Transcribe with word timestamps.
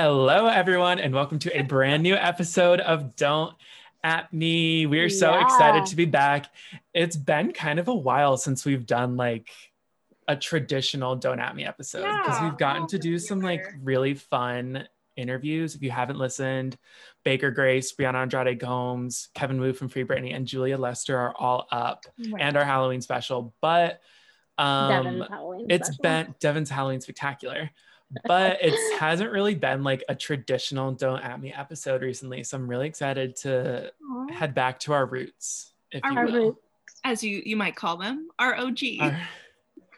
Hello, 0.00 0.46
everyone, 0.46 1.00
and 1.00 1.12
welcome 1.12 1.40
to 1.40 1.58
a 1.58 1.62
brand 1.62 2.04
new 2.04 2.14
episode 2.14 2.78
of 2.78 3.16
Don't 3.16 3.52
At 4.04 4.32
Me. 4.32 4.86
We're 4.86 5.10
so 5.10 5.32
Yeah. 5.34 5.42
excited 5.42 5.86
to 5.86 5.96
be 5.96 6.04
back. 6.04 6.46
It's 6.94 7.16
been 7.16 7.52
kind 7.52 7.80
of 7.80 7.88
a 7.88 7.94
while 7.94 8.36
since 8.36 8.64
we've 8.64 8.86
done 8.86 9.16
like 9.16 9.50
a 10.28 10.36
traditional 10.36 11.16
Don't 11.16 11.40
At 11.40 11.56
Me 11.56 11.64
episode 11.64 12.04
because 12.04 12.40
Yeah. 12.40 12.44
we've 12.48 12.56
gotten 12.56 12.86
to 12.86 12.98
do 13.00 13.18
some 13.18 13.40
like 13.40 13.64
really 13.82 14.14
fun 14.14 14.86
interviews. 15.16 15.74
If 15.74 15.82
you 15.82 15.90
haven't 15.90 16.20
listened, 16.20 16.78
Baker 17.24 17.50
Grace, 17.50 17.92
Brianna 17.92 18.22
Andrade 18.22 18.56
Gomes, 18.60 19.30
Kevin 19.34 19.60
Wu 19.60 19.72
from 19.72 19.88
Free 19.88 20.04
Britney, 20.04 20.32
and 20.32 20.46
Julia 20.46 20.78
Lester 20.78 21.18
are 21.18 21.34
all 21.36 21.66
up, 21.72 22.06
and 22.38 22.56
our 22.56 22.64
Halloween 22.64 23.00
special. 23.00 23.52
But 23.60 24.00
um, 24.58 24.90
Devin's 24.90 25.28
Halloween 25.28 25.66
it's 25.68 25.88
special. 25.88 26.02
been 26.02 26.34
Devin's 26.38 26.70
Halloween 26.70 27.00
spectacular, 27.00 27.70
but 28.24 28.58
it 28.62 28.74
hasn't 28.98 29.30
really 29.30 29.54
been 29.54 29.84
like 29.84 30.04
a 30.08 30.14
traditional 30.14 30.92
Don't 30.92 31.20
At 31.20 31.40
Me 31.40 31.52
episode 31.52 32.02
recently. 32.02 32.42
So 32.44 32.56
I'm 32.56 32.68
really 32.68 32.86
excited 32.86 33.36
to 33.36 33.90
Aw. 34.10 34.32
head 34.32 34.54
back 34.54 34.80
to 34.80 34.92
our 34.92 35.06
roots, 35.06 35.72
if 35.90 36.02
you 36.04 36.14
will. 36.14 36.46
roots. 36.46 36.60
as 37.04 37.22
you 37.22 37.42
you 37.44 37.56
might 37.56 37.76
call 37.76 37.96
them, 37.96 38.28
our 38.38 38.56
OG. 38.56 38.78
Our- 39.00 39.20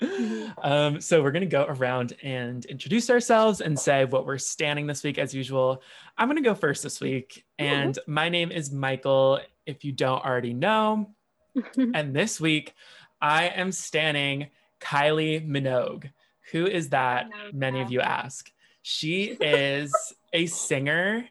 um, 0.63 1.01
so 1.01 1.23
we're 1.23 1.31
gonna 1.31 1.47
go 1.47 1.67
around 1.69 2.15
and 2.23 2.65
introduce 2.65 3.11
ourselves 3.11 3.61
and 3.61 3.79
say 3.79 4.05
what 4.05 4.27
we're 4.27 4.39
standing 4.39 4.87
this 4.87 5.05
week 5.05 5.19
as 5.19 5.35
usual. 5.35 5.83
I'm 6.17 6.29
gonna 6.29 6.41
go 6.41 6.55
first 6.55 6.83
this 6.83 7.01
week, 7.01 7.45
and 7.59 7.99
my 8.07 8.29
name 8.29 8.51
is 8.51 8.71
Michael. 8.71 9.41
If 9.67 9.85
you 9.85 9.93
don't 9.93 10.25
already 10.25 10.55
know, 10.55 11.11
and 11.77 12.15
this 12.15 12.41
week 12.41 12.75
I 13.21 13.49
am 13.49 13.73
standing 13.73 14.49
Kylie 14.81 15.47
Minogue. 15.47 16.11
Who 16.53 16.67
is 16.67 16.89
that? 16.91 17.29
Many 17.53 17.81
of 17.81 17.91
you 17.91 18.01
ask. 18.01 18.51
She 18.83 19.25
is 19.41 19.93
a 20.33 20.47
singer. 20.47 21.29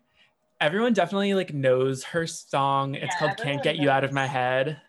Everyone 0.61 0.94
definitely 0.94 1.33
like 1.33 1.53
knows 1.53 2.03
her 2.05 2.27
song. 2.27 2.95
It's 2.95 3.16
Yeah, 3.16 3.27
called 3.27 3.38
Can't 3.38 3.63
Get 3.63 3.77
You 3.77 3.89
Out 3.89 4.03
of 4.03 4.11
My 4.11 4.27
Head. 4.27 4.81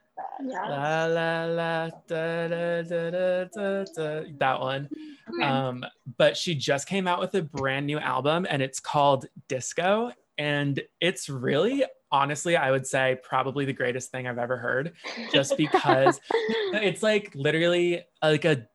Yeah. 0.42 0.62
La 0.68 1.04
la 1.06 1.44
la 1.44 1.90
da, 2.08 2.48
da, 2.48 2.82
da, 2.82 3.10
da, 3.10 3.44
da, 3.44 3.84
da. 3.84 4.22
that 4.38 4.60
one. 4.60 4.88
Okay. 5.34 5.44
Um, 5.44 5.84
but 6.16 6.36
she 6.36 6.54
just 6.54 6.86
came 6.88 7.06
out 7.06 7.20
with 7.20 7.34
a 7.34 7.42
brand 7.42 7.86
new 7.86 7.98
album 7.98 8.46
and 8.48 8.62
it's 8.62 8.80
called 8.80 9.26
Disco. 9.48 10.12
And 10.38 10.80
it's 11.00 11.28
really, 11.28 11.84
honestly, 12.10 12.56
I 12.56 12.70
would 12.70 12.86
say 12.86 13.18
probably 13.22 13.66
the 13.66 13.74
greatest 13.74 14.10
thing 14.10 14.26
I've 14.26 14.38
ever 14.38 14.56
heard, 14.56 14.94
just 15.32 15.56
because 15.58 16.18
it's 16.72 17.02
like 17.02 17.32
literally 17.34 18.02
like 18.22 18.46
a 18.46 18.66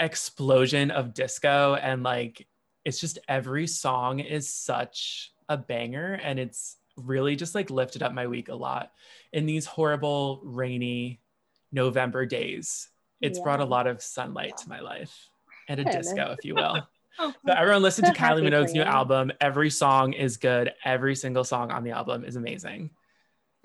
explosion 0.00 0.90
of 0.90 1.14
disco 1.14 1.74
and 1.74 2.02
like 2.02 2.46
it's 2.84 3.00
just 3.00 3.18
every 3.28 3.66
song 3.66 4.20
is 4.20 4.52
such 4.52 5.32
a 5.48 5.56
banger 5.56 6.14
and 6.22 6.38
it's 6.38 6.76
really 6.96 7.36
just 7.36 7.54
like 7.54 7.70
lifted 7.70 8.02
up 8.02 8.12
my 8.12 8.26
week 8.26 8.48
a 8.48 8.54
lot. 8.54 8.92
In 9.32 9.46
these 9.46 9.66
horrible 9.66 10.40
rainy 10.44 11.20
november 11.72 12.24
days 12.26 12.88
it's 13.20 13.40
brought 13.40 13.60
a 13.60 13.64
lot 13.64 13.86
of 13.86 14.02
sunlight 14.02 14.56
to 14.58 14.68
my 14.68 14.80
life 14.80 15.28
and 15.68 15.80
a 15.80 15.84
Good. 15.84 15.92
disco 15.92 16.34
if 16.38 16.44
you 16.44 16.54
will. 16.54 16.86
Oh, 17.18 17.32
so 17.46 17.52
everyone 17.54 17.80
listen 17.80 18.04
to 18.04 18.10
kylie 18.10 18.42
minogue's 18.42 18.74
new 18.74 18.82
album. 18.82 19.32
Every 19.40 19.70
song 19.70 20.12
is 20.12 20.36
good. 20.36 20.72
Every 20.84 21.16
single 21.16 21.44
song 21.44 21.70
on 21.70 21.82
the 21.82 21.92
album 21.92 22.26
is 22.26 22.36
amazing. 22.36 22.90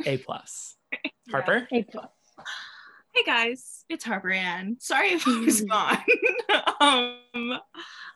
A 0.06 0.20
plus. 0.20 0.78
Harper? 1.32 1.68
A 1.70 1.84
plus. 1.84 2.08
hey 3.14 3.24
guys, 3.26 3.81
it's 3.92 4.06
Harper 4.06 4.32
Ann. 4.32 4.78
Sorry 4.80 5.10
if 5.10 5.28
I 5.28 5.40
was 5.40 5.62
gone. 5.70 5.98
um, 6.80 7.60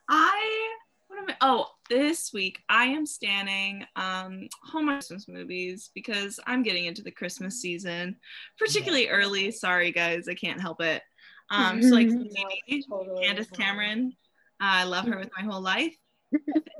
I 0.09 0.69
what 1.07 1.19
am 1.19 1.29
I? 1.29 1.35
Oh, 1.41 1.67
this 1.89 2.31
week 2.33 2.59
I 2.69 2.85
am 2.85 3.05
standing 3.05 3.85
um 3.95 4.47
Hallmark 4.63 4.97
Christmas 4.97 5.27
movies 5.27 5.91
because 5.93 6.39
I'm 6.47 6.63
getting 6.63 6.85
into 6.85 7.03
the 7.03 7.11
Christmas 7.11 7.61
season, 7.61 8.17
particularly 8.57 9.09
early. 9.09 9.51
Sorry 9.51 9.91
guys, 9.91 10.27
I 10.27 10.33
can't 10.33 10.61
help 10.61 10.81
it. 10.81 11.03
Um, 11.51 11.81
so 11.83 11.89
like 11.89 12.07
maybe 12.67 12.83
Totally. 12.89 13.25
Candace 13.25 13.49
Cameron. 13.49 14.13
I 14.59 14.85
love 14.85 15.05
her 15.05 15.19
with 15.19 15.29
my 15.37 15.43
whole 15.43 15.61
life. 15.61 15.95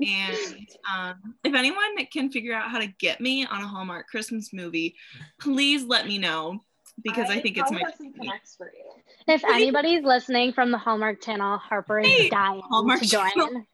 and 0.04 0.66
um, 0.92 1.34
if 1.44 1.54
anyone 1.54 1.96
can 2.12 2.30
figure 2.30 2.54
out 2.54 2.70
how 2.70 2.78
to 2.78 2.88
get 2.98 3.20
me 3.20 3.46
on 3.46 3.62
a 3.62 3.66
Hallmark 3.66 4.06
Christmas 4.08 4.52
movie, 4.52 4.96
please 5.40 5.84
let 5.84 6.06
me 6.06 6.18
know 6.18 6.62
because 7.02 7.30
I, 7.30 7.40
think 7.40 7.58
it's 7.58 7.70
my 7.70 7.80
have 7.80 7.94
connects 7.98 8.56
for 8.56 8.66
you. 8.66 9.02
If 9.28 9.44
anybody's 9.44 10.04
listening 10.04 10.52
from 10.52 10.70
the 10.70 10.78
Hallmark 10.78 11.20
Channel, 11.20 11.58
Harper 11.58 12.00
is 12.00 12.06
Hey, 12.06 12.28
dying 12.28 12.62
Hallmark 12.68 13.00
to 13.00 13.06
join. 13.06 13.30
Channel. 13.30 13.64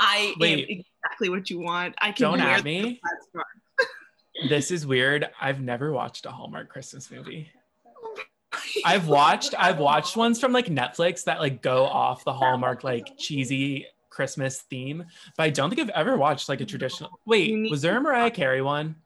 I 0.00 0.34
Wait. 0.38 0.52
am 0.52 0.84
exactly 1.02 1.28
what 1.28 1.50
you 1.50 1.60
want. 1.60 1.94
I 2.00 2.12
can 2.12 2.22
don't 2.22 2.40
at 2.40 2.62
me 2.64 3.00
this 4.48 4.70
is 4.70 4.86
weird 4.86 5.28
i've 5.40 5.60
never 5.60 5.92
watched 5.92 6.24
a 6.24 6.30
hallmark 6.30 6.68
christmas 6.68 7.10
movie 7.10 7.50
I've 8.84 9.08
watched 9.08 9.54
I've 9.58 9.78
watched 9.78 10.16
ones 10.16 10.40
from 10.40 10.52
like 10.52 10.66
Netflix 10.66 11.24
that 11.24 11.38
like 11.38 11.62
go 11.62 11.84
off 11.84 12.24
the 12.24 12.32
Hallmark 12.32 12.82
like 12.82 13.16
cheesy 13.18 13.86
Christmas 14.10 14.62
theme, 14.62 15.04
but 15.36 15.42
I 15.42 15.50
don't 15.50 15.68
think 15.70 15.80
I've 15.80 15.94
ever 15.94 16.16
watched 16.16 16.48
like 16.48 16.60
a 16.60 16.64
traditional. 16.64 17.10
Wait, 17.26 17.70
was 17.70 17.82
there 17.82 17.96
a 17.96 18.00
Mariah 18.00 18.30
Carey 18.30 18.62
one? 18.62 18.96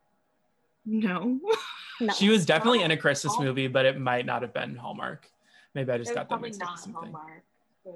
No. 0.85 1.41
No. 2.01 2.13
She 2.15 2.29
was 2.29 2.45
definitely 2.45 2.83
in 2.83 2.91
a 2.91 2.97
Christmas 2.97 3.39
movie, 3.39 3.69
but 3.69 3.85
it 3.87 3.99
might 3.99 4.27
not 4.27 4.43
have 4.43 4.53
been 4.53 4.75
Hallmark. 4.75 5.31
Maybe 5.75 5.93
I 5.93 5.99
just 5.99 6.11
It 6.11 6.15
got 6.15 6.23
that 6.23 6.29
probably 6.31 6.49
mixed 6.49 6.63
up 6.63 6.69
not 6.69 6.73
with 6.75 6.81
something. 6.83 7.13
Hallmark. 7.13 7.45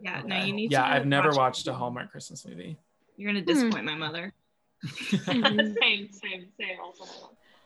Yeah, 0.03 0.19
Okay. 0.21 0.29
no, 0.29 0.45
you 0.45 0.53
need 0.53 0.71
Yeah, 0.71 0.83
to 0.83 0.89
I've 0.89 1.07
never 1.07 1.29
watch 1.31 1.37
watched 1.37 1.67
a 1.69 1.73
Hallmark 1.75 2.11
Christmas 2.13 2.47
movie. 2.47 2.77
You're 3.17 3.33
gonna 3.33 3.41
Hmm. 3.41 3.47
disappoint 3.47 3.85
my 3.85 3.95
mother. 3.97 4.33
Same, 5.25 5.75
same, 5.75 6.13
same. 6.13 6.79
Also, 6.83 7.05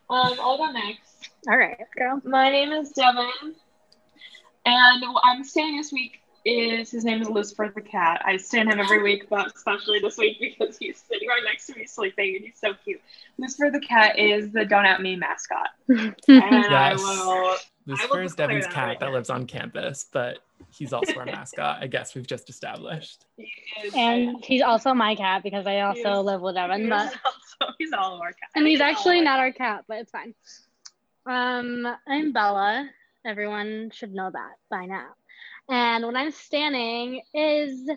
um, 0.09 0.39
I'll 0.41 0.57
go 0.57 0.71
next. 0.73 1.29
All 1.49 1.57
right, 1.59 1.77
girl. 1.97 2.21
My 2.25 2.51
name 2.51 2.73
is 2.73 2.91
Devin, 2.93 3.55
and 4.65 5.05
I'm 5.25 5.45
staying 5.45 5.77
this 5.77 5.93
week 5.93 6.20
is 6.45 6.91
his 6.91 7.05
name 7.05 7.21
is 7.23 7.29
Lucifer 7.29 7.71
the 7.75 7.81
cat. 7.81 8.23
I 8.25 8.37
stand 8.37 8.71
him 8.71 8.81
every 8.81 9.03
week, 9.03 9.29
but 9.29 9.55
especially 9.55 9.99
this 10.01 10.17
week 10.17 10.39
because 10.41 10.79
he's 10.79 10.99
sitting 11.09 11.29
right 11.29 11.43
next 11.45 11.67
to 11.67 11.75
me 11.77 11.85
sleeping, 11.87 12.37
and 12.37 12.45
he's 12.45 12.59
so 12.59 12.73
cute. 12.85 13.01
Lucifer 13.39 13.71
the 13.73 13.81
cat 13.81 14.19
is 14.19 14.51
the 14.53 14.65
Don't 14.65 14.87
At 14.87 15.03
Me 15.03 15.17
mascot, 15.17 15.69
and 15.89 16.15
I 16.29 16.91
Yes. 16.93 17.01
will. 17.03 17.57
Lucifer 17.87 18.23
is 18.23 18.35
Devin's 18.35 18.65
that 18.67 18.73
cat 18.75 18.87
right 18.89 19.01
that 19.01 19.13
lives 19.13 19.31
on 19.31 19.47
campus, 19.47 20.07
but 20.13 20.39
he's 20.71 20.93
also 20.93 21.19
our 21.19 21.27
mascot. 21.27 21.79
I 21.83 21.87
guess 21.87 22.15
we've 22.15 22.27
just 22.27 22.49
established. 22.49 23.25
he 23.37 23.53
is- 23.85 23.93
and 23.97 24.45
he's 24.45 24.63
also 24.63 24.95
my 24.95 25.15
cat 25.17 25.43
because 25.43 25.67
I 25.67 25.81
also 25.81 26.01
Yes. 26.01 26.25
live 26.25 26.41
with 26.41 26.57
he 26.57 26.61
Evan. 26.63 26.89
But 26.89 27.07
also, 27.25 27.75
he's 27.79 27.93
all 27.93 28.15
of 28.15 28.21
our 28.21 28.33
cats. 28.33 28.53
and 28.55 28.67
he's 28.67 28.81
all 28.81 28.87
actually 28.89 29.19
our 29.19 29.25
not 29.25 29.39
our 29.41 29.53
cat, 29.53 29.85
but 29.89 29.99
it's 29.99 30.11
fine. 30.11 30.35
Um, 31.27 31.87
I'm 32.07 32.33
Bella. 32.33 32.89
Everyone 33.27 33.91
should 33.93 34.15
know 34.15 34.31
that 34.31 34.53
by 34.71 34.87
now. 34.87 35.09
And 35.71 36.05
when 36.05 36.17
I'm 36.17 36.33
standing 36.33 37.23
is 37.33 37.89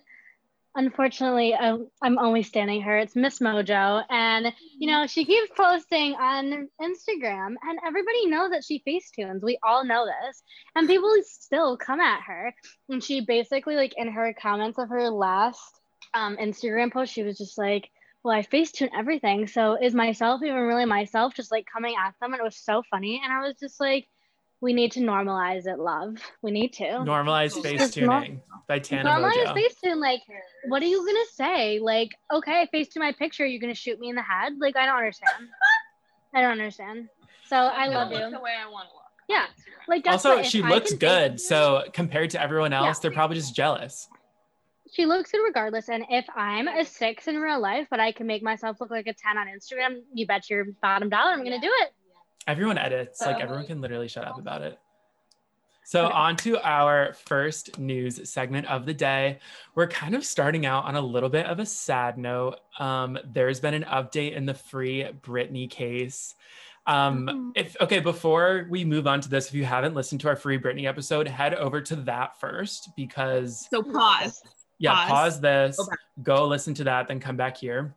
unfortunately 0.75 1.53
I'm 1.55 2.19
only 2.19 2.43
standing 2.43 2.81
her. 2.81 2.97
It's 2.97 3.15
Miss 3.15 3.39
Mojo, 3.39 4.03
and 4.09 4.53
you 4.77 4.91
know 4.91 5.07
she 5.07 5.25
keeps 5.25 5.51
posting 5.55 6.13
on 6.13 6.69
Instagram, 6.81 7.55
and 7.61 7.79
everybody 7.85 8.27
knows 8.27 8.51
that 8.51 8.63
she 8.63 8.83
facetunes. 8.87 9.43
We 9.43 9.57
all 9.63 9.83
know 9.85 10.05
this, 10.05 10.43
and 10.75 10.87
people 10.87 11.11
still 11.23 11.77
come 11.77 11.99
at 11.99 12.21
her. 12.21 12.53
And 12.89 13.03
she 13.03 13.21
basically 13.21 13.75
like 13.75 13.93
in 13.97 14.11
her 14.11 14.33
comments 14.39 14.79
of 14.79 14.89
her 14.89 15.09
last 15.09 15.81
um, 16.13 16.37
Instagram 16.37 16.91
post, 16.91 17.13
she 17.13 17.23
was 17.23 17.37
just 17.37 17.57
like 17.57 17.89
well, 18.23 18.37
I 18.37 18.41
Facetune 18.41 18.89
everything. 18.97 19.47
So 19.47 19.77
is 19.81 19.93
myself 19.93 20.41
even 20.43 20.55
really 20.55 20.85
myself? 20.85 21.33
Just 21.33 21.51
like 21.51 21.65
coming 21.71 21.95
at 21.99 22.13
them. 22.21 22.31
And 22.31 22.39
it 22.39 22.43
was 22.43 22.55
so 22.55 22.81
funny. 22.89 23.21
And 23.21 23.33
I 23.33 23.45
was 23.45 23.57
just 23.59 23.81
like, 23.81 24.07
we 24.63 24.71
need 24.71 24.93
to 24.93 25.01
normalize 25.01 25.67
it, 25.67 25.77
love. 25.77 26.15
We 26.41 26.49
need 26.51 26.71
to. 26.75 26.83
Normalize 26.85 27.49
Just 27.49 27.63
face 27.63 27.91
tuning 27.91 28.41
by 28.67 28.79
Tana 28.79 29.03
normalize 29.09 29.33
Mojo. 29.45 29.57
Facetune. 29.57 29.99
Like, 29.99 30.21
what 30.69 30.81
are 30.81 30.85
you 30.85 30.99
going 31.05 31.17
to 31.27 31.33
say? 31.33 31.79
Like, 31.79 32.11
okay, 32.33 32.67
face 32.71 32.87
to 32.93 32.99
my 32.99 33.11
picture. 33.11 33.45
You're 33.45 33.59
going 33.59 33.73
to 33.73 33.79
shoot 33.79 33.99
me 33.99 34.09
in 34.09 34.15
the 34.15 34.21
head? 34.21 34.53
Like, 34.59 34.77
I 34.77 34.85
don't 34.85 34.95
understand. 34.95 35.49
I 36.33 36.41
don't 36.41 36.53
understand. 36.53 37.09
So 37.45 37.57
I 37.57 37.87
love 37.87 38.09
look 38.09 38.21
you. 38.21 38.31
the 38.31 38.39
way 38.39 38.51
I 38.57 38.69
want 38.71 38.87
to 38.87 38.93
look. 38.95 39.03
Yeah. 39.27 39.45
Like, 39.89 40.05
that's 40.05 40.25
Also, 40.25 40.41
she 40.43 40.63
I 40.63 40.69
looks 40.69 40.93
good. 40.93 41.33
Facetune- 41.33 41.39
So 41.41 41.83
compared 41.91 42.29
to 42.29 42.41
everyone 42.41 42.71
else, 42.71 42.85
Yeah. 42.97 43.01
they're 43.01 43.11
probably 43.11 43.35
just 43.35 43.53
jealous. 43.55 44.07
she 44.93 45.05
looks 45.05 45.31
good 45.31 45.43
regardless. 45.43 45.89
And 45.89 46.05
if 46.09 46.25
I'm 46.35 46.67
a 46.69 46.85
six 46.85 47.27
in 47.27 47.35
real 47.37 47.59
life, 47.59 47.87
but 47.89 47.99
I 47.99 48.11
can 48.13 48.27
make 48.27 48.43
myself 48.43 48.79
look 48.79 48.91
like 48.91 49.07
a 49.07 49.13
10 49.13 49.37
on 49.37 49.47
Instagram, 49.47 50.03
you 50.13 50.25
bet 50.27 50.49
your 50.49 50.65
bottom 50.81 51.09
dollar 51.09 51.31
I'm 51.31 51.39
going 51.43 51.59
to 51.59 51.67
do 51.67 51.71
it. 51.81 51.93
Everyone 52.47 52.77
edits. 52.77 53.21
Like 53.21 53.37
Um, 53.37 53.41
everyone 53.41 53.65
can 53.65 53.81
literally 53.81 54.07
shut 54.07 54.25
up 54.27 54.37
about 54.37 54.61
it. 54.61 54.79
So 55.85 56.05
Okay. 56.05 56.13
on 56.13 56.35
to 56.37 56.57
our 56.65 57.13
first 57.13 57.77
news 57.77 58.29
segment 58.29 58.67
of 58.67 58.85
the 58.85 58.93
day. 58.93 59.39
We're 59.75 59.87
kind 59.87 60.15
of 60.15 60.25
starting 60.25 60.65
out 60.65 60.85
on 60.85 60.95
a 60.95 61.01
little 61.01 61.29
bit 61.29 61.45
of 61.45 61.59
a 61.59 61.65
sad 61.65 62.17
note. 62.17 62.59
Um, 62.79 63.17
there's 63.25 63.59
been 63.59 63.73
an 63.73 63.83
update 63.83 64.33
in 64.33 64.45
the 64.45 64.53
free 64.53 65.03
Britney 65.21 65.69
case. 65.69 66.35
Um, 66.85 67.27
Mhm. 67.27 67.51
if 67.55 67.75
okay, 67.81 67.99
before 67.99 68.65
we 68.69 68.83
move 68.85 69.07
on 69.07 69.19
to 69.21 69.29
this, 69.29 69.47
if 69.47 69.53
you 69.53 69.63
haven't 69.65 69.93
listened 69.93 70.21
to 70.21 70.27
our 70.29 70.35
free 70.35 70.57
Britney 70.57 70.85
episode, 70.85 71.27
head 71.27 71.53
over 71.53 71.79
to 71.81 71.95
that 71.97 72.39
first 72.39 72.89
because 72.95 73.67
So 73.69 73.83
pause. 73.83 74.41
yeah, 74.79 74.93
Pause. 74.95 75.07
pause, 75.09 75.41
this, 75.41 75.77
Go 75.77 75.87
go 76.23 76.47
listen 76.47 76.73
to 76.75 76.83
that, 76.85 77.07
then 77.07 77.19
come 77.19 77.35
back 77.37 77.57
here. 77.57 77.93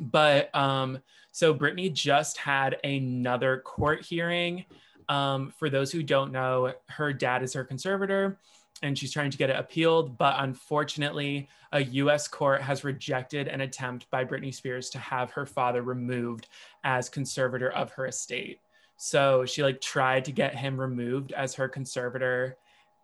but 0.00 0.52
um, 0.56 0.98
so 1.34 1.52
Britney 1.52 1.92
just 1.92 2.38
had 2.38 2.76
another 2.84 3.58
court 3.64 4.04
hearing. 4.04 4.64
Um, 5.08 5.52
for 5.58 5.68
those 5.68 5.90
who 5.90 6.00
don't 6.04 6.30
know, 6.30 6.72
her 6.88 7.12
dad 7.12 7.42
is 7.42 7.52
her 7.54 7.64
conservator 7.64 8.38
and 8.84 8.96
she's 8.96 9.12
trying 9.12 9.32
to 9.32 9.36
get 9.36 9.50
it 9.50 9.58
appealed. 9.58 10.16
But 10.16 10.36
unfortunately, 10.38 11.48
a 11.72 11.82
US 11.82 12.28
court 12.28 12.62
has 12.62 12.84
rejected 12.84 13.48
an 13.48 13.62
attempt 13.62 14.08
by 14.12 14.24
Britney 14.24 14.54
Spears 14.54 14.88
to 14.90 14.98
have 15.00 15.32
her 15.32 15.44
father 15.44 15.82
removed 15.82 16.46
as 16.84 17.08
conservator 17.08 17.72
of 17.72 17.90
her 17.90 18.06
estate. 18.06 18.60
So 18.96 19.44
she 19.44 19.64
like 19.64 19.80
tried 19.80 20.24
to 20.26 20.32
get 20.32 20.54
him 20.54 20.80
removed 20.80 21.32
as 21.32 21.52
her 21.54 21.68
conservator 21.68 22.58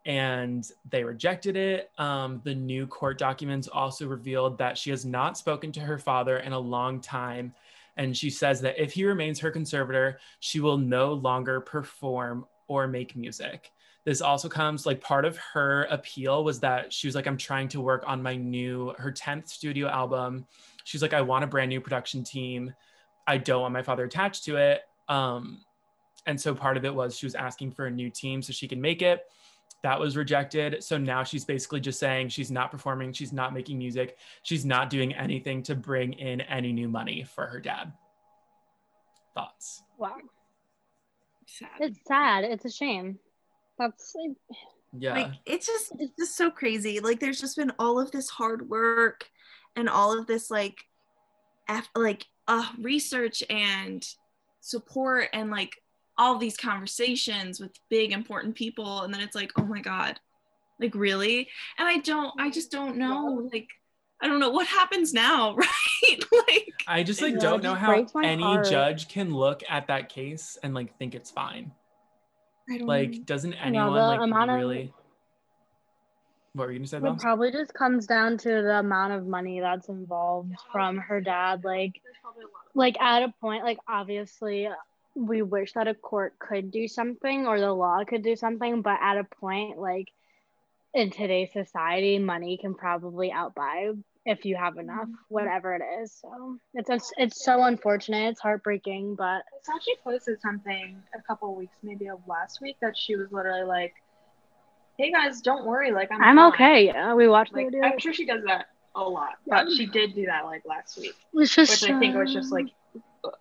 and 0.07 0.71
they 0.89 1.03
rejected 1.03 1.57
it. 1.57 1.91
Um, 1.99 2.41
the 2.45 2.55
new 2.55 2.87
court 2.87 3.19
documents 3.19 3.67
also 3.67 4.07
revealed 4.07 4.57
that 4.59 4.79
she 4.79 4.91
has 4.91 5.05
not 5.05 5.37
spoken 5.37 5.73
to 5.73 5.81
her 5.81 5.99
father 5.99 6.39
in 6.39 6.53
a 6.53 6.59
long 6.59 7.01
time. 7.01 7.53
And 7.97 8.17
she 8.17 8.31
says 8.31 8.61
that 8.63 8.81
if 8.81 8.93
he 8.93 9.05
remains 9.05 9.39
her 9.41 9.51
conservator, 9.51 10.19
she 10.41 10.61
will 10.61 10.79
no 10.79 11.13
longer 11.13 11.61
perform 11.61 12.47
or 12.69 12.87
make 12.87 13.17
music. 13.17 13.73
This 14.05 14.23
also 14.23 14.49
comes 14.49 14.87
like 14.87 15.01
part 15.01 15.25
of 15.25 15.37
her 15.53 15.85
appeal 15.85 16.43
was 16.43 16.61
that 16.61 16.93
she 16.93 17.07
was 17.07 17.15
like, 17.15 17.27
I'm 17.27 17.37
trying 17.37 17.69
to 17.69 17.81
work 17.81 18.05
on 18.07 18.23
my 18.23 18.37
new, 18.37 18.95
her 18.97 19.13
10th 19.13 19.49
studio 19.49 19.89
album. 19.89 20.47
She's 20.85 21.03
like, 21.03 21.13
I 21.13 21.21
want 21.21 21.45
a 21.45 21.47
brand 21.47 21.69
new 21.69 21.81
production 21.81 22.25
team. 22.25 22.73
I 23.27 23.37
don't 23.37 23.61
want 23.61 23.75
my 23.75 23.83
father 23.83 24.05
attached 24.05 24.45
to 24.45 24.57
it. 24.57 24.83
Um, 25.09 25.61
and 26.27 26.41
so 26.41 26.55
part 26.55 26.77
of 26.77 26.85
it 26.85 26.95
was 26.95 27.19
she 27.19 27.27
was 27.27 27.35
asking 27.35 27.73
for 27.73 27.87
a 27.87 27.91
new 27.91 28.11
team 28.11 28.43
so 28.43 28.53
she 28.53 28.69
can 28.69 28.81
make 28.81 29.03
it 29.03 29.25
that 29.83 29.99
was 29.99 30.17
rejected. 30.17 30.83
So 30.85 30.99
now 30.99 31.25
she's 31.25 31.45
basically 31.45 31.81
just 31.81 31.99
saying 31.99 32.29
she's 32.29 32.51
not 32.51 32.71
performing, 32.71 33.13
she's 33.13 33.33
not 33.33 33.55
making 33.55 33.79
music, 33.79 34.19
she's 34.43 34.65
not 34.65 34.91
doing 34.91 35.15
anything 35.15 35.63
to 35.65 35.75
bring 35.75 36.13
in 36.15 36.41
any 36.43 36.73
new 36.73 36.89
money 36.89 37.25
for 37.25 37.47
her 37.47 37.61
dad. 37.61 37.93
Thoughts? 39.35 39.83
Wow. 39.99 40.17
Sad. 41.47 41.69
It's 41.81 41.99
sad. 42.07 42.45
It's 42.45 42.65
a 42.65 42.71
shame. 42.71 43.19
That's 43.79 44.15
like, 44.15 44.37
Yeah. 44.99 45.15
Like 45.15 45.33
it's 45.47 45.67
just 45.67 45.93
it's 45.99 46.17
just 46.19 46.37
so 46.37 46.51
crazy. 46.51 47.01
Like 47.01 47.21
there's 47.21 47.41
just 47.41 47.57
been 47.57 47.73
all 47.79 47.99
of 47.99 48.11
this 48.11 48.29
hard 48.29 48.69
work 48.69 49.31
and 49.77 49.89
all 49.89 50.19
of 50.19 50.27
this 50.27 50.51
like 50.51 50.85
eff- 51.69 51.91
like 51.95 52.27
uh 52.49 52.67
research 52.79 53.43
and 53.49 54.07
support 54.61 55.29
and 55.33 55.51
like 55.51 55.81
all 56.21 56.37
these 56.37 56.57
conversations 56.57 57.59
with 57.61 57.73
big 57.89 58.13
important 58.13 58.55
people 58.55 59.01
and 59.03 59.13
then 59.13 59.23
it's 59.23 59.35
like 59.35 59.51
oh 59.59 59.65
my 59.65 59.81
god 59.81 60.21
like 60.79 60.95
really 60.95 61.49
and 61.79 61.89
i 61.89 61.97
don't 61.99 62.33
i 62.39 62.51
just 62.51 62.71
don't 62.71 62.97
know 62.99 63.49
like 63.53 63.69
i 64.21 64.29
don't 64.29 64.39
know 64.39 64.51
what 64.51 64.67
happens 64.67 65.15
now 65.15 65.55
right 65.57 66.25
like 66.47 66.75
I 66.87 67.03
just 67.03 67.23
like 67.23 67.39
don't 67.39 67.63
know 67.63 67.75
how 67.75 68.07
any 68.23 68.43
heart. 68.43 68.69
judge 68.69 69.09
can 69.09 69.33
look 69.33 69.63
at 69.69 69.87
that 69.87 70.09
case 70.11 70.59
and 70.63 70.75
like 70.75 70.97
think 70.99 71.15
it's 71.15 71.31
fine. 71.31 71.73
i 72.69 72.77
don't 72.79 72.87
Like, 72.87 73.25
doesn't 73.25 73.55
anyone 73.55 73.95
the 73.95 73.99
like 74.01 74.21
amount 74.21 74.51
of- 74.51 74.57
really? 74.57 74.93
What 76.53 76.67
were 76.67 76.73
you 76.73 76.81
gonna 76.81 76.89
say, 76.89 76.97
it 76.99 77.19
probably 77.19 77.53
just 77.53 77.73
comes 77.75 78.07
down 78.09 78.37
to 78.39 78.49
the 78.49 78.81
amount 78.81 79.13
of 79.13 79.25
money 79.27 79.61
that's 79.61 79.89
involved 79.89 80.53
from 80.73 80.99
her 80.99 81.21
dad. 81.21 81.63
Like, 81.63 82.03
like 82.75 83.01
at 83.01 83.23
a 83.23 83.33
point, 83.41 83.63
like 83.63 83.79
obviously 83.89 84.69
we 85.15 85.43
wish 85.43 85.73
that 85.75 85.89
a 85.89 85.95
court 85.95 86.39
could 86.39 86.71
do 86.71 86.89
something 86.89 87.47
or 87.47 87.59
the 87.59 87.73
law 87.73 88.05
could 88.05 88.23
do 88.23 88.37
something, 88.37 88.83
but 88.83 88.99
at 89.03 89.19
a 89.19 89.25
point, 89.25 89.79
like 89.79 90.09
in 90.95 91.11
today's 91.11 91.53
society, 91.53 92.19
money 92.19 92.57
can 92.57 92.75
probably 92.75 93.31
outbuy 93.31 94.03
if 94.27 94.45
you 94.45 94.57
have 94.57 94.77
enough, 94.77 95.05
mm-hmm. 95.05 95.15
whatever 95.29 95.75
it 95.75 95.83
is. 96.03 96.13
So 96.21 96.59
it's 96.75 96.91
it's, 96.91 97.13
it's 97.17 97.45
so 97.45 97.63
unfortunate. 97.65 98.31
It's 98.31 98.41
heartbreaking, 98.41 99.15
but 99.15 99.43
So 99.63 99.73
she 99.83 99.95
posted 100.05 100.41
something 100.41 101.03
a 101.15 101.23
couple 101.23 101.55
weeks, 101.55 101.77
maybe 101.83 102.09
of 102.09 102.21
last 102.27 102.61
week, 102.61 102.77
that 102.81 102.97
she 102.97 103.17
was 103.17 103.33
literally 103.33 103.65
like, 103.65 103.95
"Hey 104.99 105.11
guys, 105.11 105.41
don't 105.41 105.65
worry, 105.65 105.91
like 105.91 106.11
I'm 106.13 106.23
I'm 106.23 106.37
fine." 106.37 106.53
okay. 106.53 106.87
Yeah, 106.87 107.15
we 107.15 107.29
watched 107.29 107.53
Like. 107.53 107.69
I'm 107.83 107.99
sure 107.99 108.13
she 108.13 108.27
does 108.27 108.45
that 108.45 108.67
a 108.95 109.03
lot, 109.03 109.39
but 109.47 109.71
she 109.71 109.87
did 109.87 110.15
do 110.15 110.27
that 110.27 110.45
like 110.45 110.63
last 110.67 110.99
week, 110.99 111.15
It's 111.35 111.57
which 111.57 111.91
I 111.91 111.99
think 111.99 112.17
was 112.17 112.33
just 112.33 112.53
like 112.53 112.67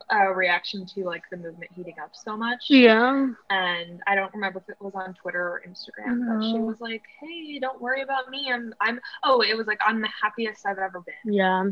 a 0.10 0.34
reaction 0.34 0.86
to 0.86 1.04
like 1.06 1.24
the 1.32 1.38
movement 1.38 1.72
heating 1.76 1.96
up 2.02 2.12
so 2.14 2.36
much. 2.36 2.66
yeah. 2.70 3.28
And 3.50 4.02
I 4.08 4.16
don't 4.16 4.34
remember 4.34 4.60
if 4.60 4.70
it 4.70 4.78
was 4.82 4.94
on 4.96 5.14
Twitter 5.14 5.42
or 5.42 5.62
Instagram, 5.68 6.28
but 6.28 6.46
she 6.46 6.60
was 6.60 6.82
like, 6.82 7.04
"Hey, 7.22 7.60
don't 7.60 7.82
worry 7.82 8.02
about 8.02 8.30
me. 8.30 8.52
I'm 8.52 8.74
I'm 8.82 9.00
oh, 9.24 9.42
it 9.42 9.56
was 9.58 9.68
like 9.68 9.80
I'm 9.86 10.02
the 10.02 10.10
happiest 10.22 10.66
I've 10.66 10.78
ever 10.80 11.02
been." 11.02 11.34
Yeah, 11.34 11.70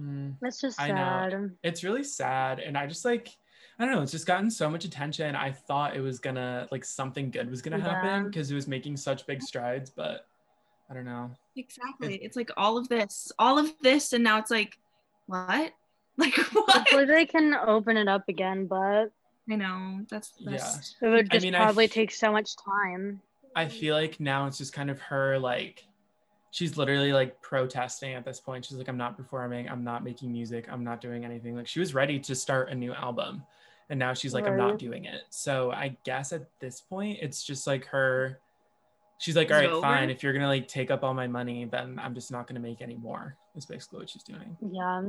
Mm. 0.00 0.34
it's 0.42 0.60
just 0.60 0.78
I 0.78 0.88
know. 0.88 0.94
sad. 0.94 1.50
it's 1.62 1.82
really 1.82 2.04
sad 2.04 2.58
and 2.58 2.76
i 2.76 2.86
just 2.86 3.02
like 3.02 3.30
i 3.78 3.84
don't 3.86 3.94
know 3.94 4.02
it's 4.02 4.12
just 4.12 4.26
gotten 4.26 4.50
so 4.50 4.68
much 4.68 4.84
attention 4.84 5.34
i 5.34 5.50
thought 5.50 5.96
it 5.96 6.00
was 6.02 6.18
gonna 6.18 6.68
like 6.70 6.84
something 6.84 7.30
good 7.30 7.48
was 7.48 7.62
gonna 7.62 7.80
happen 7.80 8.24
because 8.26 8.50
it 8.50 8.54
was 8.54 8.68
making 8.68 8.98
such 8.98 9.26
big 9.26 9.40
strides 9.40 9.88
but 9.88 10.26
i 10.90 10.92
don't 10.94 11.06
know 11.06 11.30
exactly 11.56 12.16
it's 12.16 12.36
like 12.36 12.50
all 12.58 12.76
of 12.76 12.86
this 12.90 13.32
all 13.38 13.58
of 13.58 13.72
this 13.80 14.12
and 14.12 14.22
now 14.22 14.38
it's 14.38 14.50
like 14.50 14.76
what 15.28 15.72
like 16.18 16.34
what? 16.52 16.70
Hopefully 16.70 17.04
they 17.04 17.26
can 17.26 17.54
open 17.54 17.96
it 17.96 18.08
up 18.08 18.28
again, 18.28 18.66
but 18.66 19.12
i 19.48 19.54
know 19.54 20.00
that's 20.10 20.30
the 20.44 20.50
Yeah. 20.52 20.74
it 21.02 21.08
would 21.08 21.26
I 21.30 21.34
just 21.36 21.44
mean, 21.44 21.54
I 21.54 21.58
probably 21.64 21.84
f- 21.84 21.92
take 21.92 22.10
so 22.10 22.32
much 22.32 22.56
time. 22.56 23.20
i 23.54 23.68
feel 23.68 23.94
like 23.94 24.18
now 24.18 24.46
it's 24.48 24.58
just 24.58 24.72
kind 24.72 24.90
of 24.90 25.00
her 25.00 25.38
like 25.38 25.84
she's 26.50 26.76
literally 26.76 27.12
like 27.12 27.40
protesting 27.42 28.14
at 28.14 28.24
this 28.24 28.40
point. 28.40 28.64
She's 28.64 28.76
like 28.78 28.88
i'm 28.88 28.96
not 28.96 29.16
performing. 29.16 29.68
I'm 29.68 29.84
not 29.84 30.02
making 30.02 30.32
music. 30.32 30.66
I'm 30.70 30.82
not 30.82 31.00
doing 31.00 31.24
anything. 31.24 31.54
Like 31.54 31.68
she 31.68 31.78
was 31.80 31.94
ready 31.94 32.18
to 32.20 32.34
start 32.34 32.70
a 32.70 32.74
new 32.74 32.92
album 32.92 33.42
and 33.88 33.98
now 34.00 34.14
she's 34.14 34.34
like 34.34 34.46
i'm 34.48 34.56
not 34.56 34.78
doing 34.78 35.04
it. 35.04 35.22
So 35.30 35.70
i 35.70 35.96
guess 36.04 36.32
at 36.32 36.48
this 36.60 36.80
point 36.80 37.18
it's 37.22 37.44
just 37.44 37.66
like 37.68 37.84
her 37.86 38.40
she's 39.18 39.36
like 39.36 39.46
Is 39.50 39.52
all 39.52 39.58
it 39.58 39.60
right 39.66 39.70
over? 39.70 39.80
fine. 39.82 40.10
If 40.10 40.22
you're 40.24 40.32
gonna 40.32 40.48
like 40.48 40.66
take 40.66 40.90
up 40.90 41.04
all 41.04 41.14
my 41.14 41.28
money 41.28 41.66
then 41.66 42.00
i'm 42.02 42.14
just 42.14 42.32
not 42.32 42.48
gonna 42.48 42.58
make 42.60 42.80
any 42.82 42.96
more 42.96 43.36
is 43.54 43.64
basically 43.66 44.00
what 44.00 44.10
she's 44.10 44.24
doing. 44.24 44.56
Yeah. 44.72 45.02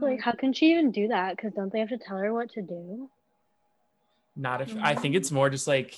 Like, 0.00 0.20
how 0.20 0.32
can 0.32 0.52
she 0.52 0.72
even 0.72 0.90
do 0.90 1.08
that? 1.08 1.36
Because 1.36 1.52
don't 1.54 1.72
they 1.72 1.80
have 1.80 1.88
to 1.88 1.98
tell 1.98 2.16
her 2.18 2.32
what 2.32 2.50
to 2.52 2.62
do? 2.62 3.08
not 4.40 4.60
if 4.60 4.72
i 4.80 4.94
think 4.94 5.16
it's 5.16 5.32
more 5.32 5.50
just 5.50 5.66
like 5.66 5.96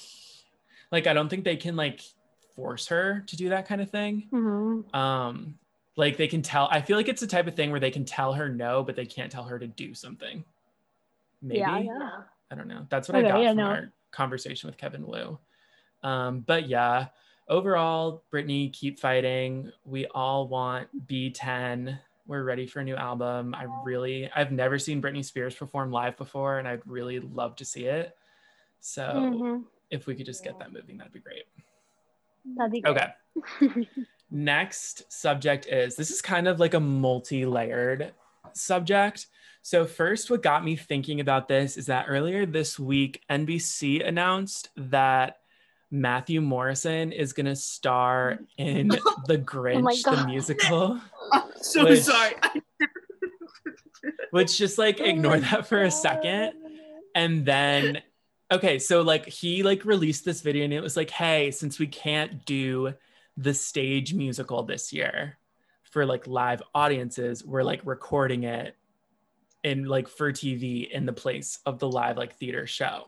like 0.90 1.06
i 1.06 1.12
don't 1.12 1.28
think 1.28 1.44
they 1.44 1.56
can 1.56 1.76
like 1.76 2.00
force 2.56 2.86
her 2.86 3.22
to 3.26 3.36
do 3.36 3.50
that 3.50 3.68
kind 3.68 3.82
of 3.82 3.90
thing 3.90 4.26
Mm-hmm. 4.32 4.96
um 4.96 5.58
like 5.96 6.16
they 6.16 6.26
can 6.26 6.40
tell 6.40 6.66
i 6.70 6.80
feel 6.80 6.96
like 6.96 7.08
it's 7.08 7.20
the 7.20 7.26
type 7.26 7.46
of 7.48 7.54
thing 7.54 7.70
where 7.70 7.80
they 7.80 7.90
can 7.90 8.06
tell 8.06 8.32
her 8.32 8.48
no 8.48 8.82
but 8.82 8.96
they 8.96 9.04
can't 9.04 9.30
tell 9.30 9.42
her 9.44 9.58
to 9.58 9.66
do 9.66 9.92
something 9.92 10.42
maybe 11.42 11.58
Yeah, 11.58 11.78
yeah. 11.80 12.10
i 12.50 12.54
don't 12.54 12.66
know 12.66 12.86
that's 12.88 13.10
what 13.10 13.18
Okay, 13.18 13.26
i 13.28 13.30
got 13.30 13.42
yeah, 13.42 13.48
from 13.50 13.58
no. 13.58 13.64
our 13.66 13.92
conversation 14.10 14.68
with 14.68 14.78
kevin 14.78 15.06
wu 15.06 15.38
um 16.02 16.40
but 16.40 16.66
yeah 16.66 17.08
overall 17.46 18.22
britney 18.32 18.72
keep 18.72 18.98
fighting 18.98 19.70
we 19.84 20.06
all 20.06 20.48
want 20.48 20.88
b10 21.06 21.98
we're 22.30 22.44
ready 22.44 22.64
for 22.64 22.78
a 22.78 22.84
new 22.84 22.94
album 22.94 23.54
i 23.56 23.66
really 23.84 24.30
i've 24.36 24.52
never 24.52 24.78
seen 24.78 25.02
britney 25.02 25.24
spears 25.24 25.52
perform 25.54 25.90
live 25.90 26.16
before 26.16 26.60
and 26.60 26.68
i'd 26.68 26.80
really 26.86 27.18
love 27.18 27.56
to 27.56 27.64
see 27.64 27.86
it 27.86 28.16
so 28.78 29.02
Mhm. 29.02 29.64
if 29.90 30.06
we 30.06 30.14
could 30.14 30.26
just 30.26 30.44
get 30.44 30.56
that 30.60 30.72
moving 30.72 30.96
that'd 30.96 31.12
be 31.12 31.18
great 31.20 31.44
That'd 32.56 32.72
be 32.72 32.80
great. 32.80 32.96
okay 32.96 33.88
Next 34.30 35.12
subject 35.12 35.66
is 35.66 35.96
this 35.96 36.12
is 36.12 36.22
kind 36.22 36.46
of 36.46 36.60
like 36.60 36.74
a 36.74 36.80
multi 36.80 37.44
layered 37.46 38.12
subject. 38.52 39.26
So, 39.62 39.84
first, 39.84 40.30
what 40.30 40.40
got 40.42 40.64
me 40.64 40.76
thinking 40.76 41.18
about 41.18 41.48
this 41.48 41.76
is 41.76 41.86
that 41.86 42.06
earlier 42.08 42.46
this 42.46 42.78
week, 42.78 43.22
NBC 43.28 44.06
announced 44.06 44.70
that 44.76 45.38
Matthew 45.90 46.40
Morrison 46.40 47.10
is 47.10 47.32
going 47.32 47.46
to 47.46 47.56
star 47.56 48.38
in 48.56 48.88
The 49.26 49.38
Grinch, 49.38 50.04
the 50.04 50.24
musical, 50.26 51.00
i'm 51.32 51.42
so 51.60 51.84
Which- 51.84 52.00
sorry 52.00 52.34
which 54.30 54.56
just 54.56 54.78
like 54.78 55.00
ignore 55.00 55.38
that 55.38 55.66
for 55.66 55.82
a 55.82 55.90
second. 55.90 56.52
And 57.14 57.44
then, 57.44 58.02
okay, 58.50 58.78
so 58.78 59.02
like 59.02 59.26
he 59.26 59.62
like 59.62 59.84
released 59.84 60.24
this 60.24 60.42
video 60.42 60.64
and 60.64 60.72
it 60.72 60.82
was 60.82 60.96
like, 60.96 61.10
hey, 61.10 61.50
since 61.50 61.78
we 61.78 61.86
can't 61.86 62.44
do 62.44 62.94
the 63.36 63.54
stage 63.54 64.14
musical 64.14 64.62
this 64.62 64.92
year 64.92 65.38
for 65.82 66.06
like 66.06 66.26
live 66.26 66.62
audiences, 66.74 67.44
we're 67.44 67.62
like 67.62 67.80
recording 67.84 68.44
it 68.44 68.76
in 69.64 69.84
like 69.84 70.08
for 70.08 70.32
TV 70.32 70.88
in 70.90 71.04
the 71.04 71.12
place 71.12 71.58
of 71.66 71.78
the 71.78 71.88
live 71.88 72.16
like 72.16 72.36
theater 72.36 72.66
show. 72.66 73.06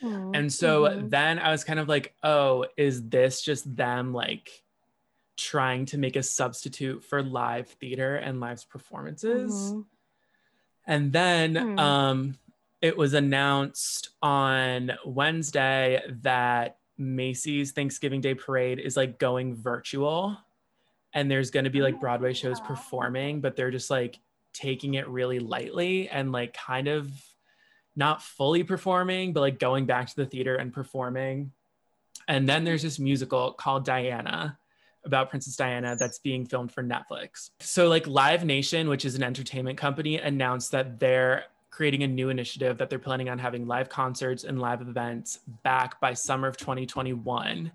And 0.00 0.52
so 0.52 0.82
mhm. 0.84 1.10
then 1.10 1.40
I 1.40 1.50
was 1.50 1.64
kind 1.64 1.80
of 1.80 1.88
like, 1.88 2.14
oh, 2.22 2.66
is 2.76 3.08
this 3.08 3.42
just 3.42 3.74
them 3.74 4.12
like 4.12 4.62
trying 5.38 5.86
to 5.86 5.96
make 5.98 6.16
a 6.16 6.22
substitute 6.22 7.02
for 7.02 7.22
live 7.22 7.68
theater 7.68 8.16
and 8.16 8.40
live 8.40 8.68
performances? 8.68 9.72
Mhm. 9.72 9.86
And 10.86 11.12
then 11.12 11.56
Hmm. 11.56 11.78
um, 11.78 12.38
it 12.82 12.96
was 12.96 13.14
announced 13.14 14.10
on 14.22 14.92
Wednesday 15.04 16.02
that 16.22 16.78
Macy's 16.96 17.72
Thanksgiving 17.72 18.20
Day 18.20 18.34
Parade 18.34 18.78
is 18.78 18.96
like 18.96 19.18
going 19.18 19.54
virtual. 19.54 20.36
and 21.14 21.30
there's 21.30 21.50
going 21.50 21.64
to 21.64 21.70
be 21.70 21.80
like 21.80 21.98
Broadway 21.98 22.34
shows 22.34 22.60
performing, 22.60 23.40
but 23.40 23.56
they're 23.56 23.70
just 23.70 23.88
like 23.90 24.20
taking 24.52 24.92
it 24.94 25.08
really 25.08 25.38
lightly 25.38 26.06
and 26.10 26.32
like 26.32 26.52
kind 26.52 26.86
of 26.86 27.10
not 27.96 28.22
fully 28.22 28.62
performing, 28.62 29.32
but 29.32 29.40
like 29.40 29.58
going 29.58 29.86
back 29.86 30.06
to 30.08 30.16
the 30.16 30.26
theater 30.26 30.56
and 30.56 30.70
performing. 30.70 31.50
And 32.28 32.46
then 32.46 32.62
there's 32.64 32.82
this 32.82 32.98
musical 32.98 33.52
called 33.54 33.86
Diana 33.86 34.58
about 35.08 35.30
Princess 35.30 35.56
Diana 35.56 35.96
that's 35.96 36.20
being 36.20 36.46
filmed 36.46 36.70
for 36.70 36.84
Netflix. 36.84 37.50
So, 37.58 37.88
like 37.88 38.06
Live 38.06 38.44
Nation, 38.44 38.88
which 38.88 39.04
is 39.04 39.16
an 39.16 39.24
entertainment 39.24 39.76
company, 39.76 40.18
announced 40.18 40.70
that 40.70 41.00
they're 41.00 41.44
creating 41.70 42.02
a 42.04 42.08
new 42.08 42.28
initiative 42.28 42.78
that 42.78 42.90
they're 42.90 42.98
planning 42.98 43.28
on 43.28 43.38
having 43.38 43.66
live 43.66 43.88
concerts 43.88 44.44
and 44.44 44.60
live 44.60 44.80
events 44.80 45.40
back 45.62 46.00
by 46.00 46.12
summer 46.12 46.48
of 46.48 46.56
2021 46.56 47.70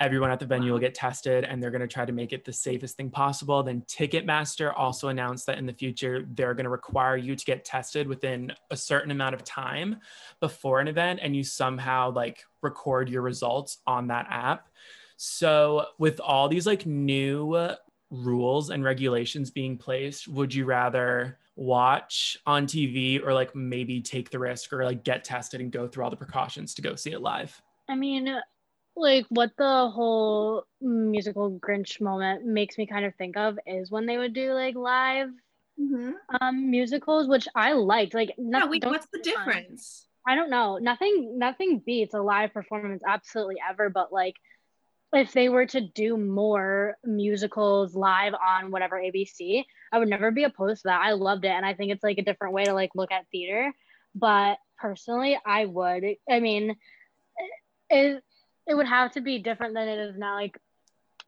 everyone 0.00 0.30
at 0.30 0.38
the 0.38 0.46
venue 0.46 0.72
will 0.72 0.78
get 0.78 0.94
tested 0.94 1.44
and 1.44 1.62
they're 1.62 1.70
going 1.70 1.80
to 1.80 1.88
try 1.88 2.04
to 2.04 2.12
make 2.12 2.32
it 2.32 2.44
the 2.44 2.52
safest 2.52 2.96
thing 2.96 3.10
possible. 3.10 3.62
Then 3.62 3.82
Ticketmaster 3.82 4.72
also 4.76 5.08
announced 5.08 5.46
that 5.46 5.58
in 5.58 5.66
the 5.66 5.72
future, 5.72 6.24
they're 6.34 6.54
going 6.54 6.64
to 6.64 6.70
require 6.70 7.16
you 7.16 7.34
to 7.34 7.44
get 7.44 7.64
tested 7.64 8.06
within 8.06 8.52
a 8.70 8.76
certain 8.76 9.10
amount 9.10 9.34
of 9.34 9.44
time 9.44 9.96
before 10.40 10.80
an 10.80 10.88
event 10.88 11.20
and 11.22 11.34
you 11.34 11.42
somehow 11.42 12.12
like 12.12 12.44
record 12.62 13.08
your 13.08 13.22
results 13.22 13.78
on 13.86 14.06
that 14.08 14.26
app. 14.30 14.68
So, 15.20 15.86
with 15.98 16.20
all 16.20 16.48
these 16.48 16.64
like 16.64 16.86
new 16.86 17.74
rules 18.08 18.70
and 18.70 18.84
regulations 18.84 19.50
being 19.50 19.76
placed, 19.76 20.28
would 20.28 20.54
you 20.54 20.64
rather 20.64 21.38
watch 21.56 22.38
on 22.46 22.68
TV 22.68 23.20
or 23.20 23.34
like 23.34 23.52
maybe 23.52 24.00
take 24.00 24.30
the 24.30 24.38
risk 24.38 24.72
or 24.72 24.84
like 24.84 25.02
get 25.02 25.24
tested 25.24 25.60
and 25.60 25.72
go 25.72 25.88
through 25.88 26.04
all 26.04 26.10
the 26.10 26.16
precautions 26.16 26.72
to 26.74 26.82
go 26.82 26.94
see 26.94 27.10
it 27.10 27.20
live? 27.20 27.60
I 27.88 27.96
mean, 27.96 28.32
like 28.94 29.26
what 29.28 29.50
the 29.58 29.90
whole 29.92 30.62
musical 30.80 31.58
Grinch 31.58 32.00
moment 32.00 32.46
makes 32.46 32.78
me 32.78 32.86
kind 32.86 33.04
of 33.04 33.12
think 33.16 33.36
of 33.36 33.58
is 33.66 33.90
when 33.90 34.06
they 34.06 34.18
would 34.18 34.34
do 34.34 34.52
like 34.52 34.76
live 34.76 35.30
mm-hmm. 35.80 36.12
um 36.40 36.70
musicals, 36.70 37.26
which 37.26 37.48
I 37.56 37.72
liked. 37.72 38.14
Like, 38.14 38.34
no, 38.38 38.58
yeah, 38.60 38.66
wait, 38.66 38.84
what's 38.84 39.08
the 39.12 39.18
difference? 39.18 40.06
I 40.24 40.36
don't 40.36 40.50
know. 40.50 40.78
Nothing, 40.78 41.38
nothing 41.38 41.82
beats 41.84 42.14
a 42.14 42.20
live 42.20 42.52
performance 42.52 43.02
absolutely 43.04 43.56
ever. 43.68 43.90
But 43.90 44.12
like, 44.12 44.36
if 45.12 45.32
they 45.32 45.48
were 45.48 45.66
to 45.66 45.80
do 45.80 46.16
more 46.16 46.96
musicals 47.04 47.94
live 47.94 48.34
on 48.34 48.70
whatever 48.70 48.96
ABC, 48.96 49.64
I 49.90 49.98
would 49.98 50.08
never 50.08 50.30
be 50.30 50.44
opposed 50.44 50.82
to 50.82 50.88
that. 50.88 51.00
I 51.02 51.12
loved 51.12 51.44
it, 51.44 51.48
and 51.48 51.64
I 51.64 51.74
think 51.74 51.92
it's 51.92 52.04
like 52.04 52.18
a 52.18 52.24
different 52.24 52.54
way 52.54 52.64
to 52.64 52.74
like 52.74 52.90
look 52.94 53.10
at 53.10 53.26
theater. 53.30 53.72
But 54.14 54.58
personally, 54.78 55.38
I 55.44 55.64
would. 55.64 56.04
I 56.30 56.40
mean, 56.40 56.76
it 57.88 58.22
it 58.66 58.74
would 58.74 58.86
have 58.86 59.12
to 59.12 59.20
be 59.20 59.38
different 59.38 59.74
than 59.74 59.88
it 59.88 59.98
is 59.98 60.18
now. 60.18 60.34
Like 60.34 60.58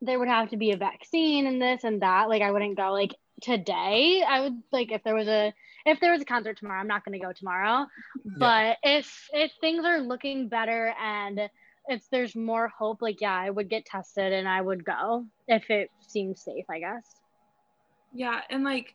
there 0.03 0.19
would 0.19 0.29
have 0.29 0.51
to 0.51 0.57
be 0.57 0.73
a 0.73 0.77
vaccine 0.77 1.47
and 1.47 1.61
this 1.61 1.85
and 1.85 2.03
that. 2.03 2.29
Like 2.29 2.43
I 2.43 2.51
wouldn't 2.51 2.77
go 2.77 2.93
like 2.93 3.15
today. 3.41 4.23
I 4.27 4.41
would 4.41 4.63
like 4.73 4.93
if 4.93 5.03
there 5.05 5.15
was 5.15 5.29
a 5.29 5.55
if 5.87 6.01
there 6.01 6.13
was 6.13 6.21
a 6.21 6.27
concert 6.27 6.59
tomorrow, 6.59 6.81
I'm 6.81 6.87
not 6.87 7.05
gonna 7.05 7.19
go 7.19 7.33
tomorrow. 7.33 7.87
Yeah. 8.25 8.33
But 8.37 8.77
if 8.83 9.29
if 9.33 9.53
things 9.61 9.87
are 9.87 10.01
looking 10.01 10.49
better 10.49 10.95
and 11.03 11.49
if 11.91 12.09
there's 12.11 12.37
more 12.37 12.69
hope, 12.69 13.03
like 13.03 13.21
yeah, 13.21 13.35
I 13.35 13.51
would 13.51 13.69
get 13.69 13.85
tested 13.85 14.33
and 14.33 14.49
I 14.49 14.61
would 14.61 14.85
go 14.85 15.27
if 15.49 15.69
it 15.71 15.91
seems 16.01 16.41
safe, 16.41 16.65
I 16.71 16.79
guess. 16.79 17.05
Yeah, 18.13 18.41
and 18.49 18.65
like 18.65 18.95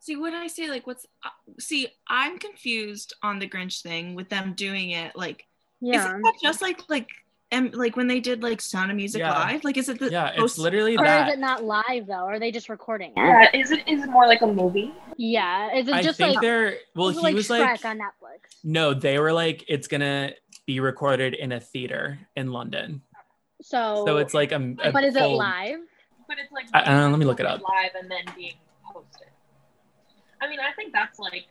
see 0.00 0.16
when 0.16 0.34
I 0.34 0.46
say 0.46 0.68
like 0.68 0.86
what's 0.86 1.06
uh, 1.24 1.28
see, 1.58 1.88
I'm 2.08 2.38
confused 2.38 3.14
on 3.22 3.38
the 3.38 3.48
Grinch 3.48 3.82
thing 3.82 4.14
with 4.14 4.28
them 4.30 4.54
doing 4.54 4.90
it 4.90 5.14
like 5.14 5.46
yeah. 5.80 6.16
Is 6.16 6.22
it 6.24 6.34
just 6.42 6.62
like 6.62 6.82
like 6.88 7.08
and 7.52 7.74
like 7.74 7.96
when 7.96 8.06
they 8.06 8.20
did 8.20 8.42
like 8.42 8.60
Sound 8.60 8.90
of 8.90 8.96
Music 8.96 9.20
yeah. 9.20 9.32
live, 9.32 9.64
like 9.64 9.76
is 9.76 9.88
it 9.88 9.98
the 9.98 10.10
yeah? 10.10 10.32
It's 10.36 10.58
literally 10.58 10.96
or 10.96 11.04
that. 11.04 11.28
is 11.28 11.34
it 11.34 11.38
not 11.40 11.64
live 11.64 12.06
though? 12.06 12.24
Or 12.24 12.34
are 12.34 12.38
they 12.38 12.52
just 12.52 12.68
recording? 12.68 13.10
It? 13.10 13.18
Yeah, 13.18 13.48
is 13.54 13.70
it 13.70 13.86
is 13.88 14.02
it 14.02 14.10
more 14.10 14.26
like 14.26 14.42
a 14.42 14.46
movie? 14.46 14.92
Yeah, 15.16 15.74
is 15.74 15.88
it 15.88 15.94
I 15.94 16.02
just 16.02 16.18
think 16.18 16.34
like 16.34 16.42
they're 16.42 16.76
well? 16.94 17.10
He 17.10 17.20
like 17.20 17.34
was 17.34 17.48
Shrek 17.48 17.60
like 17.60 17.84
on 17.84 17.98
Netflix. 17.98 18.56
No, 18.62 18.94
they 18.94 19.18
were 19.18 19.32
like 19.32 19.64
it's 19.68 19.88
gonna 19.88 20.32
be 20.70 20.78
recorded 20.78 21.34
in 21.34 21.50
a 21.50 21.58
theater 21.58 22.16
in 22.36 22.52
London. 22.52 23.02
So 23.60 24.04
so 24.06 24.18
it's 24.18 24.34
like 24.34 24.52
a, 24.52 24.76
a 24.84 24.92
but 24.92 25.02
is 25.02 25.16
full, 25.16 25.34
it 25.34 25.36
live? 25.36 25.80
But 26.28 26.36
it's 26.38 26.52
like 26.52 26.66
I, 26.72 27.06
uh, 27.06 27.08
let 27.08 27.18
me 27.18 27.24
look 27.24 27.40
it 27.40 27.46
up. 27.46 27.60
Live 27.60 27.90
and 28.00 28.08
then 28.08 28.22
being 28.36 28.54
posted. 28.84 29.26
I 30.40 30.48
mean, 30.48 30.60
I 30.60 30.72
think 30.76 30.92
that's 30.92 31.18
like 31.18 31.46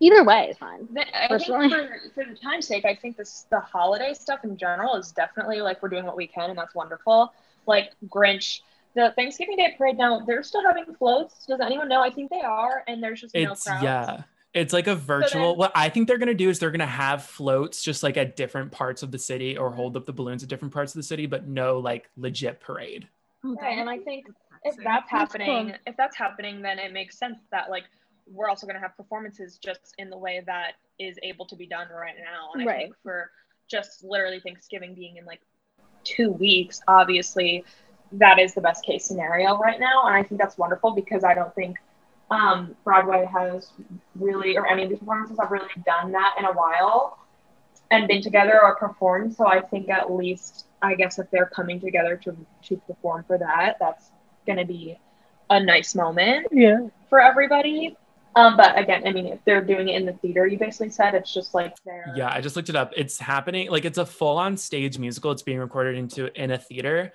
either 0.00 0.22
way 0.22 0.48
is 0.50 0.58
fine. 0.58 0.86
The, 0.92 1.00
I 1.18 1.28
personally. 1.28 1.70
think 1.70 1.88
for, 2.14 2.24
for 2.24 2.30
the 2.30 2.36
time's 2.36 2.66
sake, 2.66 2.84
I 2.84 2.94
think 2.94 3.16
this 3.16 3.46
the 3.50 3.60
holiday 3.60 4.12
stuff 4.12 4.44
in 4.44 4.58
general 4.58 4.96
is 4.96 5.12
definitely 5.12 5.62
like 5.62 5.82
we're 5.82 5.88
doing 5.88 6.04
what 6.04 6.16
we 6.16 6.26
can, 6.26 6.50
and 6.50 6.58
that's 6.58 6.74
wonderful. 6.74 7.32
Like 7.66 7.92
Grinch, 8.08 8.60
the 8.94 9.14
Thanksgiving 9.16 9.56
Day 9.56 9.74
parade 9.78 9.96
now, 9.96 10.20
they're 10.26 10.42
still 10.42 10.62
having 10.62 10.94
floats. 10.96 11.46
Does 11.46 11.60
anyone 11.60 11.88
know? 11.88 12.02
I 12.02 12.10
think 12.10 12.30
they 12.30 12.42
are, 12.42 12.84
and 12.86 13.02
there's 13.02 13.22
just 13.22 13.34
it's, 13.34 13.66
no 13.66 13.72
crowds. 13.72 13.82
Yeah. 13.82 14.22
It's 14.54 14.72
like 14.72 14.86
a 14.86 14.94
virtual. 14.94 15.28
So 15.30 15.38
then, 15.38 15.56
what 15.56 15.72
I 15.74 15.88
think 15.88 16.08
they're 16.08 16.18
gonna 16.18 16.34
do 16.34 16.50
is 16.50 16.58
they're 16.58 16.70
gonna 16.70 16.86
have 16.86 17.24
floats 17.24 17.82
just 17.82 18.02
like 18.02 18.16
at 18.16 18.36
different 18.36 18.70
parts 18.70 19.02
of 19.02 19.10
the 19.10 19.18
city, 19.18 19.56
or 19.56 19.70
hold 19.70 19.96
up 19.96 20.04
the 20.04 20.12
balloons 20.12 20.42
at 20.42 20.48
different 20.48 20.74
parts 20.74 20.94
of 20.94 20.98
the 20.98 21.04
city, 21.04 21.26
but 21.26 21.48
no 21.48 21.78
like 21.78 22.10
legit 22.16 22.60
parade. 22.60 23.08
Okay, 23.44 23.80
and 23.80 23.88
I 23.88 23.98
think 23.98 24.26
if 24.64 24.76
that's 24.84 25.10
happening, 25.10 25.70
cool. 25.70 25.78
if 25.86 25.96
that's 25.96 26.16
happening, 26.16 26.62
then 26.62 26.78
it 26.78 26.92
makes 26.92 27.18
sense 27.18 27.38
that 27.50 27.70
like 27.70 27.84
we're 28.30 28.48
also 28.48 28.66
going 28.66 28.76
to 28.76 28.80
have 28.80 28.96
performances 28.96 29.58
just 29.58 29.94
in 29.98 30.10
the 30.10 30.16
way 30.16 30.42
that 30.46 30.74
is 30.98 31.18
able 31.22 31.46
to 31.46 31.56
be 31.56 31.66
done 31.66 31.88
right 31.94 32.14
now. 32.18 32.50
And 32.54 32.68
I 32.68 32.76
think 32.78 32.94
for 33.02 33.30
just 33.68 34.04
literally 34.04 34.40
Thanksgiving 34.40 34.94
being 34.94 35.16
in 35.16 35.24
like 35.24 35.40
two 36.04 36.30
weeks, 36.30 36.80
obviously 36.88 37.64
that 38.12 38.38
is 38.38 38.54
the 38.54 38.60
best 38.60 38.84
case 38.84 39.04
scenario 39.04 39.58
right 39.58 39.80
now. 39.80 40.06
And 40.06 40.14
I 40.14 40.22
think 40.22 40.40
that's 40.40 40.58
wonderful 40.58 40.92
because 40.92 41.24
I 41.24 41.34
don't 41.34 41.54
think 41.54 41.78
um, 42.30 42.74
Broadway 42.84 43.28
has 43.32 43.70
really, 44.14 44.56
or 44.56 44.66
any 44.66 44.84
of 44.84 44.90
these 44.90 44.98
performances 44.98 45.36
have 45.40 45.50
really 45.50 45.68
done 45.84 46.12
that 46.12 46.34
in 46.38 46.44
a 46.44 46.52
while 46.52 47.18
and 47.90 48.08
been 48.08 48.22
together 48.22 48.62
or 48.62 48.76
performed. 48.76 49.34
So 49.34 49.46
I 49.46 49.60
think 49.60 49.90
at 49.90 50.12
least, 50.12 50.66
I 50.80 50.94
guess 50.94 51.18
if 51.18 51.30
they're 51.30 51.46
coming 51.46 51.80
together 51.80 52.16
to, 52.16 52.36
to 52.64 52.76
perform 52.86 53.24
for 53.24 53.38
that, 53.38 53.76
that's 53.78 54.10
going 54.46 54.58
to 54.58 54.64
be 54.64 54.98
a 55.50 55.62
nice 55.62 55.94
moment 55.94 56.46
yeah. 56.50 56.86
for 57.10 57.20
everybody. 57.20 57.96
Um, 58.34 58.56
but 58.56 58.78
again, 58.78 59.06
I 59.06 59.12
mean, 59.12 59.26
if 59.26 59.40
they're 59.44 59.62
doing 59.62 59.88
it 59.88 59.96
in 59.96 60.06
the 60.06 60.14
theater, 60.14 60.46
you 60.46 60.58
basically 60.58 60.88
said 60.88 61.14
it's 61.14 61.32
just 61.34 61.52
like 61.52 61.74
there. 61.84 62.14
Yeah, 62.16 62.32
I 62.32 62.40
just 62.40 62.56
looked 62.56 62.70
it 62.70 62.76
up. 62.76 62.92
It's 62.96 63.18
happening. 63.18 63.70
Like 63.70 63.84
it's 63.84 63.98
a 63.98 64.06
full-on 64.06 64.56
stage 64.56 64.98
musical. 64.98 65.30
It's 65.32 65.42
being 65.42 65.58
recorded 65.58 65.96
into 65.96 66.32
in 66.40 66.50
a 66.50 66.58
theater. 66.58 67.12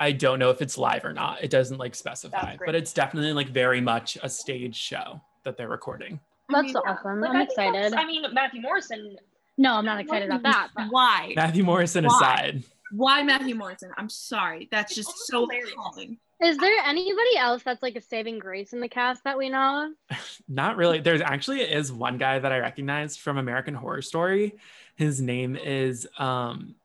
I 0.00 0.12
don't 0.12 0.38
know 0.38 0.50
if 0.50 0.62
it's 0.62 0.78
live 0.78 1.04
or 1.04 1.12
not. 1.12 1.42
It 1.42 1.50
doesn't 1.50 1.78
like 1.78 1.94
specify, 1.94 2.56
but 2.64 2.74
it's 2.74 2.92
definitely 2.92 3.32
like 3.32 3.48
very 3.48 3.80
much 3.80 4.16
a 4.22 4.28
stage 4.28 4.76
show 4.76 5.20
that 5.44 5.56
they're 5.56 5.68
recording. 5.68 6.20
That's 6.48 6.64
I 6.64 6.66
mean, 6.66 6.76
awesome. 6.76 7.20
Like, 7.20 7.30
I'm 7.30 7.40
excited. 7.40 7.94
I 7.94 8.06
mean, 8.06 8.24
Matthew 8.32 8.60
Morrison. 8.60 9.16
No, 9.56 9.74
I'm 9.74 9.84
not 9.84 10.00
excited 10.00 10.28
about 10.28 10.42
that. 10.44 10.68
But. 10.74 10.86
Why? 10.90 11.32
Matthew 11.36 11.64
Morrison 11.64 12.04
Why? 12.04 12.16
aside. 12.16 12.64
Why 12.92 13.22
Matthew 13.22 13.54
Morrison? 13.54 13.90
I'm 13.98 14.08
sorry. 14.08 14.68
That's 14.70 14.94
just 14.94 15.26
so 15.26 15.46
appalling. 15.46 16.18
Is 16.40 16.56
there 16.56 16.72
anybody 16.84 17.36
else 17.36 17.64
that's 17.64 17.82
like 17.82 17.96
a 17.96 18.00
saving 18.00 18.38
grace 18.38 18.72
in 18.72 18.80
the 18.80 18.88
cast 18.88 19.24
that 19.24 19.36
we 19.36 19.48
know 19.48 19.92
of? 20.10 20.18
Not 20.48 20.76
really. 20.76 21.00
There's 21.00 21.20
actually 21.20 21.62
is 21.62 21.92
one 21.92 22.16
guy 22.16 22.38
that 22.38 22.52
I 22.52 22.58
recognize 22.58 23.16
from 23.16 23.38
American 23.38 23.74
Horror 23.74 24.02
Story. 24.02 24.54
His 24.94 25.20
name 25.20 25.56
is 25.56 26.06
um, 26.18 26.76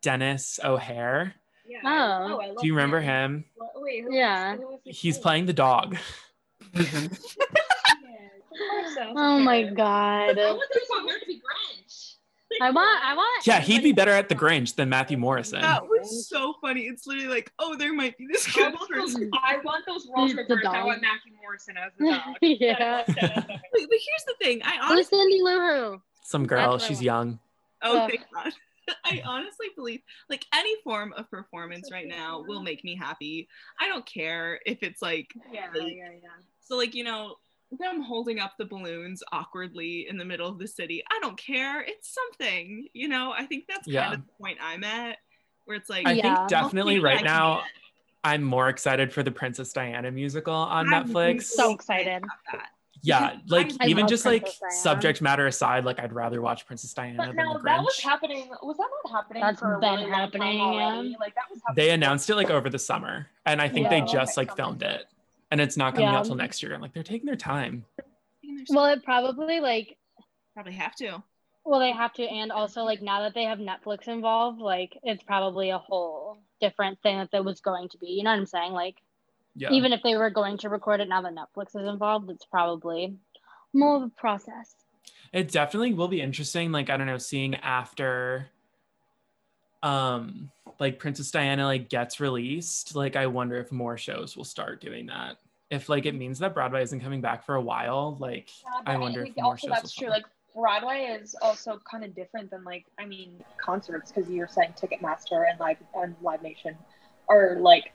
Denis 0.00 0.58
O'Hare. 0.64 1.34
Yeah. 1.68 1.78
Oh. 1.84 2.40
oh 2.42 2.60
Do 2.60 2.66
you 2.66 2.74
remember 2.74 3.00
him? 3.00 3.44
Well, 3.56 3.70
wait, 3.76 4.04
yeah. 4.10 4.56
He's 4.84 5.18
playing 5.18 5.46
the 5.46 5.52
dog. 5.52 5.96
Mm-hmm. 6.74 7.06
oh 9.16 9.38
my 9.38 9.62
god. 9.62 10.38
I 10.38 10.52
want 10.52 10.70
to 10.72 11.26
be 11.26 11.36
Grinch. 11.36 12.14
I 12.60 12.70
want, 12.70 13.04
I 13.04 13.14
want. 13.14 13.46
Yeah, 13.46 13.60
he'd 13.60 13.82
be 13.82 13.92
better 13.92 14.10
at 14.10 14.28
the 14.28 14.34
Grinch 14.34 14.74
than 14.74 14.88
Matthew 14.88 15.16
Morrison. 15.16 15.60
That 15.60 15.84
was 15.84 16.28
so 16.28 16.54
funny. 16.60 16.82
It's 16.82 17.06
literally 17.06 17.28
like, 17.28 17.52
oh, 17.58 17.76
there 17.76 17.92
might 17.92 18.16
be 18.18 18.26
this 18.30 18.50
good 18.52 18.74
person. 18.90 19.30
I 19.34 19.58
want 19.64 19.84
those 19.86 20.08
roles 20.14 20.34
reversed. 20.34 20.66
I 20.66 20.84
want 20.84 21.02
Matthew 21.02 21.32
Morrison 21.40 21.76
as 21.76 21.92
the 21.98 22.10
dog. 22.10 22.34
yeah. 22.42 23.04
but, 23.06 23.14
but, 23.14 23.60
here's 23.74 24.24
the 24.26 24.34
thing. 24.40 24.60
I 24.64 24.78
honestly. 24.82 24.96
Who's 24.96 25.08
Cindy 25.08 25.42
Lou 25.42 25.60
Who? 25.60 26.02
Some 26.24 26.46
girl. 26.46 26.78
She's 26.78 27.02
young. 27.02 27.38
Oh, 27.82 28.02
oh, 28.02 28.08
thank 28.08 28.24
God. 28.34 28.52
I 29.04 29.22
honestly 29.24 29.68
believe 29.76 30.00
like 30.28 30.44
any 30.54 30.74
form 30.82 31.12
of 31.16 31.30
performance 31.30 31.90
right 31.90 32.08
now 32.08 32.44
will 32.46 32.62
make 32.62 32.84
me 32.84 32.96
happy. 32.96 33.48
I 33.80 33.88
don't 33.88 34.06
care 34.06 34.60
if 34.66 34.82
it's 34.82 35.02
like 35.02 35.32
yeah, 35.52 35.66
yeah, 35.74 35.86
yeah. 35.86 36.28
So 36.60 36.76
like 36.76 36.94
you 36.94 37.04
know, 37.04 37.36
them 37.78 38.02
holding 38.02 38.38
up 38.38 38.52
the 38.58 38.64
balloons 38.64 39.22
awkwardly 39.32 40.06
in 40.08 40.16
the 40.16 40.24
middle 40.24 40.48
of 40.48 40.58
the 40.58 40.68
city. 40.68 41.02
I 41.10 41.18
don't 41.20 41.38
care. 41.38 41.82
It's 41.82 42.14
something, 42.14 42.88
you 42.92 43.08
know. 43.08 43.32
I 43.36 43.46
think 43.46 43.64
that's 43.68 43.86
yeah. 43.86 44.02
kind 44.04 44.14
of 44.14 44.20
the 44.20 44.32
point 44.40 44.58
I'm 44.62 44.84
at, 44.84 45.18
where 45.64 45.76
it's 45.76 45.90
like 45.90 46.06
I 46.06 46.12
yeah. 46.12 46.36
think 46.36 46.48
definitely 46.48 46.98
right 46.98 47.24
now. 47.24 47.62
I'm 48.24 48.42
more 48.42 48.68
excited 48.68 49.12
for 49.12 49.22
the 49.22 49.30
Princess 49.30 49.72
Diana 49.72 50.10
musical 50.10 50.52
on 50.52 50.92
I'm 50.92 51.08
Netflix. 51.08 51.44
So 51.44 51.72
excited. 51.72 52.24
Yeah, 53.08 53.38
like 53.48 53.72
I 53.80 53.86
even 53.86 54.02
love 54.02 54.10
just 54.10 54.26
like 54.26 54.44
Diana. 54.44 54.74
subject 54.74 55.22
matter 55.22 55.46
aside, 55.46 55.84
like 55.84 55.98
I'd 55.98 56.12
rather 56.12 56.40
watch 56.42 56.66
Princess 56.66 56.92
Diana 56.92 57.16
But 57.18 57.26
than 57.36 57.36
no, 57.36 57.54
The 57.54 57.64
that 57.64 57.80
was 57.82 57.98
happening. 58.00 58.48
Was 58.62 58.76
that 58.76 58.88
not 59.04 59.12
happening 59.12 59.42
That's 59.42 59.60
for 59.60 59.78
been 59.80 60.00
really 60.00 60.10
happening, 60.10 60.58
yeah. 60.58 61.16
Like 61.18 61.34
that 61.34 61.44
was 61.50 61.60
happening. 61.66 61.86
They 61.86 61.90
announced 61.90 62.28
it 62.30 62.36
like 62.36 62.50
over 62.50 62.68
the 62.70 62.78
summer, 62.78 63.26
and 63.46 63.60
I 63.62 63.68
think 63.68 63.84
Yeah, 63.84 63.90
they 63.90 64.02
okay, 64.02 64.12
just 64.12 64.36
like 64.36 64.54
filmed 64.54 64.82
it, 64.82 65.06
and 65.50 65.60
it's 65.60 65.76
not 65.76 65.94
coming 65.94 66.10
Yeah. 66.10 66.18
out 66.18 66.26
till 66.26 66.36
next 66.36 66.62
year. 66.62 66.74
I'm 66.74 66.80
like, 66.80 66.92
they're 66.92 67.02
taking 67.02 67.26
their 67.26 67.36
time. 67.36 67.84
Well, 68.70 68.86
it 68.86 69.02
probably 69.04 69.60
like 69.60 69.96
probably 70.54 70.72
have 70.74 70.94
to. 70.96 71.22
well 71.64 71.80
they 71.80 71.92
have 71.92 72.12
to, 72.14 72.24
and 72.24 72.52
also 72.52 72.82
like 72.82 73.02
now 73.02 73.22
that 73.22 73.34
they 73.34 73.44
have 73.44 73.58
Netflix 73.58 74.08
involved, 74.08 74.60
like 74.60 74.98
it's 75.02 75.22
probably 75.22 75.70
a 75.70 75.78
whole 75.78 76.38
different 76.60 77.00
thing 77.02 77.18
that 77.18 77.30
that 77.32 77.44
was 77.44 77.60
going 77.60 77.88
to 77.90 77.98
be. 77.98 78.08
You 78.08 78.24
know 78.24 78.30
what 78.30 78.38
I'm 78.38 78.46
saying? 78.46 78.72
Like 78.72 78.96
Yeah. 79.58 79.70
even 79.72 79.92
if 79.92 80.02
they 80.02 80.16
were 80.16 80.30
going 80.30 80.56
to 80.58 80.68
record 80.68 81.00
it 81.00 81.08
now 81.08 81.20
that 81.22 81.34
Netflix 81.34 81.78
is 81.80 81.86
involved, 81.86 82.30
it's 82.30 82.46
probably 82.46 83.16
more 83.74 83.96
of 83.96 84.02
a 84.02 84.08
process. 84.10 84.74
it 85.32 85.50
definitely 85.52 85.92
will 85.92 86.08
be 86.08 86.22
interesting 86.22 86.72
like 86.72 86.88
i 86.88 86.96
don't 86.96 87.06
know 87.06 87.18
seeing 87.18 87.54
after 87.56 88.46
um 89.82 90.50
like 90.80 90.98
princess 90.98 91.30
diana 91.30 91.64
like 91.64 91.88
gets 91.88 92.18
released 92.18 92.94
like 92.96 93.14
i 93.14 93.26
wonder 93.26 93.56
if 93.56 93.70
more 93.70 93.96
shows 93.98 94.36
will 94.36 94.44
start 94.44 94.80
doing 94.80 95.06
that 95.06 95.36
if 95.70 95.88
like 95.88 96.06
it 96.06 96.14
means 96.14 96.38
that 96.38 96.54
broadway 96.54 96.82
isn't 96.82 97.00
coming 97.00 97.20
back 97.20 97.44
for 97.44 97.54
a 97.56 97.60
while 97.60 98.16
like 98.18 98.48
Yeah, 98.64 98.92
i 98.92 98.96
wonder 98.96 99.22
think 99.22 99.36
if 99.36 99.42
more 99.42 99.52
also 99.52 99.68
shows 99.68 99.74
that's 99.76 99.92
true. 99.94 100.08
Like 100.08 100.24
Broadway 100.54 101.16
is 101.20 101.36
also 101.40 101.78
kind 101.88 102.02
of 102.02 102.16
different 102.16 102.50
than 102.50 102.64
like 102.64 102.84
I 102.98 103.04
mean 103.04 103.40
concerts 103.62 104.10
because 104.10 104.28
you're 104.28 104.48
saying 104.48 104.74
Ticketmaster 104.80 105.44
and 105.48 105.60
like 105.60 105.78
and 105.94 106.16
Live 106.20 106.42
Nation 106.42 106.74
are 107.28 107.58
like 107.60 107.92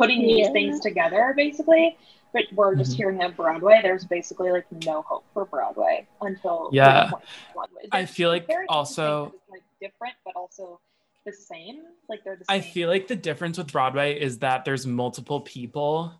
putting 0.00 0.22
these 0.22 0.48
things 0.50 0.80
together 0.80 1.34
basically. 1.36 1.96
But 2.32 2.44
we're 2.52 2.76
just 2.76 2.92
Mhm. 2.92 2.96
hearing 2.96 3.18
that 3.18 3.36
Broadway, 3.36 3.80
there's 3.82 4.04
basically 4.04 4.52
like 4.52 4.64
no 4.84 5.02
hope 5.02 5.24
for 5.34 5.44
Broadway 5.44 6.06
until 6.20 6.70
Yeah. 6.72 7.06
the 7.06 7.10
point 7.10 7.24
of 7.24 7.54
Broadway. 7.54 7.82
I 7.92 8.04
feel 8.06 8.28
like 8.30 8.46
also- 8.68 9.34
like 9.50 9.62
different 9.80 10.14
but 10.24 10.36
also 10.36 10.80
the 11.26 11.32
same. 11.32 11.82
Like 12.08 12.22
they're 12.24 12.36
the 12.36 12.44
I 12.48 12.60
feel 12.60 12.88
like 12.88 13.08
the 13.08 13.16
difference 13.16 13.58
with 13.58 13.72
Broadway 13.72 14.18
is 14.18 14.38
that 14.38 14.64
there's 14.64 14.86
multiple 14.86 15.40
people 15.40 16.12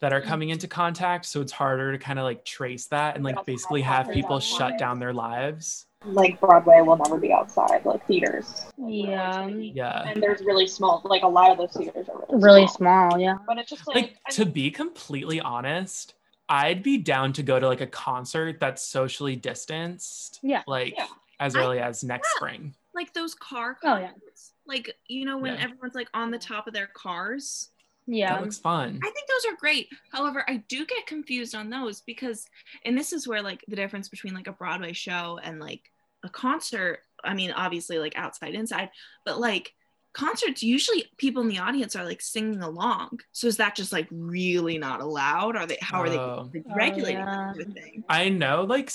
that 0.00 0.12
are 0.12 0.20
coming 0.20 0.50
into 0.50 0.68
contact, 0.68 1.24
so 1.26 1.40
it's 1.40 1.52
harder 1.52 1.92
to 1.92 1.98
kind 1.98 2.18
of 2.18 2.24
like 2.24 2.44
trace 2.44 2.86
that 2.86 3.16
and 3.16 3.24
like 3.24 3.44
basically 3.46 3.80
have 3.82 4.06
have 4.06 4.14
people 4.14 4.40
shut 4.40 4.78
down 4.78 4.98
their 4.98 5.12
lives. 5.12 5.86
Like 6.04 6.40
Broadway 6.40 6.80
will 6.80 6.96
never 6.96 7.18
be 7.18 7.32
outside 7.32 7.84
like 7.84 8.06
theaters. 8.06 8.64
Like, 8.78 8.94
Yeah. 9.06 9.40
always 9.42 9.74
Yeah. 9.74 10.02
And 10.08 10.22
there's 10.22 10.40
really 10.42 10.66
small, 10.66 11.02
like 11.04 11.22
a 11.22 11.28
lot 11.28 11.50
of 11.50 11.58
those 11.58 11.72
theaters 11.72 12.08
are 12.08 12.18
really, 12.30 12.42
Really 12.42 12.66
small. 12.68 13.10
small, 13.10 13.20
yeah. 13.20 13.36
But 13.46 13.58
it's 13.58 13.68
just 13.70 13.86
like, 13.86 13.94
Like 13.96 14.16
I 14.26 14.30
to 14.32 14.46
be 14.46 14.70
completely 14.70 15.40
honest, 15.40 16.14
I'd 16.48 16.82
be 16.82 16.96
down 16.96 17.32
to 17.34 17.42
go 17.42 17.60
to 17.60 17.66
like 17.68 17.80
a 17.82 17.86
concert 17.86 18.58
that's 18.60 18.82
socially 18.82 19.36
distanced. 19.36 20.40
Yeah. 20.42 20.62
Like 20.66 20.94
Yeah. 20.96 21.06
as 21.38 21.54
I- 21.54 21.60
early 21.60 21.80
as 21.80 22.02
next 22.02 22.28
yeah. 22.34 22.36
spring. 22.38 22.74
Like 22.94 23.12
those 23.12 23.34
car 23.34 23.76
Oh, 23.84 23.96
yeah. 23.98 24.10
concerts. 24.10 24.52
Like, 24.66 24.96
you 25.06 25.26
know, 25.26 25.36
when 25.38 25.54
Yeah. 25.54 25.64
everyone's 25.64 25.94
like 25.94 26.08
on 26.14 26.30
the 26.30 26.38
top 26.38 26.66
of 26.66 26.72
their 26.74 26.86
cars. 26.88 27.70
Yeah. 28.12 28.34
That 28.34 28.42
looks 28.42 28.58
fun. 28.58 28.98
I 29.02 29.10
think 29.10 29.28
those 29.28 29.52
are 29.52 29.56
great. 29.56 29.88
However, 30.12 30.44
I 30.48 30.64
do 30.68 30.84
get 30.84 31.06
confused 31.06 31.54
on 31.54 31.70
those 31.70 32.00
because, 32.00 32.44
and 32.84 32.98
this 32.98 33.12
is 33.12 33.28
where 33.28 33.40
like 33.40 33.64
the 33.68 33.76
difference 33.76 34.08
between 34.08 34.34
like 34.34 34.48
a 34.48 34.52
Broadway 34.52 34.92
show 34.92 35.38
and 35.42 35.60
like 35.60 35.82
a 36.24 36.28
concert. 36.28 37.00
I 37.22 37.34
mean, 37.34 37.52
obviously 37.52 38.00
like 38.00 38.18
outside, 38.18 38.54
inside, 38.54 38.90
but 39.24 39.38
like 39.38 39.72
concerts, 40.12 40.62
usually 40.62 41.04
people 41.18 41.40
in 41.42 41.48
the 41.48 41.58
audience 41.58 41.94
are 41.94 42.04
like 42.04 42.20
singing 42.20 42.62
along. 42.62 43.20
So 43.32 43.46
is 43.46 43.56
that 43.58 43.76
just 43.76 43.92
like 43.92 44.08
really 44.10 44.76
not 44.78 45.00
allowed? 45.00 45.56
Are 45.56 45.66
they, 45.66 45.78
how 45.80 46.00
are 46.02 46.06
Oh. 46.06 46.10
they 46.10 46.18
Oh, 46.18 46.50
oh 46.70 46.74
regulating 46.74 47.18
yeah. 47.20 47.52
that 47.56 47.72
thing? 47.72 48.02
I 48.08 48.28
know, 48.28 48.64
like 48.64 48.90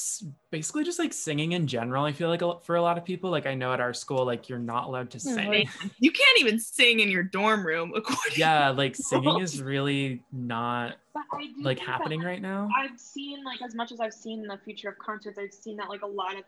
basically 0.51 0.84
just 0.84 1.00
like 1.00 1.13
singing 1.13 1.53
in 1.53 1.67
general. 1.67 2.03
I 2.05 2.12
feel 2.12 2.27
like 2.29 2.41
a, 2.41 2.60
for 2.62 2.75
a 2.75 2.81
lot 2.81 2.98
of 2.98 3.05
people, 3.05 3.29
like 3.31 3.45
I 3.45 3.53
know 3.53 3.72
at 3.74 3.79
our 3.79 3.93
school, 3.93 4.25
like 4.25 4.50
you're 4.50 4.60
not 4.60 4.86
allowed 4.88 5.10
to 5.12 5.19
sing. 5.19 5.48
like- 5.48 5.69
You 6.00 6.12
can't 6.12 6.39
even 6.39 6.60
sing 6.60 7.00
in 7.00 7.10
your 7.10 7.24
dorm 7.24 7.65
room, 7.65 7.93
according 7.95 8.38
Yeah, 8.38 8.69
like 8.72 8.95
singing 8.95 9.39
is 9.39 9.62
really 9.62 10.22
not 10.34 10.95
but 11.13 11.24
I 11.31 11.45
do 11.45 11.53
like 11.63 11.77
think 11.77 11.87
that, 11.87 11.94
happening 11.94 12.20
right 12.22 12.42
now. 12.42 12.68
I've 12.77 13.00
seen 13.00 13.44
like 13.46 13.61
as 13.61 13.74
much 13.74 13.94
as 13.94 14.01
I've 14.01 14.13
seen 14.13 14.42
in 14.42 14.48
the 14.48 14.57
future 14.66 14.90
of 14.90 14.98
concerts, 14.98 15.40
I've 15.40 15.53
seen 15.53 15.77
that 15.77 15.87
like 15.87 16.01
a 16.01 16.07
lot 16.07 16.35
of 16.37 16.44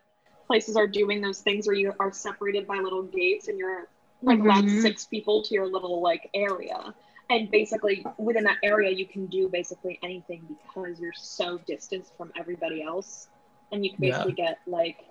places 0.46 0.76
are 0.76 0.86
doing 0.86 1.22
those 1.22 1.40
things 1.40 1.66
where 1.66 1.76
you 1.76 1.92
are 1.98 2.12
separated 2.12 2.66
by 2.66 2.76
little 2.76 3.02
gates 3.02 3.48
and 3.48 3.58
you're 3.58 3.88
like 4.22 4.38
Mhm. 4.38 4.82
six 4.82 5.06
people 5.06 5.42
to 5.42 5.54
your 5.54 5.66
little 5.66 6.00
like 6.00 6.28
area. 6.34 6.94
And 7.30 7.50
basically 7.50 8.04
within 8.16 8.44
that 8.44 8.56
area 8.62 8.90
you 8.90 9.06
can 9.06 9.26
do 9.26 9.48
basically 9.48 9.98
anything 10.02 10.46
because 10.48 10.98
you're 10.98 11.12
so 11.12 11.58
distanced 11.66 12.16
from 12.16 12.32
everybody 12.36 12.82
else. 12.82 13.28
And 13.70 13.84
you 13.84 13.92
can 13.92 14.04
Yeah. 14.04 14.10
basically 14.12 14.32
get 14.32 14.58
like 14.66 15.04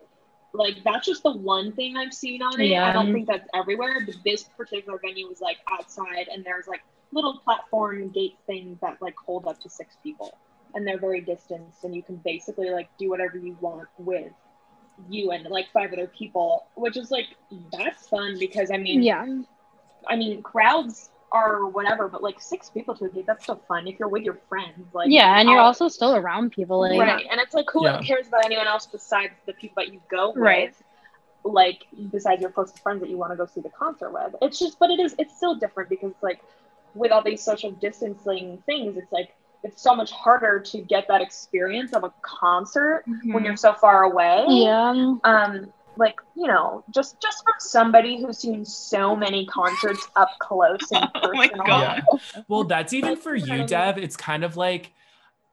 like 0.53 0.81
that's 0.83 1.05
just 1.05 1.23
the 1.23 1.31
one 1.31 1.71
thing 1.73 1.97
I've 1.97 2.13
seen 2.13 2.41
on 2.41 2.59
it. 2.59 2.75
I 2.77 2.91
don't 2.91 3.13
think 3.13 3.27
that's 3.27 3.47
everywhere, 3.53 3.99
but 4.05 4.15
this 4.23 4.43
particular 4.43 4.97
venue 4.97 5.27
was 5.27 5.41
like 5.41 5.57
outside 5.69 6.29
and 6.29 6.43
there's 6.43 6.67
like 6.67 6.81
little 7.11 7.37
platform 7.39 8.09
gate 8.09 8.37
things 8.47 8.79
that 8.81 8.99
like 9.01 9.15
hold 9.23 9.45
up 9.47 9.59
to 9.61 9.69
six 9.69 9.97
people 10.01 10.33
and 10.73 10.85
they're 10.87 10.97
very 10.99 11.21
distanced 11.21 11.83
and 11.83 11.95
you 11.95 12.01
can 12.03 12.15
basically 12.17 12.69
like 12.69 12.89
do 12.97 13.09
whatever 13.09 13.37
you 13.37 13.55
want 13.61 13.87
with 13.97 14.33
you 15.09 15.31
and 15.31 15.45
like 15.49 15.67
five 15.71 15.91
other 15.93 16.07
people 16.07 16.65
which 16.75 16.97
is 16.97 17.11
like 17.11 17.27
that's 17.71 18.07
fun 18.07 18.37
because 18.39 18.71
i 18.71 18.77
mean 18.77 19.01
Yeah. 19.03 19.25
i 20.07 20.15
mean 20.15 20.41
crowds 20.41 21.09
are 21.31 21.67
whatever 21.67 22.07
but 22.07 22.23
like 22.23 22.39
six 22.41 22.69
people 22.69 22.95
to 22.95 23.05
a 23.05 23.09
gate 23.09 23.25
that's 23.27 23.43
still 23.43 23.61
fun 23.67 23.87
if 23.87 23.99
you're 23.99 24.07
with 24.07 24.23
your 24.23 24.37
friends 24.49 24.93
like 24.93 25.09
Yeah, 25.09 25.39
and 25.39 25.49
you're 25.49 25.59
I'll- 25.59 25.65
also 25.65 25.87
still 25.89 26.15
around 26.15 26.51
people. 26.51 26.79
Like, 26.79 26.99
right 26.99 27.25
and 27.29 27.39
it's 27.39 27.53
like 27.53 27.69
who 27.71 27.83
Yeah. 27.85 27.99
cares 28.01 28.27
about 28.27 28.45
anyone 28.45 28.65
else 28.67 28.85
besides 28.87 29.33
the 29.45 29.53
people 29.53 29.83
that 29.83 29.93
you 29.93 29.99
go 30.09 30.29
with 30.29 30.37
Right. 30.37 30.73
like 31.43 31.85
besides 32.11 32.41
your 32.41 32.49
closest 32.51 32.79
friends 32.79 33.01
that 33.01 33.09
you 33.09 33.17
want 33.17 33.31
to 33.33 33.37
go 33.37 33.45
see 33.45 33.61
the 33.61 33.69
concert 33.69 34.11
with 34.11 34.35
it's 34.41 34.57
just 34.57 34.79
but 34.79 34.89
it 34.89 34.99
is 34.99 35.15
it's 35.19 35.35
still 35.35 35.55
different 35.55 35.89
because 35.89 36.13
like 36.21 36.39
with 36.95 37.11
all 37.11 37.21
these 37.21 37.43
social 37.43 37.71
distancing 37.71 38.57
things 38.65 38.97
it's 38.97 39.11
like 39.11 39.29
it's 39.63 39.81
so 39.81 39.95
much 39.95 40.11
harder 40.11 40.59
to 40.59 40.81
get 40.81 41.07
that 41.07 41.21
experience 41.21 41.93
of 41.93 42.03
a 42.03 42.13
concert 42.21 43.03
when 43.25 43.43
you're 43.43 43.57
so 43.57 43.73
far 43.73 44.03
away 44.03 44.45
Yeah. 44.47 45.15
um 45.23 45.73
like 45.97 46.15
you 46.35 46.47
know 46.47 46.83
just 46.93 47.19
just 47.21 47.43
from 47.43 47.53
somebody 47.59 48.21
who's 48.21 48.39
seen 48.39 48.63
so 48.63 49.15
many 49.15 49.45
concerts 49.47 50.07
up 50.15 50.29
close 50.39 50.91
and 50.91 51.09
Oh 51.15 51.31
my 51.33 51.47
personal 51.47 51.65
God. 51.65 52.01
Well, 52.47 52.63
that's 52.63 52.93
even 52.93 53.17
for 53.17 53.35
you, 53.35 53.65
Dev. 53.65 53.97
It's 53.97 54.15
kind 54.15 54.43
of 54.43 54.57
like 54.57 54.93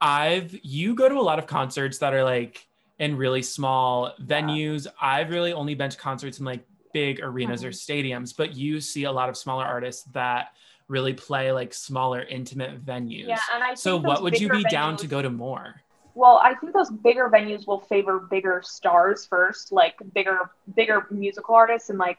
I've 0.01 0.55
you 0.63 0.95
go 0.95 1.09
to 1.09 1.15
a 1.15 1.23
lot 1.23 1.39
of 1.39 1.47
concerts 1.47 1.99
that 1.99 2.13
are 2.13 2.25
like 2.25 2.67
in 2.99 3.17
really 3.17 3.43
small 3.43 4.13
venues. 4.21 4.87
I've 5.01 5.31
really 5.31 5.53
only 5.53 5.75
been 5.75 5.91
to 5.91 5.97
concerts 5.97 6.39
in 6.39 6.45
like 6.45 6.65
big 6.93 7.21
arenas 7.21 7.65
or 7.65 7.71
stadiums, 7.71 8.35
but 8.37 8.55
you 8.55 8.81
see 8.81 9.05
a 9.05 9.13
lot 9.13 9.29
of 9.29 9.37
smaller 9.37 9.65
artists 9.65 10.05
that 10.13 10.49
really 10.89 11.15
play 11.15 11.53
like 11.53 11.73
smaller 11.73 12.23
intimate 12.23 12.85
venues. 12.85 13.27
yeah 13.27 13.39
and 13.55 13.63
i 13.63 13.75
so 13.75 13.97
what 13.97 14.23
would 14.23 14.39
you 14.39 14.49
be 14.49 14.63
down 14.65 14.97
to 14.97 15.07
go 15.07 15.23
to 15.23 15.31
more? 15.31 15.81
Well, 16.15 16.41
I 16.43 16.55
think 16.55 16.73
those 16.73 16.91
bigger 16.91 17.29
venues 17.29 17.67
will 17.67 17.81
favor 17.81 18.21
bigger 18.21 18.63
stars 18.65 19.27
first, 19.27 19.73
like 19.73 19.97
bigger 20.13 20.51
bigger 20.75 21.07
musical 21.11 21.57
artists 21.57 21.91
and 21.91 21.99
like 21.99 22.19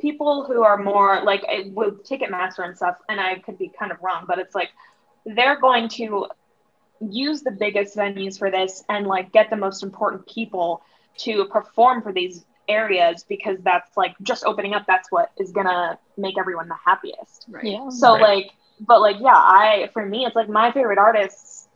people 0.00 0.44
who 0.44 0.62
are 0.62 0.78
more 0.78 1.22
like 1.22 1.44
eh, 1.48 1.64
with 1.66 2.06
Ticketmaster 2.08 2.64
and 2.64 2.74
stuff. 2.74 2.96
And 3.08 3.20
I 3.20 3.38
could 3.38 3.58
be 3.58 3.70
kind 3.78 3.92
of 3.92 3.98
wrong, 4.02 4.24
but 4.26 4.38
it's 4.38 4.54
like 4.54 4.70
they're 5.26 5.60
going 5.60 5.88
to 5.90 6.26
use 7.10 7.42
the 7.42 7.50
biggest 7.50 7.94
venues 7.94 8.38
for 8.38 8.50
this 8.50 8.82
and 8.88 9.06
like 9.06 9.32
get 9.32 9.50
the 9.50 9.56
most 9.56 9.82
important 9.82 10.26
people 10.26 10.82
to 11.18 11.44
perform 11.46 12.02
for 12.02 12.12
these 12.12 12.46
areas 12.68 13.24
because 13.28 13.58
that's 13.62 13.96
like 13.96 14.14
just 14.22 14.44
opening 14.44 14.74
up. 14.74 14.84
That's 14.86 15.10
what 15.10 15.30
is 15.38 15.52
gonna 15.52 15.98
make 16.16 16.38
everyone 16.38 16.68
the 16.68 16.76
happiest. 16.84 17.46
Right. 17.48 17.62
Yeah. 17.62 17.88
So 17.88 18.12
Right. 18.12 18.20
like, 18.20 18.50
but 18.80 19.00
like, 19.00 19.16
yeah, 19.20 19.34
I 19.34 19.88
for 19.92 20.04
me, 20.04 20.24
it's 20.26 20.36
like 20.36 20.48
my 20.48 20.70
favorite 20.72 20.98
artists. 20.98 21.68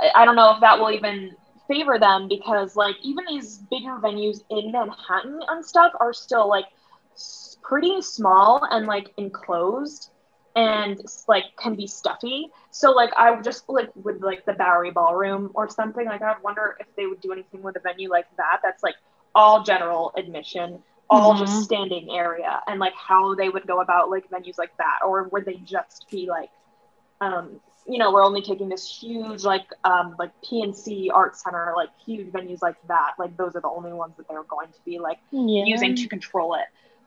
I, 0.00 0.22
I 0.22 0.24
don't 0.24 0.36
know 0.36 0.52
if 0.54 0.60
that 0.60 0.78
will 0.78 0.90
even 0.90 1.30
favor 1.68 1.98
them 1.98 2.28
because 2.28 2.76
like 2.76 2.96
even 3.02 3.24
these 3.28 3.58
bigger 3.70 3.98
venues 4.02 4.38
in 4.50 4.72
Manhattan 4.72 5.40
and 5.48 5.64
stuff 5.64 5.92
are 6.00 6.12
still 6.12 6.48
like 6.48 6.66
s- 7.14 7.56
pretty 7.62 8.00
small 8.02 8.60
and 8.70 8.86
like 8.86 9.12
enclosed 9.16 10.10
and 10.56 10.98
like 11.28 11.44
can 11.58 11.74
be 11.76 11.86
stuffy. 11.86 12.48
So 12.70 12.90
like 12.92 13.10
I 13.16 13.30
would 13.30 13.44
just 13.44 13.64
like 13.68 13.90
with 13.94 14.22
like 14.22 14.44
the 14.46 14.52
Bowery 14.54 14.90
Ballroom 14.90 15.50
or 15.54 15.68
something 15.68 16.06
like 16.06 16.22
I 16.22 16.34
wonder 16.42 16.76
if 16.80 16.86
they 16.96 17.06
would 17.06 17.20
do 17.20 17.32
anything 17.32 17.62
with 17.62 17.76
a 17.76 17.80
venue 17.80 18.10
like 18.10 18.26
that 18.36 18.58
that's 18.62 18.82
like 18.82 18.94
all 19.34 19.62
general 19.62 20.12
admission 20.16 20.82
all 21.08 21.34
Mhm. 21.34 21.38
just 21.40 21.62
standing 21.64 22.10
area 22.10 22.60
and 22.68 22.78
like 22.80 22.94
how 22.94 23.34
they 23.34 23.48
would 23.48 23.66
go 23.66 23.80
about 23.80 24.10
like 24.10 24.28
venues 24.30 24.58
like 24.58 24.76
that 24.78 25.00
or 25.06 25.28
would 25.32 25.44
they 25.44 25.56
just 25.56 26.06
be 26.10 26.28
like 26.28 26.50
um 27.20 27.60
you 27.86 27.98
know 27.98 28.12
we're 28.12 28.24
only 28.24 28.42
taking 28.42 28.68
this 28.68 28.98
huge 29.00 29.42
like 29.44 29.66
um 29.84 30.14
like 30.18 30.30
pnc 30.44 31.08
art 31.12 31.36
center 31.36 31.72
like 31.76 31.88
huge 32.04 32.28
venues 32.32 32.58
like 32.62 32.76
that 32.88 33.12
like 33.18 33.36
those 33.36 33.54
are 33.56 33.60
the 33.60 33.68
only 33.68 33.92
ones 33.92 34.14
that 34.16 34.26
they're 34.28 34.44
going 34.44 34.68
to 34.68 34.80
be 34.84 34.98
like 34.98 35.18
Yeah. 35.30 35.64
using 35.64 35.94
to 35.96 36.08
control 36.08 36.54
it 36.54 36.66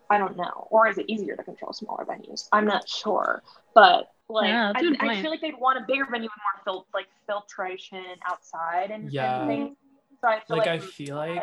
i 0.09 0.17
don't 0.17 0.35
know 0.37 0.67
or 0.69 0.87
is 0.87 0.97
it 0.97 1.05
easier 1.07 1.35
to 1.35 1.43
control 1.43 1.73
smaller 1.73 2.05
venues 2.05 2.47
i'm 2.51 2.65
not 2.65 2.87
sure 2.87 3.41
but 3.73 4.07
Like 4.29 4.47
Yeah, 4.49 4.73
that's 4.73 4.83
a 4.83 4.89
good 4.89 4.97
I, 5.01 5.05
I 5.13 5.21
feel 5.21 5.31
like 5.31 5.41
they'd 5.41 5.59
want 5.59 5.79
a 5.79 5.85
bigger 5.87 6.05
venue 6.09 6.29
with 6.29 6.41
more 6.65 6.73
fil- 6.75 6.87
like 6.93 7.07
filtration 7.27 8.05
outside 8.29 8.89
and, 8.91 9.11
Yeah. 9.11 9.41
and 9.41 9.47
things. 9.47 9.77
So 10.23 10.29
I 10.29 10.39
feel 10.39 10.57
Like, 10.57 10.65
like, 10.67 10.67
I 10.67 10.79
feel 10.79 11.15
like- 11.17 11.35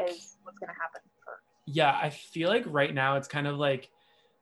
what's 0.43 0.59
gonna 0.59 0.73
happen 0.73 1.03
first. 1.25 1.43
yeah 1.67 1.99
i 2.03 2.09
feel 2.09 2.49
like 2.49 2.65
right 2.67 2.95
now 2.95 3.17
it's 3.17 3.29
kind 3.29 3.47
of 3.47 3.57
like 3.59 3.91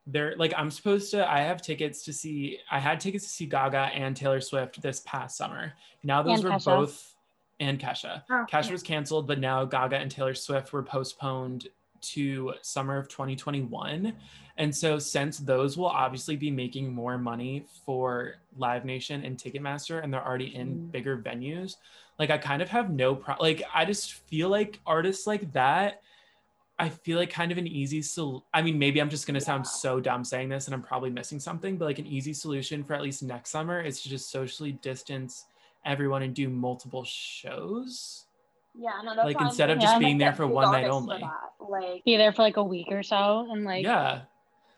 they're 0.07 0.35
like 0.39 0.55
i'm 0.57 0.71
supposed 0.71 1.11
to 1.11 1.29
i 1.31 1.41
have 1.41 1.61
tickets 1.61 2.05
to 2.05 2.13
see 2.13 2.59
i 2.71 2.79
had 2.79 3.01
tickets 3.01 3.25
to 3.25 3.31
see 3.31 3.47
gaga 3.47 3.91
and 3.95 4.17
taylor 4.17 4.41
swift 4.41 4.81
this 4.81 5.01
past 5.05 5.37
summer 5.37 5.73
now 6.05 6.23
those 6.23 6.39
And 6.39 6.45
were 6.45 6.51
Kesha. 6.57 6.65
both 6.65 7.15
and 7.61 7.79
kesha 7.81 8.23
Oh, 8.31 8.47
kesha 8.51 8.67
yeah. 8.67 8.73
was 8.73 8.83
canceled 8.85 9.27
but 9.27 9.41
now 9.41 9.65
gaga 9.65 9.97
and 9.99 10.09
taylor 10.11 10.35
swift 10.35 10.73
were 10.73 10.85
postponed 10.85 11.67
to 12.01 12.53
summer 12.63 12.97
of 12.99 13.09
2021 13.09 14.13
and 14.57 14.75
so 14.75 14.99
since 14.99 15.39
those 15.39 15.77
will 15.77 15.87
obviously 15.87 16.37
be 16.37 16.51
making 16.51 16.93
more 16.93 17.17
money 17.19 17.65
for 17.87 18.35
live 18.57 18.85
nation 18.85 19.25
and 19.25 19.37
ticketmaster 19.39 20.03
and 20.03 20.13
they're 20.13 20.27
already 20.27 20.55
in 20.57 20.69
Mm. 20.69 20.93
bigger 20.93 21.17
venues 21.19 21.77
like 22.19 22.31
i 22.31 22.39
kind 22.39 22.61
of 22.63 22.69
have 22.69 22.91
no 22.91 23.15
pro 23.15 23.35
like 23.41 23.63
i 23.75 23.85
just 23.85 24.15
feel 24.29 24.49
like 24.49 24.81
artists 24.87 25.27
like 25.27 25.53
that 25.53 26.01
I 26.81 26.91
feel 26.91 27.19
like 27.19 27.31
kind 27.31 27.51
of 27.51 27.59
an 27.59 27.67
easy 27.67 28.01
sol 28.03 28.45
I 28.55 28.63
mean, 28.63 28.79
maybe 28.79 29.01
I'm 29.01 29.11
just 29.11 29.27
gonna 29.27 29.41
sound 29.41 29.65
Yeah. 29.65 29.71
so 29.71 29.99
dumb 29.99 30.23
saying 30.23 30.49
this 30.49 30.69
and 30.69 30.75
I'm 30.77 30.83
probably 30.83 31.11
missing 31.11 31.41
something, 31.41 31.77
but 31.77 31.87
like 31.87 31.99
an 31.99 32.07
easy 32.07 32.33
solution 32.33 32.85
for 32.85 32.95
at 32.95 33.03
least 33.03 33.21
next 33.21 33.51
summer 33.51 33.81
is 33.81 34.01
to 34.03 34.09
just 34.09 34.31
socially 34.31 34.71
distance 34.71 35.47
everyone 35.85 36.23
and 36.23 36.33
do 36.37 36.49
multiple 36.49 37.03
shows. 37.03 38.27
Yeah, 38.81 38.91
no, 39.05 39.17
that's 39.17 39.27
Like, 39.27 39.41
instead 39.41 39.71
of 39.71 39.81
just 39.81 39.97
I 39.97 39.99
being 39.99 40.19
there 40.19 40.33
for 40.33 40.47
one 40.47 40.71
night 40.71 40.87
only. 40.89 41.21
Like 41.69 42.05
Be 42.05 42.17
there 42.17 42.33
for 42.33 42.43
like 42.43 42.57
a 42.57 42.63
week 42.63 42.87
or 42.91 43.03
so 43.03 43.49
and 43.51 43.65
like 43.65 43.85
yeah. 43.85 44.21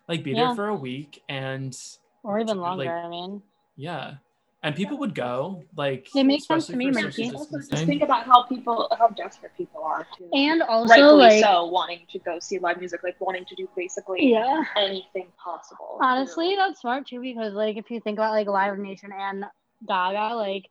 Like 0.09 0.25
be 0.25 0.31
Yeah. 0.33 0.47
there 0.47 0.55
for 0.57 0.69
a 0.69 0.75
week 0.75 1.23
and 1.29 1.77
or 2.23 2.41
even 2.41 2.59
like- 2.59 2.79
longer, 2.89 2.97
I 2.97 3.09
mean. 3.09 3.43
yeah. 3.77 4.15
And 4.63 4.75
people 4.77 4.99
would 4.99 5.15
go, 5.15 5.65
like 5.75 6.09
It 6.15 6.25
makes 6.25 6.47
sense 6.47 6.67
to 6.67 6.77
me, 6.77 6.93
for 6.93 7.01
Mikey. 7.01 7.31
also 7.31 7.59
just 7.59 7.73
think 7.87 8.03
about 8.03 8.27
how 8.27 8.43
people 8.43 8.89
how 8.99 9.09
desperate 9.09 9.53
people 9.57 9.83
are 9.83 10.07
too. 10.19 10.29
And 10.35 10.61
also 10.63 10.91
rightfully 10.91 11.17
like 11.17 11.43
so 11.45 11.65
wanting 11.67 12.01
to 12.11 12.19
go 12.19 12.39
see 12.41 12.59
live 12.59 12.79
music, 12.79 13.03
like 13.03 13.19
wanting 13.21 13.47
to 13.47 13.55
do 13.55 13.67
basically 13.75 14.31
yeah. 14.33 14.63
anything 14.77 15.29
possible. 15.43 15.99
Honestly, 16.03 16.57
that's 16.57 16.81
smart 16.81 17.07
too 17.07 17.21
because 17.21 17.55
like 17.55 17.77
if 17.79 17.91
you 17.91 18.01
think 18.01 18.19
about 18.19 18.33
like 18.33 18.49
Live 18.49 18.77
Nation 18.79 19.13
and 19.19 19.45
Gaga, 19.89 20.35
like 20.35 20.67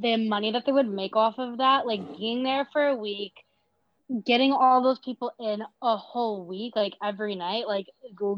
the 0.00 0.16
money 0.16 0.52
that 0.52 0.64
they 0.66 0.72
would 0.72 0.88
make 0.88 1.16
off 1.16 1.38
of 1.38 1.58
that, 1.58 1.86
like 1.86 2.16
being 2.16 2.42
there 2.42 2.66
for 2.72 2.86
a 2.86 2.96
week, 2.96 3.32
getting 4.24 4.52
all 4.52 4.82
those 4.82 4.98
people 5.00 5.32
in 5.38 5.62
a 5.82 5.96
whole 5.96 6.44
week, 6.44 6.76
like 6.76 6.94
every 7.02 7.34
night, 7.34 7.66
like 7.66 7.86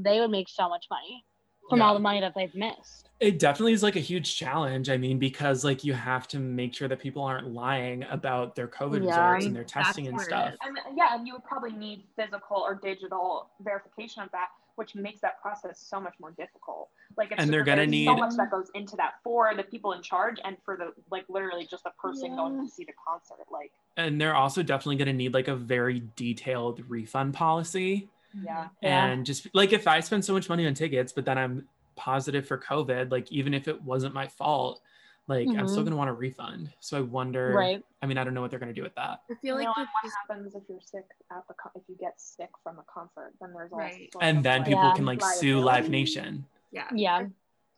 they 0.03 0.21
would 0.21 0.31
make 0.31 0.49
so 0.49 0.69
much 0.69 0.87
money 0.91 1.25
from 1.69 1.83
all 1.83 1.93
the 1.93 2.01
money 2.01 2.21
that 2.21 2.33
they've 2.35 2.55
missed. 2.55 3.11
It 3.21 3.39
definitely 3.39 3.73
is 3.75 3.83
like 3.83 3.97
a 3.97 4.01
huge 4.01 4.37
challenge. 4.37 4.89
I 4.89 4.97
mean, 4.97 5.19
because 5.19 5.65
like 5.65 5.85
you 5.85 5.93
have 5.93 6.27
to 6.29 6.39
make 6.39 6.75
sure 6.75 6.89
that 6.89 7.01
people 7.01 7.23
aren't 7.23 7.53
lying 7.53 8.05
about 8.05 8.55
their 8.55 8.69
COVID 8.69 9.05
Yeah, 9.05 9.09
results 9.09 9.47
and 9.47 9.57
their 9.57 9.65
testing 9.65 10.07
and 10.07 10.21
stuff. 10.21 10.55
And 10.65 10.79
yeah, 10.97 11.15
and 11.15 11.27
you 11.27 11.35
would 11.35 11.45
probably 11.45 11.73
need 11.73 12.05
physical 12.17 12.57
or 12.59 12.75
digital 12.77 13.51
verification 13.61 14.23
of 14.23 14.31
that, 14.31 14.49
which 14.79 14.95
makes 14.95 15.21
that 15.21 15.41
process 15.43 15.81
so 15.81 16.01
much 16.01 16.15
more 16.21 16.31
difficult. 16.31 16.89
Like, 17.17 17.33
it's 17.33 17.43
And 17.43 17.53
they're 17.53 17.65
gonna 17.65 17.87
need 17.87 18.07
so 18.07 18.17
much 18.17 18.35
that 18.37 18.51
goes 18.51 18.71
into 18.75 18.97
that 18.97 19.15
for 19.23 19.53
the 19.55 19.65
people 19.65 19.93
in 19.93 20.03
charge 20.03 20.39
and 20.45 20.57
for 20.65 20.77
the 20.77 20.93
like 21.11 21.25
literally 21.29 21.67
just 21.67 21.85
the 21.85 21.93
person 22.01 22.37
going 22.37 22.65
to 22.65 22.73
see 22.73 22.85
the 22.85 22.93
concert. 23.07 23.45
Like, 23.51 23.73
and 23.97 24.21
they're 24.21 24.37
also 24.37 24.63
definitely 24.63 24.97
going 24.97 25.07
to 25.07 25.13
need 25.13 25.35
like 25.35 25.49
a 25.49 25.57
very 25.57 26.05
detailed 26.17 26.83
refund 26.89 27.35
policy 27.35 28.09
yeah, 28.45 28.69
Yeah. 28.83 29.07
and 29.07 29.27
just 29.27 29.49
like 29.55 29.73
if 29.73 29.87
i 29.87 30.01
spend 30.01 30.25
so 30.25 30.33
much 30.33 30.49
money 30.49 30.67
on 30.67 30.75
tickets 30.75 31.13
but 31.13 31.25
then 31.25 31.39
i'm 31.39 31.67
positive 31.97 32.47
for 32.47 32.59
covid 32.59 33.11
like 33.11 33.31
even 33.33 33.55
if 33.55 33.69
it 33.69 33.83
wasn't 33.83 34.15
my 34.15 34.29
fault 34.29 34.81
like 35.29 35.47
i'm 35.49 35.69
still 35.69 35.83
Mhm. 35.83 35.87
going 35.87 35.91
to 35.93 35.97
want 35.97 36.11
a 36.11 36.15
refund 36.15 36.73
so 36.81 36.99
i 36.99 37.01
wonder 37.01 37.53
Right. 37.55 37.83
i 38.03 38.07
mean 38.07 38.19
i 38.19 38.25
don't 38.25 38.35
know 38.35 38.41
what 38.41 38.51
they're 38.51 38.59
going 38.59 38.75
to 38.75 38.81
do 38.81 38.83
with 38.83 38.95
that 38.97 39.23
I 39.31 39.35
feel 39.35 39.61
you 39.61 39.67
like 39.67 39.77
know, 39.77 39.85
what 39.85 39.87
this- 40.03 40.13
happens 40.29 40.55
if 40.55 40.63
you're 40.69 40.81
sick 40.81 41.05
at 41.31 41.47
the 41.49 41.55
con- 41.55 41.73
if 41.77 41.83
you 41.89 41.97
get 42.01 42.21
sick 42.21 42.51
from 42.63 42.79
a 42.79 42.85
concert? 42.93 43.35
Then 43.41 43.53
there's 43.53 43.71
all 43.73 43.79
Right. 43.79 44.11
sorts 44.13 44.25
and 44.27 44.43
then 44.45 44.65
people 44.65 44.83
Yeah. 44.85 44.95
can 44.95 45.05
like 45.05 45.23
sue 45.23 45.61
live 45.61 45.89
nation 45.91 46.47
yeah. 46.71 46.89
Yeah. 46.93 47.27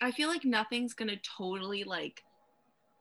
I 0.01 0.11
feel 0.11 0.29
like 0.29 0.45
nothing's 0.45 0.95
gonna 0.95 1.17
totally 1.19 1.85
like 1.85 2.25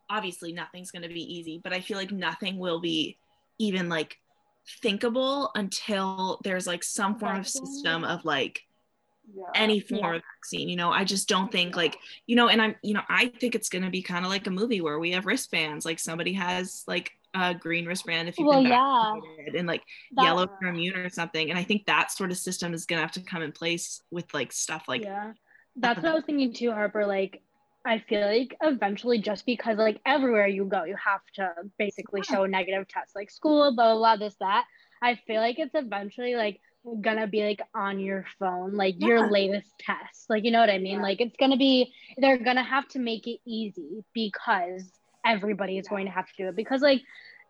obviously 0.09 0.51
nothing's 0.51 0.91
gonna 0.91 1.07
be 1.07 1.21
easy, 1.21 1.59
but 1.63 1.71
I 1.73 1.81
feel 1.81 1.97
like 1.97 2.11
nothing 2.11 2.57
will 2.57 2.79
be 2.79 3.17
even 3.59 3.89
like 3.89 4.19
thinkable 4.81 5.51
until 5.55 6.39
there's 6.43 6.67
like 6.67 6.83
some 6.83 7.17
form 7.17 7.37
of 7.39 7.47
system 7.47 8.03
of 8.03 8.25
like 8.25 8.65
Yeah. 9.35 9.43
any 9.55 9.79
form 9.79 10.01
Yeah. 10.01 10.15
of 10.15 10.21
vaccine 10.37 10.69
you 10.69 10.75
know 10.75 10.91
i 10.91 11.03
just 11.03 11.27
don't 11.29 11.51
think 11.51 11.75
like 11.75 11.97
you 12.27 12.35
know 12.35 12.47
and 12.49 12.61
i'm 12.61 12.75
you 12.81 12.93
know 12.93 13.01
i 13.09 13.27
think 13.27 13.53
it's 13.55 13.69
going 13.69 13.83
to 13.83 13.89
be 13.89 14.01
kind 14.01 14.25
of 14.25 14.31
like 14.31 14.47
a 14.47 14.51
movie 14.51 14.81
where 14.81 14.97
we 14.99 15.11
have 15.11 15.25
wristbands 15.25 15.85
like 15.85 15.99
somebody 15.99 16.33
has 16.33 16.83
like 16.87 17.11
a 17.35 17.53
green 17.53 17.85
wristband 17.85 18.27
if 18.27 18.39
you've 18.39 18.47
Well, 18.47 18.63
been 18.63 18.71
yeah. 18.71 19.13
vaccinated 19.13 19.55
and 19.55 19.67
like 19.67 19.83
That- 20.15 20.23
yellow 20.23 20.47
for 20.59 20.67
immune 20.67 20.95
or 20.95 21.09
something 21.09 21.49
and 21.49 21.59
i 21.59 21.63
think 21.63 21.85
that 21.85 22.11
sort 22.11 22.31
of 22.31 22.37
system 22.37 22.73
is 22.73 22.85
going 22.85 22.97
to 22.97 23.01
have 23.01 23.11
to 23.13 23.21
come 23.21 23.41
in 23.43 23.51
place 23.51 24.01
with 24.11 24.33
like 24.33 24.51
stuff 24.51 24.85
like 24.87 25.03
yeah. 25.03 25.33
That's 25.75 26.01
what 26.01 26.11
I 26.11 26.15
was 26.15 26.25
thinking 26.25 26.51
too, 26.51 26.71
Harper. 26.71 27.05
Like, 27.05 27.41
I 27.85 27.99
feel 28.09 28.25
like 28.27 28.57
eventually, 28.61 29.19
just 29.19 29.45
because 29.45 29.77
like 29.77 30.01
everywhere 30.05 30.47
you 30.47 30.65
go, 30.65 30.83
you 30.83 30.95
have 30.97 31.21
to 31.35 31.53
basically 31.77 32.21
show 32.21 32.43
a 32.43 32.47
negative 32.49 32.85
test, 32.89 33.15
like 33.15 33.29
school, 33.29 33.73
blah 33.73 33.93
blah 33.93 33.97
blah, 33.97 34.15
this 34.17 34.35
that. 34.41 34.65
I 35.01 35.15
feel 35.25 35.39
like 35.39 35.57
it's 35.57 35.75
eventually 35.75 36.35
like 36.35 36.59
gonna 37.01 37.27
be 37.27 37.43
like 37.43 37.61
on 37.75 37.99
your 37.99 38.25
phone, 38.39 38.73
like 38.75 38.95
Yeah. 38.99 39.07
your 39.07 39.31
latest 39.31 39.71
test. 39.79 40.29
Like, 40.29 40.43
you 40.45 40.51
know 40.51 40.59
what 40.59 40.69
I 40.69 40.77
mean? 40.77 40.97
Yeah. 40.97 41.01
Like, 41.03 41.21
it's 41.21 41.35
gonna 41.37 41.57
be 41.57 41.93
they're 42.17 42.37
gonna 42.37 42.63
have 42.63 42.87
to 42.89 42.99
make 42.99 43.27
it 43.27 43.39
easy 43.45 44.03
because 44.13 44.91
everybody 45.25 45.77
is 45.77 45.85
Yeah. 45.85 45.89
going 45.91 46.05
to 46.05 46.11
have 46.11 46.27
to 46.27 46.33
do 46.37 46.47
it. 46.49 46.55
Because 46.55 46.81
like. 46.81 47.01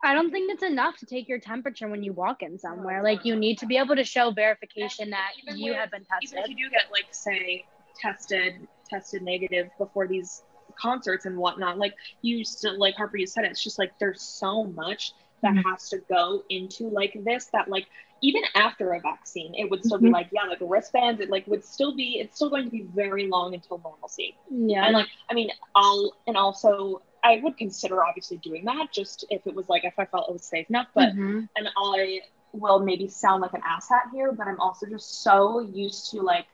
I 0.01 0.13
don't 0.13 0.31
think 0.31 0.49
it's 0.49 0.63
enough 0.63 0.95
to 0.99 1.05
take 1.05 1.27
your 1.27 1.39
temperature 1.41 1.85
when 1.89 2.03
you 2.03 2.13
walk 2.13 2.41
in 2.41 2.57
somewhere. 2.57 3.03
Like 3.03 3.25
you 3.25 3.35
need 3.35 3.57
to 3.57 3.65
be 3.65 3.75
able 3.75 3.97
to 3.97 4.05
show 4.05 4.31
verification 4.31 5.09
that 5.09 5.31
even 5.43 5.57
you 5.59 5.71
with- 5.71 5.77
have 5.81 5.91
been 5.91 6.05
even 6.21 6.37
tested. 6.37 6.39
if 6.53 6.57
you 6.57 6.69
do 6.69 6.69
get 6.71 6.89
like 6.89 7.07
say 7.11 7.65
tested 7.99 8.65
tested 8.89 9.21
negative 9.23 9.69
before 9.77 10.07
these 10.07 10.41
concerts 10.79 11.25
and 11.25 11.37
whatnot 11.37 11.77
like 11.77 11.93
you 12.21 12.45
still 12.45 12.79
like 12.79 12.95
harper 12.95 13.17
you 13.17 13.27
said 13.27 13.43
it's 13.43 13.61
just 13.61 13.77
like 13.77 13.91
there's 13.99 14.21
so 14.21 14.63
much 14.67 15.11
that 15.41 15.53
Mhm. 15.53 15.63
has 15.65 15.89
to 15.89 15.97
go 16.07 16.45
into 16.49 16.87
like 16.87 17.13
this 17.25 17.47
that 17.47 17.67
like 17.67 17.87
even 18.21 18.41
after 18.55 18.93
a 18.93 18.99
vaccine 18.99 19.53
it 19.55 19.69
would 19.69 19.83
still 19.83 19.97
be 19.99 20.07
Mhm. 20.07 20.13
like 20.13 20.27
yeah 20.31 20.43
like 20.43 20.59
wristbands 20.61 21.21
it 21.21 21.29
like 21.29 21.45
would 21.47 21.63
still 21.63 21.95
be 21.95 22.19
it's 22.19 22.35
still 22.35 22.49
going 22.49 22.65
to 22.65 22.69
be 22.71 22.83
very 22.93 23.27
long 23.27 23.53
until 23.53 23.77
normalcy 23.79 24.35
Yeah. 24.49 24.85
and 24.85 24.93
like 24.93 25.07
i 25.29 25.33
mean 25.33 25.49
i'll 25.75 26.13
and 26.27 26.35
also 26.37 27.01
i 27.23 27.39
would 27.43 27.57
consider 27.57 28.03
obviously 28.03 28.37
doing 28.37 28.65
that 28.65 28.91
just 28.91 29.25
if 29.29 29.45
it 29.47 29.55
was 29.55 29.69
like 29.69 29.83
if 29.85 29.93
i 29.97 30.05
felt 30.05 30.29
it 30.29 30.33
was 30.33 30.43
safe 30.45 30.69
enough 30.69 30.87
but 30.93 31.13
Mhm. 31.13 31.47
and 31.55 31.69
I 31.77 32.21
will 32.51 32.79
maybe 32.79 33.07
sound 33.07 33.41
like 33.43 33.53
an 33.53 33.61
asshat 33.61 34.09
here, 34.11 34.31
but 34.31 34.47
I'm 34.47 34.59
also 34.59 34.87
just 34.87 35.21
so 35.21 35.59
used 35.59 36.09
to 36.11 36.21
like 36.23 36.47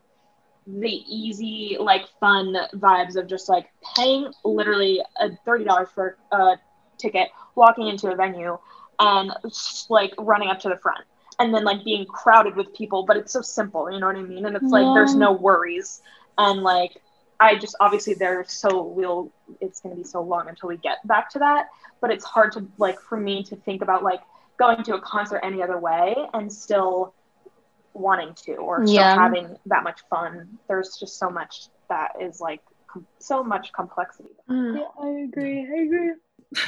the 0.68 0.90
easy, 0.90 1.78
like 1.80 2.06
fun 2.20 2.54
vibes 2.74 3.16
of 3.16 3.28
just 3.28 3.48
like 3.48 3.70
paying 3.96 4.34
literally 4.44 5.02
a 5.22 5.30
thirty 5.46 5.64
dollars 5.64 5.88
for 5.96 6.18
a 6.34 6.58
ticket, 6.98 7.30
walking 7.56 7.88
into 7.88 8.12
a 8.12 8.16
venue, 8.16 8.58
and 9.00 9.32
just, 9.44 9.90
like 9.90 10.14
running 10.18 10.50
up 10.50 10.60
to 10.60 10.70
the 10.70 10.76
front, 10.78 11.06
and 11.40 11.54
then 11.54 11.64
like 11.64 11.84
being 11.84 12.06
crowded 12.06 12.56
with 12.56 12.74
people. 12.74 13.04
But 13.06 13.18
it's 13.18 13.34
so 13.34 13.42
simple, 13.42 13.92
you 13.92 14.00
know 14.00 14.08
what 14.08 14.16
I 14.16 14.22
mean? 14.22 14.46
And 14.46 14.56
it's 14.56 14.72
like 14.72 14.86
there's 14.94 15.16
no 15.16 15.32
worries, 15.32 16.02
and 16.38 16.64
like 16.64 17.02
I 17.40 17.56
just 17.58 17.76
obviously 17.80 18.14
there's 18.14 18.52
so 18.52 18.84
we'll 18.84 19.32
it's 19.62 19.82
gonna 19.82 19.96
be 19.96 20.04
so 20.04 20.22
long 20.22 20.48
until 20.48 20.70
we 20.70 20.78
get 20.78 21.06
back 21.06 21.30
to 21.32 21.40
that 21.40 21.68
but 22.02 22.10
it's 22.10 22.24
hard 22.24 22.52
to 22.54 22.66
like 22.78 23.00
for 23.02 23.18
me 23.18 23.44
to 23.44 23.56
think 23.58 23.82
about 23.82 24.04
like 24.04 24.22
going 24.58 24.82
to 24.84 24.96
a 24.96 25.02
concert 25.02 25.40
any 25.44 25.62
other 25.62 25.78
way 25.78 26.16
and 26.34 26.52
still 26.52 27.14
wanting 27.94 28.34
to 28.36 28.54
or 28.56 28.86
still 28.88 28.96
Yeah. 29.02 29.16
having 29.16 29.56
that 29.66 29.84
much 29.84 30.00
fun 30.10 30.58
there's 30.70 30.96
just 30.98 31.18
so 31.20 31.30
much 31.30 31.68
that 31.90 32.12
is 32.22 32.40
like 32.40 32.62
com- 32.88 33.06
so 33.20 33.44
much 33.44 33.72
complexity 33.74 34.30
mm. 34.50 34.78
Yeah, 34.78 34.88
I 35.02 35.10
agree. 35.26 35.60
I 35.62 35.82
agree. 35.84 36.14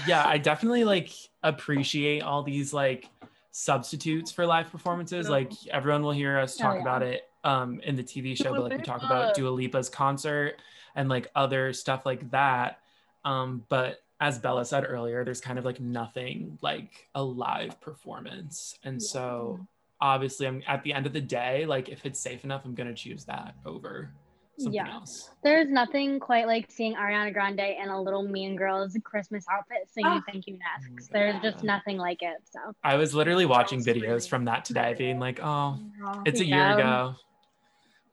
yeah 0.05 0.27
i 0.27 0.37
definitely 0.37 0.83
like 0.83 1.09
appreciate 1.43 2.23
all 2.23 2.43
these 2.43 2.73
like 2.73 3.09
substitutes 3.57 4.31
for 4.31 4.45
live 4.45 4.69
performances. 4.69 5.27
Like 5.27 5.51
everyone 5.71 6.03
will 6.03 6.11
hear 6.11 6.37
us 6.37 6.55
Oh, 6.59 6.63
talk 6.63 6.75
yeah. 6.75 6.81
about 6.81 7.01
it 7.01 7.23
um 7.43 7.79
in 7.81 7.95
the 7.95 8.03
tv 8.03 8.35
show 8.35 8.51
but 8.51 8.63
like 8.63 8.77
we 8.77 8.83
talk 8.83 9.03
about 9.03 9.33
Dua 9.35 9.49
Lipa's 9.49 9.89
concert 9.89 10.55
and 10.95 11.09
like 11.09 11.31
other 11.35 11.73
stuff 11.73 12.05
like 12.05 12.29
that. 12.29 12.79
Um 13.25 13.63
but 13.67 14.03
as 14.19 14.37
Bella 14.37 14.63
said 14.63 14.85
earlier 14.87 15.23
there's 15.23 15.41
kind 15.41 15.57
of 15.57 15.65
like 15.65 15.79
nothing 15.79 16.59
like 16.61 17.07
a 17.15 17.23
live 17.23 17.81
performance. 17.81 18.77
And 18.83 19.01
so 19.01 19.59
obviously 19.99 20.45
I'm 20.45 20.61
at 20.67 20.83
the 20.83 20.93
end 20.93 21.07
of 21.07 21.13
the 21.13 21.21
day 21.21 21.65
like 21.65 21.89
if 21.89 22.05
it's 22.05 22.19
safe 22.19 22.43
enough 22.43 22.61
I'm 22.63 22.75
going 22.75 22.89
to 22.89 22.93
choose 22.93 23.25
that 23.25 23.55
over 23.65 24.11
something 24.57 24.73
Yeah. 24.73 24.93
else 24.93 25.31
There's 25.43 25.69
nothing 25.69 26.19
quite 26.19 26.47
like 26.47 26.69
seeing 26.69 26.95
Ariana 26.95 27.31
Grande 27.33 27.59
in 27.59 27.89
a 27.89 28.01
little 28.01 28.23
Mean 28.23 28.55
Girls 28.55 28.97
Christmas 29.03 29.45
outfit 29.51 29.87
singing 29.91 30.11
Oh. 30.15 30.21
"Thank 30.31 30.47
You 30.47 30.57
Next." 30.57 31.09
Mm. 31.09 31.13
There's 31.13 31.41
just 31.41 31.63
nothing 31.63 31.97
like 31.97 32.21
it. 32.21 32.37
So 32.51 32.59
I 32.83 32.95
was 32.95 33.13
literally 33.15 33.45
watching 33.45 33.79
Sounds 33.81 33.97
videos 33.97 34.07
really- 34.07 34.27
from 34.29 34.45
that 34.45 34.65
today 34.65 34.95
being 34.97 35.19
like 35.19 35.39
oh 35.41 35.77
Oh. 36.05 36.21
it's 36.25 36.39
a 36.41 36.45
Yeah. 36.45 36.69
year 36.69 36.79
ago 36.79 37.15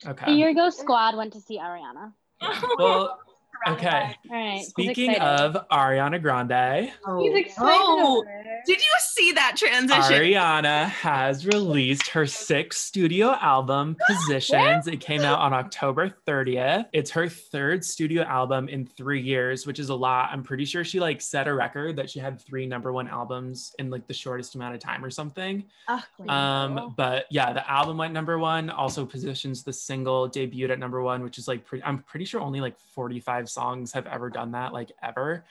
okay 0.07 0.33
a 0.33 0.35
year 0.35 0.49
ago, 0.51 0.71
Squad 0.71 1.17
went 1.17 1.33
to 1.33 1.41
see 1.41 1.59
Ariana. 1.59 2.13
Yeah. 2.41 2.61
Well, 2.79 3.19
Okay. 3.67 4.15
All 4.31 4.37
right. 4.37 4.61
Speaking 4.63 5.17
of 5.21 5.57
Ariana 5.73 6.21
Grande, 6.21 6.91
he's 7.21 7.35
excited. 7.35 7.71
Oh, 7.73 8.19
over 8.19 8.43
it. 8.45 8.54
Did 8.67 8.79
you 8.79 8.93
see 9.01 9.33
that 9.33 9.57
transition? 9.57 10.03
Ariana 10.03 10.87
has 10.89 11.47
released 11.47 12.09
her 12.09 12.27
sixth 12.27 12.81
studio 12.81 13.33
album, 13.41 13.97
Positions. 14.07 14.87
It 14.87 15.01
came 15.01 15.23
out 15.23 15.39
on 15.39 15.53
October 15.53 16.15
30th. 16.27 16.87
It's 16.93 17.11
her 17.11 17.29
third 17.29 17.85
studio 17.85 18.23
album 18.23 18.69
in 18.69 18.87
three 18.87 19.21
years, 19.21 19.67
which 19.67 19.79
is 19.79 19.89
a 19.89 19.95
lot. 19.95 20.31
I'm 20.33 20.43
pretty 20.43 20.65
sure 20.65 20.85
she 20.85 21.01
like 21.01 21.21
set 21.21 21.49
a 21.49 21.55
record 21.55 21.97
that 21.97 22.11
she 22.11 22.19
had 22.19 22.41
three 22.41 22.67
number 22.67 22.93
one 22.93 23.09
albums 23.09 23.75
in 23.79 23.91
like 23.91 24.07
the 24.07 24.15
shortest 24.15 24.55
amount 24.55 24.75
of 24.75 24.81
time 24.81 25.05
or 25.05 25.11
something. 25.11 25.65
Ugh, 25.89 26.03
Um, 26.29 26.95
but 26.97 27.27
yeah, 27.31 27.53
the 27.53 27.69
album 27.71 27.97
went 27.99 28.13
number 28.13 28.39
one. 28.39 28.71
Also, 28.71 29.05
Positions, 29.05 29.63
the 29.63 29.73
single 29.73 30.29
debuted 30.29 30.71
at 30.71 30.79
number 30.79 31.03
one, 31.03 31.23
which 31.23 31.39
is 31.39 31.47
like 31.49 31.65
pre- 31.65 31.83
I'm 31.83 31.99
pretty 31.99 32.25
sure 32.25 32.41
only 32.41 32.61
like 32.61 32.79
45 32.79 33.49
songs 33.49 33.93
have 33.93 34.07
ever 34.07 34.31
done 34.31 34.53
that, 34.53 34.73
like 34.73 34.91
ever. 35.03 35.45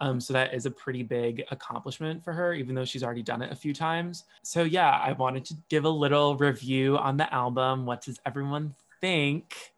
Um, 0.00 0.20
so 0.20 0.32
that 0.32 0.54
is 0.54 0.64
a 0.66 0.70
pretty 0.70 1.02
big 1.02 1.44
accomplishment 1.50 2.24
for 2.24 2.32
her, 2.32 2.54
even 2.54 2.74
though 2.74 2.84
she's 2.86 3.02
already 3.02 3.22
done 3.22 3.42
it 3.42 3.52
a 3.52 3.56
few 3.56 3.74
times. 3.74 4.24
So 4.42 4.62
yeah, 4.62 4.90
I 4.90 5.12
wanted 5.12 5.44
to 5.46 5.54
give 5.68 5.84
a 5.84 5.90
little 5.90 6.36
review 6.36 6.96
on 6.96 7.16
the 7.16 7.32
album. 7.32 7.84
What 7.86 8.02
does 8.02 8.18
everyone 8.24 8.74
think? 9.00 9.72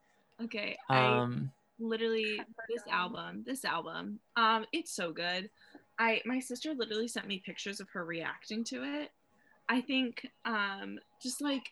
okay, 0.45 0.77
I 0.89 1.23
Um, 1.23 1.51
literally 1.79 2.41
this 2.69 2.83
album, 2.91 3.43
this 3.47 3.65
album, 3.65 4.21
um, 4.37 4.67
it's 4.73 4.93
so 4.93 5.13
good. 5.13 5.51
I 5.99 6.23
my 6.25 6.41
sister 6.41 6.73
literally 6.75 7.09
sent 7.09 7.27
me 7.27 7.43
pictures 7.45 7.81
of 7.81 7.89
her 7.91 8.05
reacting 8.05 8.65
to 8.65 8.83
it. 9.03 9.11
I 9.69 9.81
think 9.81 10.27
um 10.45 10.99
just 11.23 11.41
like 11.41 11.71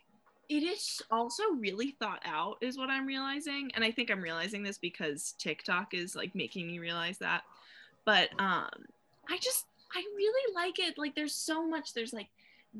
it 0.49 0.65
is 0.65 1.01
also 1.13 1.45
really 1.59 1.93
thought 2.01 2.21
out 2.25 2.57
is 2.61 2.77
what 2.77 2.91
I'm 2.91 3.07
realizing. 3.07 3.71
And 3.75 3.85
I 3.85 3.93
think 3.93 4.11
I'm 4.11 4.21
realizing 4.21 4.65
this 4.65 4.79
because 4.79 5.35
TikTok 5.39 5.95
is 5.95 6.17
like 6.17 6.35
making 6.35 6.67
me 6.67 6.81
realize 6.81 7.19
that. 7.19 7.43
But 8.05 8.31
um 8.39 8.69
I 9.29 9.39
just 9.41 9.67
I 9.95 10.05
really 10.17 10.55
like 10.55 10.79
it. 10.79 10.99
Like 10.99 11.15
there's 11.15 11.35
so 11.35 11.67
much 11.67 11.95
there's 11.95 12.13
like 12.13 12.29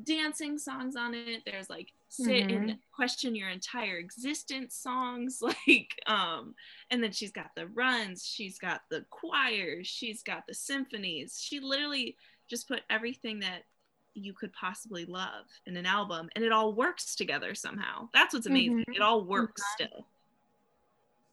dancing 0.03 0.57
songs 0.57 0.95
on 0.95 1.13
it. 1.13 1.43
There's 1.45 1.69
like 1.69 1.93
sit 2.09 2.51
and 2.51 2.77
question 2.93 3.35
your 3.35 3.49
entire 3.49 3.97
existence 3.97 4.75
songs 4.75 5.41
like 5.67 6.01
um 6.07 6.55
and 6.89 7.01
then 7.01 7.11
she's 7.11 7.31
got 7.31 7.51
the 7.55 7.67
runs, 7.67 8.25
she's 8.25 8.59
got 8.59 8.81
the 8.89 9.05
choirs, 9.09 9.87
she's 9.87 10.23
got 10.23 10.45
the 10.47 10.53
symphonies. 10.53 11.39
She 11.41 11.59
literally 11.59 12.15
just 12.47 12.67
put 12.67 12.81
everything 12.89 13.39
that 13.39 13.63
you 14.13 14.33
could 14.33 14.51
possibly 14.51 15.05
love 15.05 15.45
in 15.65 15.77
an 15.77 15.85
album 15.85 16.29
and 16.35 16.43
it 16.43 16.51
all 16.51 16.73
works 16.73 17.15
together 17.15 17.55
somehow. 17.55 18.09
That's 18.13 18.33
what's 18.33 18.47
amazing. 18.47 18.85
It 18.93 19.01
all 19.01 19.23
works 19.23 19.61
still. 19.73 20.05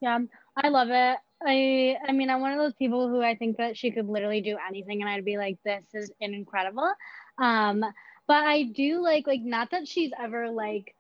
Yeah, 0.00 0.18
I 0.56 0.68
love 0.68 0.90
it. 0.90 1.18
I 1.44 1.96
I 2.06 2.12
mean, 2.12 2.30
I'm 2.30 2.40
one 2.40 2.52
of 2.52 2.58
those 2.58 2.74
people 2.74 3.08
who 3.08 3.22
I 3.22 3.36
think 3.36 3.58
that 3.58 3.76
she 3.76 3.90
could 3.90 4.08
literally 4.08 4.40
do 4.40 4.56
anything, 4.68 5.02
and 5.02 5.10
I'd 5.10 5.24
be 5.24 5.36
like, 5.36 5.58
this 5.64 5.84
is 5.94 6.10
incredible. 6.20 6.90
Um, 7.38 7.80
but 8.26 8.44
I 8.44 8.64
do 8.64 9.00
like 9.02 9.26
like 9.26 9.40
not 9.42 9.70
that 9.70 9.86
she's 9.86 10.10
ever 10.20 10.50
like 10.50 10.94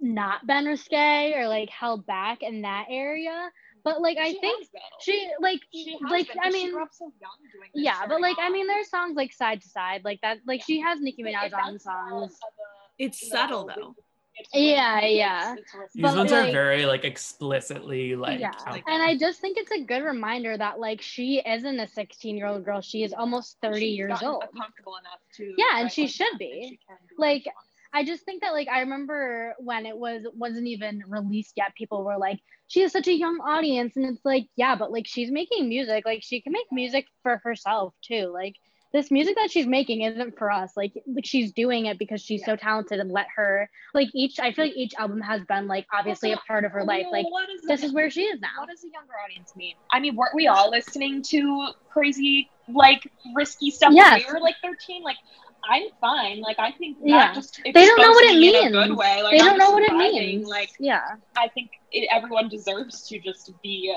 not 0.00 0.46
been 0.46 0.64
risque 0.66 1.32
or 1.36 1.48
like 1.48 1.68
held 1.70 2.06
back 2.06 2.42
in 2.42 2.62
that 2.62 2.86
area, 2.90 3.50
but 3.84 4.00
like 4.00 4.18
I 4.18 4.32
She 4.32 4.40
think 4.40 4.66
she 5.00 5.28
like 5.40 5.60
She 5.72 5.96
like 6.02 6.28
been, 6.28 6.38
I 6.38 6.44
'cause 6.44 6.54
she 6.54 6.62
mean 6.64 6.72
grew 6.72 6.82
up 6.82 6.88
so 6.92 7.12
young 7.20 7.30
doing 7.52 7.70
this 7.74 7.82
yeah, 7.84 8.00
but 8.02 8.08
very 8.08 8.22
like 8.22 8.36
I 8.40 8.50
mean, 8.50 8.66
there's 8.66 8.88
songs 8.90 9.16
like 9.16 9.32
side 9.32 9.60
to 9.62 9.68
side 9.68 10.02
like 10.04 10.20
that. 10.22 10.38
Like 10.46 10.62
she 10.62 10.80
has 10.80 11.00
Nicki 11.00 11.22
Minaj 11.22 11.52
on 11.52 11.78
songs. 11.78 12.38
It's 12.98 13.28
subtle 13.28 13.66
though. 13.66 13.94
It's 14.36 14.50
Yeah, 14.54 14.96
risky, 14.96 15.14
yeah. 15.16 15.52
it's- 15.52 15.74
it's 15.74 15.94
these 15.94 16.02
But, 16.02 16.16
ones 16.16 16.32
are 16.32 16.46
very 16.50 16.86
like 16.86 17.04
explicitly 17.04 18.16
like 18.16 18.40
Yeah, 18.40 18.50
out 18.66 18.74
there. 18.84 18.94
And 18.94 19.02
I 19.02 19.16
just 19.16 19.40
think 19.40 19.58
it's 19.58 19.70
a 19.70 19.82
good 19.84 20.02
reminder 20.02 20.56
that 20.56 20.78
like 20.80 21.02
she 21.02 21.40
isn't 21.44 21.80
a 21.80 21.86
16 21.88 22.36
year 22.36 22.46
old 22.46 22.64
girl. 22.64 22.80
She 22.80 23.02
is 23.02 23.12
almost 23.12 23.58
30 23.62 23.80
She's 23.90 23.98
years 23.98 24.22
old. 24.22 24.42
comfortable 24.56 24.96
enough 24.96 25.20
to 25.36 25.54
Yeah, 25.58 25.80
and 25.80 25.92
she 25.92 26.06
should 26.06 26.38
be. 26.38 26.68
she 26.70 26.78
Like, 27.18 27.44
what 27.44 27.52
she 27.52 27.56
wants. 27.56 27.68
I 27.94 28.04
just 28.04 28.24
think 28.24 28.40
that 28.42 28.52
like 28.54 28.68
I 28.68 28.80
remember 28.80 29.54
when 29.58 29.84
it 29.86 29.96
was 29.96 30.22
wasn't 30.34 30.66
even 30.66 31.02
released 31.06 31.52
yet, 31.56 31.74
people 31.74 32.04
were 32.04 32.16
like, 32.18 32.40
she 32.68 32.80
has 32.80 32.92
such 32.92 33.06
a 33.08 33.12
young 33.12 33.38
audience, 33.40 33.96
and 33.96 34.06
it's 34.06 34.24
like, 34.24 34.46
yeah, 34.56 34.76
but 34.76 34.90
like 34.90 35.06
she's 35.06 35.30
making 35.30 35.68
music, 35.68 36.04
like 36.06 36.22
she 36.22 36.40
can 36.40 36.52
make 36.52 36.66
music 36.72 37.06
for 37.22 37.40
herself 37.44 37.94
too. 38.02 38.30
Like 38.32 38.56
this 38.92 39.10
music 39.10 39.34
that 39.36 39.50
she's 39.50 39.66
making 39.66 40.02
isn't 40.02 40.36
for 40.38 40.50
us. 40.50 40.72
Like 40.76 40.92
like 41.06 41.24
she's 41.24 41.52
doing 41.52 41.86
it 41.86 41.98
because 41.98 42.20
she's 42.20 42.44
so 42.44 42.56
talented 42.56 43.00
and 43.00 43.10
let 43.10 43.26
her 43.36 43.70
like 43.94 44.08
each 44.14 44.38
I 44.38 44.52
feel 44.52 44.66
like 44.66 44.76
each 44.76 44.94
album 44.98 45.20
has 45.20 45.42
been 45.44 45.66
like 45.66 45.86
obviously 45.92 46.32
a 46.32 46.36
part 46.36 46.64
of 46.64 46.72
her 46.72 46.84
life. 46.84 47.06
Like 47.10 47.26
is 47.54 47.62
this 47.62 47.80
the- 47.80 47.86
is 47.86 47.92
where 47.92 48.10
she 48.10 48.22
is 48.22 48.40
now. 48.40 48.48
What 48.58 48.68
does 48.68 48.84
a 48.84 48.88
younger 48.92 49.12
audience 49.24 49.54
mean? 49.56 49.74
I 49.92 50.00
mean, 50.00 50.14
weren't 50.16 50.34
we 50.34 50.46
all 50.46 50.70
listening 50.70 51.22
to 51.22 51.68
crazy, 51.90 52.50
like, 52.68 53.10
risky 53.34 53.70
stuff 53.70 53.92
Yes. 53.94 54.24
when 54.24 54.34
we 54.34 54.40
were 54.40 54.44
like 54.44 54.56
13? 54.62 55.02
Like, 55.02 55.16
I'm 55.68 55.84
fine. 56.00 56.40
Like, 56.40 56.58
I 56.58 56.72
think 56.72 56.98
that 57.00 57.08
Yeah. 57.08 57.34
just 57.34 57.60
They 57.64 57.72
don't 57.72 58.00
know 58.00 58.10
what 58.10 58.24
it 58.24 58.36
a 58.36 58.40
means. 58.40 58.72
good 58.72 58.96
way. 58.96 59.22
Like, 59.22 59.32
they 59.32 59.38
don't 59.38 59.58
know 59.58 59.70
what 59.70 59.82
it 59.82 59.92
means. 59.94 60.48
Like, 60.48 60.70
yeah. 60.80 61.16
I 61.36 61.48
think 61.48 61.70
it, 61.92 62.08
everyone 62.10 62.48
deserves 62.48 63.06
to 63.08 63.18
just 63.20 63.52
be 63.62 63.94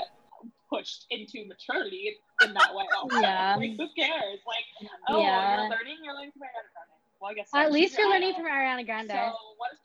pushed 0.70 1.06
into 1.10 1.46
maturity 1.46 2.16
in 2.44 2.54
that 2.54 2.74
way. 2.74 2.84
Also. 3.00 3.20
Yeah. 3.20 3.56
Like, 3.56 3.70
who 3.76 3.88
cares? 3.96 4.38
Like, 4.46 4.90
oh, 5.08 5.20
Yeah. 5.20 5.60
you're 5.62 5.70
learning, 5.70 5.96
you're 6.04 6.14
learning 6.14 6.32
from 6.32 6.42
Ariana 6.42 6.72
Grande. 6.72 6.92
Well, 7.20 7.30
I 7.30 7.34
guess 7.34 7.48
At 7.54 7.72
least 7.72 7.92
She's 7.92 7.98
you're 8.00 8.10
learning 8.10 8.34
from 8.36 8.44
Ariana 8.44 8.84
Grande. 8.84 9.10
So, 9.10 9.32
what 9.56 9.70
does 9.70 9.78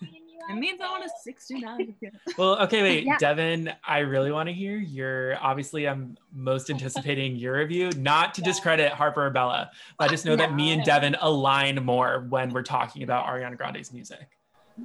position 0.00 0.12
mean? 0.12 0.22
You 0.28 0.54
It 0.56 0.58
means 0.60 0.80
I 0.80 0.88
want 0.90 1.02
to 1.02 1.08
know? 1.08 1.14
69. 1.24 1.94
Well, 2.38 2.58
okay, 2.62 2.82
wait, 2.82 3.04
Yeah. 3.04 3.16
Devin, 3.18 3.72
I 3.84 3.98
really 4.00 4.30
want 4.30 4.48
to 4.48 4.52
hear 4.52 4.76
your. 4.76 5.36
Obviously, 5.42 5.88
I'm 5.88 6.16
most 6.34 6.70
anticipating 6.70 7.34
your 7.36 7.56
review, 7.58 7.90
not 7.96 8.34
to 8.34 8.40
Yeah. 8.40 8.46
discredit 8.46 8.92
Harper 8.92 9.26
or 9.26 9.30
Bella, 9.30 9.70
but 9.98 10.04
I 10.04 10.08
just 10.08 10.24
know 10.24 10.36
that 10.36 10.54
me 10.54 10.72
and 10.72 10.84
Devin 10.84 11.16
align 11.20 11.82
more 11.84 12.26
when 12.28 12.50
we're 12.50 12.62
talking 12.62 13.02
about 13.02 13.26
Ariana 13.26 13.56
Grande's 13.56 13.92
music. 13.92 14.28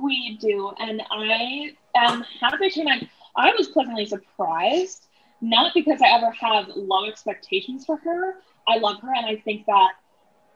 We 0.01 0.37
do, 0.41 0.71
and 0.79 1.01
I 1.11 1.73
am 1.95 2.23
happy 2.39 2.69
to 2.69 2.81
announce 2.81 3.03
I 3.35 3.51
was 3.57 3.67
pleasantly 3.67 4.05
surprised, 4.05 5.07
not 5.41 5.73
because 5.73 6.01
I 6.01 6.09
ever 6.09 6.31
have 6.31 6.69
low 6.75 7.05
expectations 7.05 7.85
for 7.85 7.97
her. 7.97 8.35
I 8.67 8.77
love 8.77 9.01
her, 9.01 9.13
and 9.13 9.25
I 9.25 9.37
think 9.37 9.65
that 9.65 9.93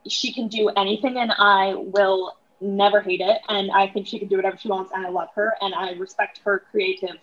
she 0.08 0.32
can 0.32 0.48
do 0.48 0.70
anything, 0.70 1.18
and 1.18 1.32
I 1.38 1.74
will 1.76 2.34
never 2.62 3.02
hate 3.02 3.22
it. 3.22 3.42
And 3.50 3.72
I 3.72 3.88
think 3.88 4.08
she 4.08 4.20
can 4.20 4.28
do 4.28 4.36
whatever 4.38 4.58
she 4.58 4.68
wants, 4.68 4.92
and 4.94 5.06
I 5.06 5.10
love 5.10 5.30
her, 5.36 5.54
and 5.62 5.74
I 5.74 5.92
respect 5.94 6.42
her 6.46 6.64
creative 6.72 7.18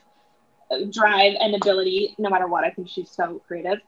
uh, 0.71 0.79
drive 0.91 1.35
and 1.41 1.55
ability, 1.55 2.15
no 2.19 2.29
matter 2.29 2.47
what. 2.47 2.65
I 2.65 2.71
think 2.71 2.89
she's 2.89 3.11
so 3.11 3.41
creative. 3.47 3.79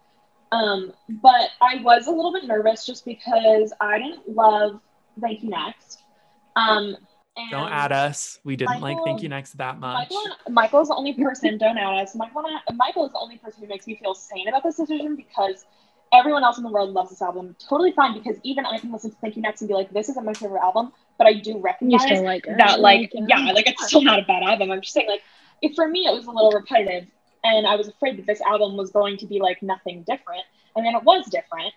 Um, 0.53 0.93
but 1.09 1.51
I 1.61 1.83
was 1.83 2.07
a 2.07 2.13
little 2.13 2.33
bit 2.33 2.45
nervous 2.45 2.87
just 2.87 3.05
because 3.05 3.73
I 3.81 3.99
didn't 3.99 4.29
love 4.29 4.81
Thank 5.21 5.43
You 5.43 5.51
Next. 5.51 6.03
Um, 6.57 6.97
Don't 7.51 7.73
add 7.73 7.93
us. 7.93 8.39
We 8.45 8.57
didn't 8.57 8.81
like 8.81 8.97
Thank 9.05 9.23
You 9.23 9.29
Next 9.29 9.57
that 9.59 9.81
much. 9.81 10.11
Michael, 10.11 10.37
Michael 10.51 10.81
is 10.83 10.89
the 10.89 10.95
only 10.95 11.15
person. 11.15 11.59
Don't 11.59 11.79
add 11.79 12.03
us. 12.03 12.15
Michael, 12.15 12.45
Michael 12.75 13.07
is 13.07 13.13
the 13.13 13.19
only 13.19 13.39
person 13.39 13.63
who 13.63 13.69
makes 13.69 13.87
me 13.87 13.97
feel 13.97 14.15
sane 14.15 14.47
about 14.49 14.63
this 14.63 14.77
decision 14.77 15.17
because 15.17 15.65
everyone 16.13 16.45
else 16.45 16.59
in 16.59 16.63
the 16.63 16.71
world 16.71 16.91
loves 16.91 17.11
this 17.11 17.21
album. 17.21 17.57
Totally 17.59 17.93
fine 17.93 18.15
because 18.15 18.37
even 18.45 18.65
I 18.65 18.79
can 18.79 18.93
listen 18.93 19.11
to 19.11 19.17
Thank 19.17 19.37
You 19.37 19.43
Next 19.43 19.63
and 19.63 19.69
be 19.69 19.75
like, 19.75 19.91
this 19.93 20.09
isn't 20.09 20.25
my 20.25 20.33
favorite 20.33 20.63
album, 20.63 20.93
but 21.19 21.27
I 21.27 21.35
do 21.35 21.51
You 21.51 21.61
recognize 21.61 22.03
still 22.03 22.25
like 22.25 22.47
it. 22.47 22.57
that, 22.59 22.79
like, 22.81 23.11
yeah. 23.13 23.25
yeah, 23.29 23.53
like 23.53 23.69
it's 23.69 23.87
still 23.87 24.03
not 24.03 24.21
a 24.21 24.23
bad 24.23 24.43
album. 24.45 24.71
I'm 24.71 24.81
just 24.81 24.95
saying, 24.95 25.09
like, 25.09 25.23
if 25.61 25.75
for 25.75 25.89
me 25.89 26.07
it 26.07 26.15
was 26.15 26.27
a 26.27 26.31
little 26.31 26.53
repetitive, 26.53 27.09
and 27.43 27.67
I 27.67 27.75
was 27.77 27.89
afraid 27.89 28.17
that 28.19 28.27
this 28.27 28.41
album 28.43 28.77
was 28.77 28.91
going 28.91 29.17
to 29.19 29.27
be 29.27 29.41
like 29.41 29.63
nothing 29.63 30.03
different, 30.05 30.43
and 30.77 30.87
then 30.87 30.95
it 30.95 31.03
was 31.03 31.27
different. 31.27 31.73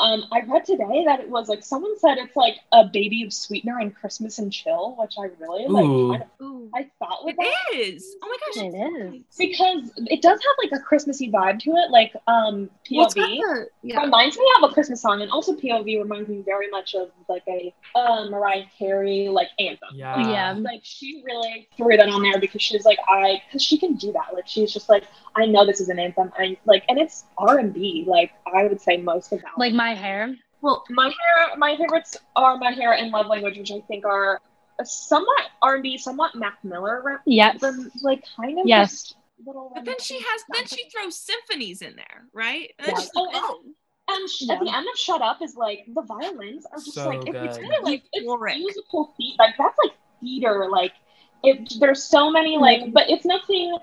Um, 0.00 0.24
I 0.32 0.40
read 0.40 0.64
today 0.64 1.04
that 1.06 1.20
it 1.20 1.28
was 1.28 1.48
like 1.48 1.62
someone 1.62 1.98
said 1.98 2.18
it's 2.18 2.34
like 2.36 2.56
a 2.72 2.84
baby 2.84 3.22
of 3.24 3.32
sweetener 3.32 3.78
and 3.78 3.94
Christmas 3.94 4.38
and 4.38 4.52
chill, 4.52 4.96
which 4.98 5.14
I 5.18 5.28
really 5.38 5.66
like. 5.68 5.84
Ooh. 5.84 6.10
Kind 6.12 6.22
of, 6.40 6.68
I 6.74 6.90
thought 6.98 7.24
was 7.24 7.34
It 7.34 7.36
that 7.38 7.78
is. 7.78 8.16
Oh 8.22 8.28
my 8.28 8.36
gosh. 8.62 8.64
It 8.74 9.14
is. 9.14 9.22
because 9.38 9.92
it 9.96 10.22
does 10.22 10.40
have 10.40 10.56
like 10.70 10.80
a 10.80 10.82
Christmassy 10.82 11.30
vibe 11.30 11.58
to 11.60 11.70
it, 11.72 11.90
like 11.90 12.14
um 12.26 12.70
Well, 12.90 13.08
POV. 13.08 13.14
the- 13.14 13.68
yeah. 13.82 14.00
Reminds 14.02 14.36
me 14.38 14.44
of 14.62 14.70
a 14.70 14.74
Christmas 14.74 15.00
song, 15.02 15.22
and 15.22 15.30
also 15.30 15.54
POV 15.54 15.98
reminds 16.02 16.28
me 16.28 16.42
very 16.42 16.68
much 16.70 16.94
of 16.94 17.10
like 17.28 17.42
a 17.48 17.74
uh, 17.94 18.26
Mariah 18.30 18.64
Carey 18.78 19.28
like 19.28 19.48
anthem. 19.58 19.88
Yeah. 19.94 20.16
Like, 20.16 20.26
Yeah. 20.26 20.52
like 20.52 20.80
she 20.82 21.22
really 21.26 21.68
threw 21.76 21.96
that 21.96 22.08
on 22.08 22.22
there 22.22 22.38
because 22.40 22.62
she's 22.62 22.84
like 22.84 22.98
I, 23.08 23.42
because 23.46 23.62
she 23.62 23.76
can 23.78 23.94
do 23.94 24.12
that. 24.12 24.32
Like 24.32 24.46
she's 24.46 24.72
just 24.72 24.88
like 24.88 25.04
I 25.36 25.46
know 25.46 25.64
this 25.64 25.80
is 25.80 25.88
an 25.88 25.98
anthem. 25.98 26.32
I 26.36 26.56
like, 26.64 26.84
and 26.88 26.98
it's 26.98 27.24
R 27.38 27.58
and 27.58 27.72
B. 27.72 28.04
Like 28.06 28.32
I 28.52 28.64
would 28.64 28.80
say 28.80 28.96
most 28.96 29.32
of 29.32 29.40
that. 29.42 29.52
Like 29.58 29.72
my 29.72 29.89
hair. 29.94 30.36
well, 30.62 30.84
my 30.90 31.06
hair, 31.06 31.56
my 31.56 31.76
favorites 31.76 32.16
are 32.36 32.56
my 32.58 32.70
hair 32.72 32.92
and 32.92 33.10
Love 33.10 33.26
Language, 33.26 33.58
which 33.58 33.72
I 33.72 33.80
think 33.88 34.04
are 34.04 34.40
somewhat 34.84 35.48
R 35.62 35.74
and 35.74 35.82
B, 35.82 35.96
somewhat 35.98 36.34
Mac 36.34 36.62
Miller. 36.64 37.02
rep- 37.04 37.22
Yes. 37.26 37.60
rem- 37.62 37.90
like 38.02 38.24
kind 38.36 38.58
of 38.58 38.66
Yes. 38.66 38.90
just 38.90 39.16
little. 39.46 39.72
But 39.74 39.84
then 39.84 39.98
she 40.00 40.18
has, 40.18 40.44
then 40.52 40.66
she 40.66 40.88
throws 40.90 41.16
symphonies 41.16 41.82
in 41.82 41.96
there, 41.96 42.24
right? 42.32 42.72
And 42.78 42.88
Yeah. 42.88 42.94
she's 42.98 43.10
like, 43.14 43.28
Oh, 43.34 43.60
oh, 43.64 43.64
And 44.12 44.28
sh- 44.28 44.48
at 44.50 44.58
the 44.60 44.74
end 44.74 44.86
of 44.92 44.98
Shut 44.98 45.22
Up 45.22 45.40
is 45.40 45.54
like 45.56 45.84
the 45.94 46.02
violins 46.02 46.66
are 46.66 46.78
just 46.78 46.94
So 46.94 47.08
like 47.08 47.26
it- 47.28 47.34
it's 47.36 47.56
good. 47.58 47.62
kind 47.62 47.74
of 47.78 47.84
like 47.84 48.02
it's 48.12 48.26
musical 48.58 49.14
theater. 49.16 49.36
Like 49.38 49.54
that's 49.56 49.78
like 49.84 49.92
theater. 50.20 50.68
Like 50.68 50.92
it, 51.44 51.74
there's 51.78 52.02
so 52.04 52.30
many 52.30 52.58
like, 52.58 52.80
Mhm. 52.80 52.92
but 52.92 53.08
it's 53.08 53.24
nothing. 53.24 53.76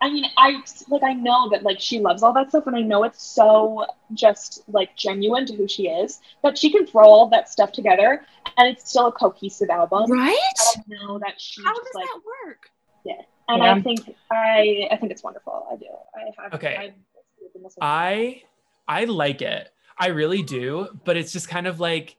I 0.00 0.10
mean, 0.10 0.24
I 0.36 0.62
like 0.88 1.02
I 1.02 1.14
know 1.14 1.48
that 1.50 1.62
like 1.62 1.80
she 1.80 2.00
loves 2.00 2.22
all 2.22 2.32
that 2.34 2.50
stuff, 2.50 2.66
and 2.66 2.76
I 2.76 2.82
know 2.82 3.04
it's 3.04 3.22
so 3.22 3.86
just 4.12 4.62
like 4.68 4.96
genuine 4.96 5.46
to 5.46 5.54
who 5.54 5.66
she 5.66 5.88
is 5.88 6.20
that 6.42 6.58
she 6.58 6.70
can 6.70 6.86
throw 6.86 7.04
all 7.04 7.28
that 7.30 7.48
stuff 7.48 7.72
together, 7.72 8.24
and 8.58 8.68
it's 8.68 8.88
still 8.90 9.06
a 9.06 9.12
cohesive 9.12 9.70
album. 9.70 10.10
Right? 10.10 10.36
And 10.76 10.94
I 11.00 11.04
know 11.04 11.18
that 11.18 11.40
she 11.40 11.62
How 11.62 11.74
just 11.74 11.84
does 11.84 11.94
like, 11.94 12.04
that 12.06 12.20
work? 12.46 12.70
Yeah, 13.04 13.22
and 13.48 13.62
Yeah. 13.62 13.74
I 13.74 13.80
think 13.80 14.14
I 14.30 14.88
I 14.90 14.96
think 14.96 15.12
it's 15.12 15.22
wonderful. 15.22 15.66
I 15.70 15.76
do. 15.76 15.86
I 16.14 16.42
have. 16.42 16.54
Okay. 16.54 16.76
I've 16.76 17.52
been 17.52 17.62
listening 17.62 17.80
to 17.80 17.86
it. 17.86 17.88
I 17.88 18.42
I 18.88 19.04
like 19.04 19.40
it. 19.42 19.70
I 19.98 20.08
really 20.08 20.42
do, 20.42 20.88
but 21.04 21.16
it's 21.16 21.32
just 21.32 21.48
kind 21.48 21.66
of 21.66 21.80
like 21.80 22.16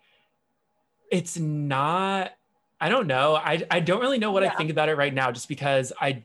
it's 1.11 1.37
not 1.37 2.31
I 2.79 2.89
don't 2.89 3.07
know. 3.07 3.35
I 3.35 3.63
I 3.69 3.79
don't 3.79 4.01
really 4.01 4.19
know 4.19 4.31
what 4.31 4.43
I 4.43 4.49
think 4.49 4.69
about 4.71 4.89
it 4.89 4.97
right 4.97 5.13
now 5.13 5.31
just 5.31 5.47
because 5.47 5.93
I 5.99 6.23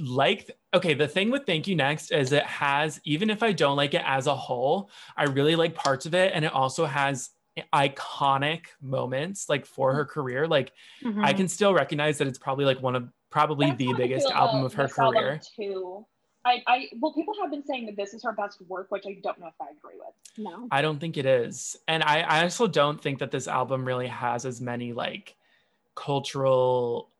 like 0.00 0.50
okay, 0.74 0.94
the 0.94 1.08
thing 1.08 1.30
with 1.30 1.46
Thank 1.46 1.66
You 1.66 1.76
Next 1.76 2.10
is 2.12 2.32
it 2.32 2.44
has 2.44 3.00
even 3.04 3.30
if 3.30 3.42
I 3.42 3.52
don't 3.52 3.76
like 3.76 3.94
it 3.94 4.02
as 4.04 4.26
a 4.26 4.34
whole, 4.34 4.90
I 5.16 5.24
really 5.24 5.56
like 5.56 5.74
parts 5.74 6.06
of 6.06 6.14
it 6.14 6.32
and 6.34 6.44
it 6.44 6.52
also 6.52 6.84
has 6.84 7.30
iconic 7.74 8.66
moments 8.80 9.48
like 9.48 9.66
for 9.66 9.92
her 9.94 10.04
career. 10.04 10.46
Like 10.46 10.72
I 11.04 11.32
Mhm. 11.32 11.36
can 11.36 11.48
still 11.48 11.74
recognize 11.74 12.18
that 12.18 12.28
it's 12.28 12.38
probably 12.38 12.64
like 12.64 12.80
one 12.80 12.94
of 12.94 13.08
probably 13.30 13.66
That's 13.66 13.78
the 13.78 13.92
biggest 13.94 14.28
feel 14.28 14.36
album 14.36 14.62
of 14.62 14.74
her 14.74 14.88
career. 14.88 15.40
too. 15.56 16.06
I, 16.44 16.62
I 16.66 16.88
well, 17.00 17.12
people 17.12 17.34
have 17.42 17.50
been 17.50 17.64
saying 17.64 17.86
that 17.86 17.96
this 17.96 18.14
is 18.14 18.22
her 18.22 18.32
best 18.32 18.60
work, 18.68 18.90
which 18.90 19.04
I 19.06 19.18
don't 19.22 19.38
know 19.40 19.48
if 19.48 19.54
I 19.60 19.70
agree 19.76 19.98
with. 19.98 20.14
no. 20.38 20.68
I 20.70 20.82
don't 20.82 20.98
think 21.00 21.16
it 21.16 21.26
is. 21.26 21.76
And 21.88 22.02
I, 22.02 22.20
I 22.20 22.42
also 22.44 22.66
don't 22.66 23.02
think 23.02 23.18
that 23.18 23.30
this 23.30 23.48
album 23.48 23.84
really 23.84 24.06
has 24.06 24.46
as 24.46 24.60
many 24.60 24.92
like 24.92 25.36
cultural 25.94 27.10
Yeah. 27.10 27.17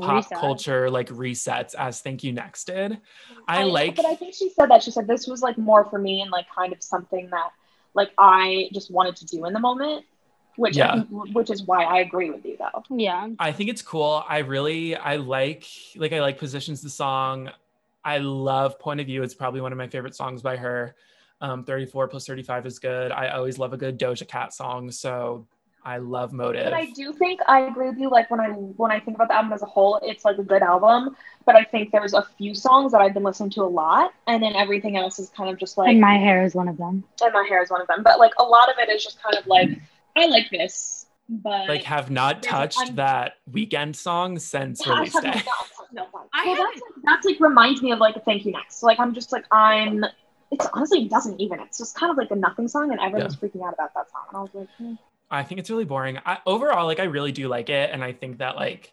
Pop 0.00 0.24
Reset. 0.24 0.38
culture 0.38 0.90
like 0.90 1.08
resets 1.08 1.74
as 1.74 2.00
Thank 2.00 2.24
You 2.24 2.32
Next 2.32 2.64
did. 2.64 2.98
I 3.46 3.64
like 3.64 3.96
but 3.96 4.06
I 4.06 4.14
think 4.14 4.34
she 4.34 4.50
said 4.50 4.70
that 4.70 4.82
she 4.82 4.90
said 4.90 5.06
this 5.06 5.26
was 5.26 5.42
like 5.42 5.58
more 5.58 5.84
for 5.84 5.98
me 5.98 6.22
and 6.22 6.30
like 6.30 6.46
kind 6.54 6.72
of 6.72 6.82
something 6.82 7.28
that 7.30 7.50
like 7.94 8.10
I 8.18 8.68
just 8.72 8.90
wanted 8.90 9.16
to 9.16 9.26
do 9.26 9.44
in 9.46 9.52
the 9.52 9.60
moment, 9.60 10.04
which 10.56 10.76
Yeah. 10.76 11.02
Think, 11.02 11.34
which 11.34 11.50
is 11.50 11.62
why 11.64 11.84
I 11.84 12.00
agree 12.00 12.30
with 12.30 12.44
you 12.44 12.56
though. 12.58 12.82
Yeah. 12.90 13.28
I 13.38 13.52
think 13.52 13.70
it's 13.70 13.82
cool. 13.82 14.24
I 14.28 14.38
really 14.38 14.96
I 14.96 15.16
like 15.16 15.66
like 15.96 16.12
I 16.12 16.20
like 16.20 16.38
positions 16.38 16.82
the 16.82 16.90
song. 16.90 17.50
I 18.04 18.18
love 18.18 18.78
Point 18.78 19.00
of 19.00 19.06
View. 19.06 19.22
It's 19.22 19.34
probably 19.34 19.60
one 19.60 19.72
of 19.72 19.78
my 19.78 19.88
favorite 19.88 20.14
songs 20.14 20.40
by 20.40 20.56
her. 20.56 20.94
Um, 21.40 21.64
34 21.64 22.08
plus 22.08 22.26
35 22.26 22.64
is 22.64 22.78
good. 22.78 23.12
I 23.12 23.28
always 23.28 23.58
love 23.58 23.72
a 23.74 23.76
good 23.76 23.98
Doja 23.98 24.26
Cat 24.26 24.54
song. 24.54 24.90
So 24.90 25.46
I 25.86 25.98
love 25.98 26.32
Motive. 26.32 26.64
But 26.64 26.74
I 26.74 26.86
do 26.86 27.12
think 27.12 27.38
I 27.46 27.60
agree 27.60 27.88
with 27.88 27.98
you. 27.98 28.10
Like 28.10 28.28
when 28.28 28.40
I 28.40 28.48
when 28.48 28.90
I 28.90 28.98
think 28.98 29.16
about 29.16 29.28
the 29.28 29.36
album 29.36 29.52
as 29.52 29.62
a 29.62 29.66
whole, 29.66 30.00
it's 30.02 30.24
like 30.24 30.36
a 30.36 30.42
good 30.42 30.60
album. 30.62 31.16
But 31.44 31.54
I 31.54 31.62
think 31.62 31.92
there's 31.92 32.12
a 32.12 32.22
few 32.36 32.56
songs 32.56 32.90
that 32.90 33.00
I've 33.00 33.14
been 33.14 33.22
listening 33.22 33.50
to 33.50 33.62
a 33.62 33.70
lot, 33.70 34.12
and 34.26 34.42
then 34.42 34.56
everything 34.56 34.96
else 34.96 35.20
is 35.20 35.28
kind 35.30 35.48
of 35.48 35.58
just 35.58 35.78
like 35.78 35.90
And 35.90 36.00
my 36.00 36.18
hair 36.18 36.44
is 36.44 36.56
one 36.56 36.66
of 36.66 36.76
them. 36.76 37.04
and 37.22 37.32
my 37.32 37.46
hair 37.48 37.62
is 37.62 37.70
one 37.70 37.80
of 37.80 37.86
them. 37.86 38.02
But 38.02 38.18
like 38.18 38.32
a 38.36 38.42
lot 38.42 38.68
of 38.68 38.74
it 38.80 38.90
is 38.90 39.04
just 39.04 39.22
kind 39.22 39.36
of 39.36 39.46
like 39.46 39.70
I 40.16 40.26
like 40.26 40.50
this, 40.50 41.06
but 41.28 41.68
like 41.68 41.84
have 41.84 42.10
not 42.10 42.42
touched 42.42 42.80
I'm- 42.80 42.96
that 42.96 43.34
Weeknd 43.48 43.94
song 43.94 44.40
since 44.40 44.84
I 44.84 44.98
release 44.98 45.20
day. 45.20 45.28
not- 45.30 45.44
no, 45.92 46.04
fine. 46.12 46.22
I 46.34 46.46
well, 46.46 46.56
that's, 46.56 46.80
like, 46.82 46.92
that's 47.04 47.26
like 47.26 47.38
reminds 47.38 47.80
me 47.80 47.92
of 47.92 48.00
like 48.00 48.16
a 48.16 48.20
thank 48.20 48.44
you 48.44 48.50
next. 48.50 48.82
Like 48.82 48.98
I'm 48.98 49.14
just 49.14 49.30
like 49.30 49.44
I'm. 49.52 50.04
It's 50.50 50.66
honestly 50.72 51.02
it 51.02 51.10
doesn't 51.10 51.40
even. 51.40 51.60
It's 51.60 51.78
just 51.78 51.94
kind 51.94 52.10
of 52.10 52.16
like 52.16 52.32
a 52.32 52.36
nothing 52.36 52.66
song, 52.66 52.90
and 52.90 53.00
everyone's 53.00 53.40
was 53.40 53.50
freaking 53.50 53.64
out 53.64 53.74
about 53.74 53.94
that 53.94 54.10
song, 54.10 54.22
and 54.30 54.36
I 54.36 54.40
was 54.40 54.50
like, 54.52 54.68
hmm. 54.78 54.94
I 55.30 55.42
think 55.42 55.58
it's 55.58 55.70
really 55.70 55.84
boring. 55.84 56.18
I, 56.24 56.38
overall, 56.46 56.86
like 56.86 57.00
I 57.00 57.04
really 57.04 57.32
do 57.32 57.48
like 57.48 57.68
it, 57.68 57.90
and 57.92 58.02
I 58.04 58.12
think 58.12 58.38
that 58.38 58.56
like 58.56 58.92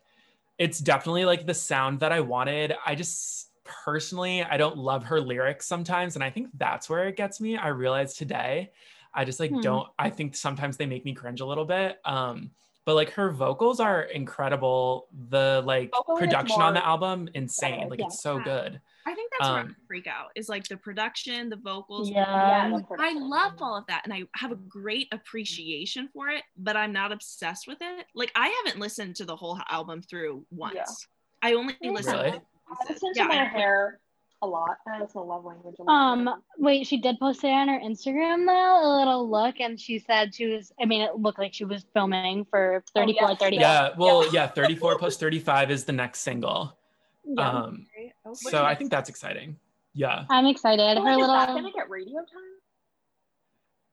it's 0.58 0.80
definitely 0.80 1.26
like 1.26 1.46
the 1.46 1.54
sound 1.54 2.00
that 2.02 2.12
I 2.12 2.20
wanted. 2.22 2.74
I 2.86 2.96
just 2.96 3.50
personally 3.64 4.44
I 4.44 4.58
don't 4.58 4.78
love 4.78 5.04
her 5.06 5.20
lyrics 5.22 5.66
sometimes, 5.68 6.16
and 6.16 6.24
I 6.24 6.30
think 6.30 6.50
that's 6.58 6.90
where 6.90 7.08
it 7.08 7.16
gets 7.18 7.40
me. 7.42 7.58
I 7.58 7.70
realized 7.70 8.18
today, 8.18 8.72
I 9.14 9.26
just 9.26 9.40
like 9.40 9.52
Hmm. 9.52 9.62
don't. 9.62 9.88
I 10.00 10.10
think 10.10 10.36
sometimes 10.36 10.78
they 10.78 10.86
make 10.86 11.06
me 11.06 11.14
cringe 11.14 11.42
a 11.42 11.46
little 11.46 11.66
bit. 11.66 12.00
Um, 12.06 12.52
but 12.86 12.96
like 12.96 13.12
her 13.12 13.32
vocals 13.32 13.80
are 13.80 14.02
incredible. 14.02 15.08
The 15.30 15.62
like 15.66 15.92
Vocally, 15.96 16.16
it's 16.24 16.26
production 16.34 16.62
on 16.62 16.74
the 16.74 16.86
album, 16.86 17.30
insane. 17.34 17.78
better, 17.78 17.90
Like 17.92 18.00
yeah. 18.00 18.06
it's 18.08 18.22
so 18.22 18.40
good. 18.40 18.82
I 19.06 19.14
think 19.14 19.32
that's 19.38 19.50
where 19.50 19.58
I 19.60 19.62
Um, 19.62 19.76
freak 19.88 20.08
out 20.08 20.28
is 20.36 20.48
like 20.50 20.68
the 20.68 20.78
production, 20.78 21.50
the 21.50 21.56
vocals. 21.58 22.10
Yeah. 22.10 22.70
the 22.70 22.86
I 23.00 23.14
love 23.14 23.54
all 23.62 23.76
of 23.76 23.86
that 23.88 24.02
and 24.06 24.14
I 24.14 24.24
have 24.36 24.52
a 24.52 24.56
great 24.56 25.08
appreciation 25.12 26.10
for 26.14 26.30
it, 26.30 26.44
but 26.58 26.78
I'm 26.78 26.94
not 26.94 27.12
obsessed 27.12 27.68
with 27.68 27.80
it. 27.82 28.06
Like 28.16 28.32
I 28.36 28.48
haven't 28.64 28.80
listened 28.80 29.16
to 29.18 29.26
the 29.26 29.36
whole 29.36 29.60
album 29.70 30.02
through 30.02 30.46
once. 30.52 30.76
Yeah. 30.76 31.50
I 31.50 31.54
only 31.54 31.76
Really? 31.82 31.96
listen 31.96 32.14
Really? 32.18 32.32
to 32.32 32.42
I 32.70 32.76
listen 32.90 33.14
to 33.14 33.20
Yeah, 33.20 33.28
my 33.28 33.42
I- 33.42 33.46
hair 33.46 34.00
a 34.42 34.48
lot. 34.48 34.78
I 34.88 35.00
listen 35.00 35.22
to 35.22 35.28
love 35.28 35.46
language 35.46 35.76
a 35.80 35.84
lot. 35.84 35.94
Um, 35.94 36.42
wait, 36.58 36.86
she 36.88 36.98
did 36.98 37.18
post 37.20 37.44
it 37.44 37.48
on 37.50 37.68
her 37.70 37.80
Instagram 37.80 38.46
though, 38.46 38.80
a 38.82 38.92
little 39.00 39.30
look, 39.30 39.60
and 39.60 39.80
she 39.80 40.00
said 40.00 40.34
she 40.36 40.48
was. 40.48 40.72
I 40.82 40.86
mean, 40.86 41.02
it 41.02 41.16
looked 41.18 41.40
like 41.40 41.54
she 41.54 41.64
was 41.66 41.86
filming 41.94 42.46
for 42.46 42.84
34, 42.94 43.30
yes. 43.30 43.40
38. 43.40 43.60
Yeah. 43.62 43.90
Well, 43.98 44.34
yeah. 44.34 44.48
34 44.48 44.98
plus 44.98 45.18
35 45.18 45.72
is 45.72 45.86
the 45.86 45.94
next 45.94 46.20
single. 46.22 46.78
Yeah. 47.26 47.50
Um, 47.50 47.86
Oh, 48.26 48.34
so 48.34 48.64
I 48.64 48.74
think 48.76 48.90
that's 48.90 49.10
exciting. 49.10 49.58
Yeah. 49.94 50.26
I'm 50.30 50.46
excited. 50.46 50.84
Like, 50.98 51.04
Her 51.04 51.12
is 51.12 51.18
little. 51.18 51.36
that 51.36 51.48
gonna 51.48 51.72
get 51.72 51.90
radio 51.90 52.20
time? 52.20 52.54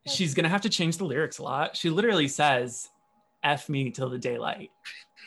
she's 0.06 0.34
gonna 0.34 0.48
have 0.48 0.62
to 0.62 0.68
change 0.68 0.96
the 0.98 1.04
lyrics 1.04 1.38
a 1.38 1.42
lot. 1.42 1.76
She 1.76 1.90
literally 1.90 2.28
says, 2.28 2.88
"F 3.42 3.68
me 3.68 3.90
till 3.90 4.08
the 4.08 4.18
daylight." 4.18 4.70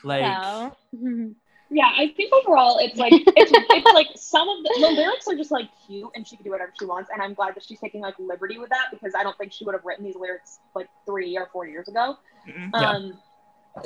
Like, 0.04 0.26
So. 0.44 0.76
Yeah, 1.70 1.92
I 1.98 2.14
think 2.16 2.32
overall 2.32 2.78
it's 2.78 2.98
like 3.00 3.14
it's, 3.14 3.26
it's 3.36 3.94
like 3.96 4.08
some 4.16 4.48
of 4.48 4.64
the, 4.64 4.78
the 4.80 4.90
lyrics 4.92 5.28
are 5.28 5.36
just 5.36 5.50
like 5.50 5.70
cute 5.88 6.08
and 6.14 6.28
she 6.28 6.36
can 6.36 6.44
do 6.44 6.52
whatever 6.52 6.72
she 6.80 6.86
wants 6.86 7.10
and 7.12 7.20
I'm 7.20 7.34
glad 7.34 7.56
that 7.56 7.64
she's 7.64 7.80
taking 7.80 8.00
like 8.02 8.14
liberty 8.20 8.60
with 8.60 8.70
that 8.70 8.90
because 8.92 9.14
I 9.18 9.24
don't 9.24 9.36
think 9.40 9.52
she 9.54 9.66
would 9.66 9.74
have 9.74 9.84
written 9.84 10.06
these 10.06 10.16
lyrics 10.16 10.60
like 10.76 10.88
three 11.08 11.36
or 11.36 11.50
four 11.52 11.66
years 11.66 11.88
ago. 11.88 12.18
Yeah. 12.46 12.70
Um, 12.80 13.14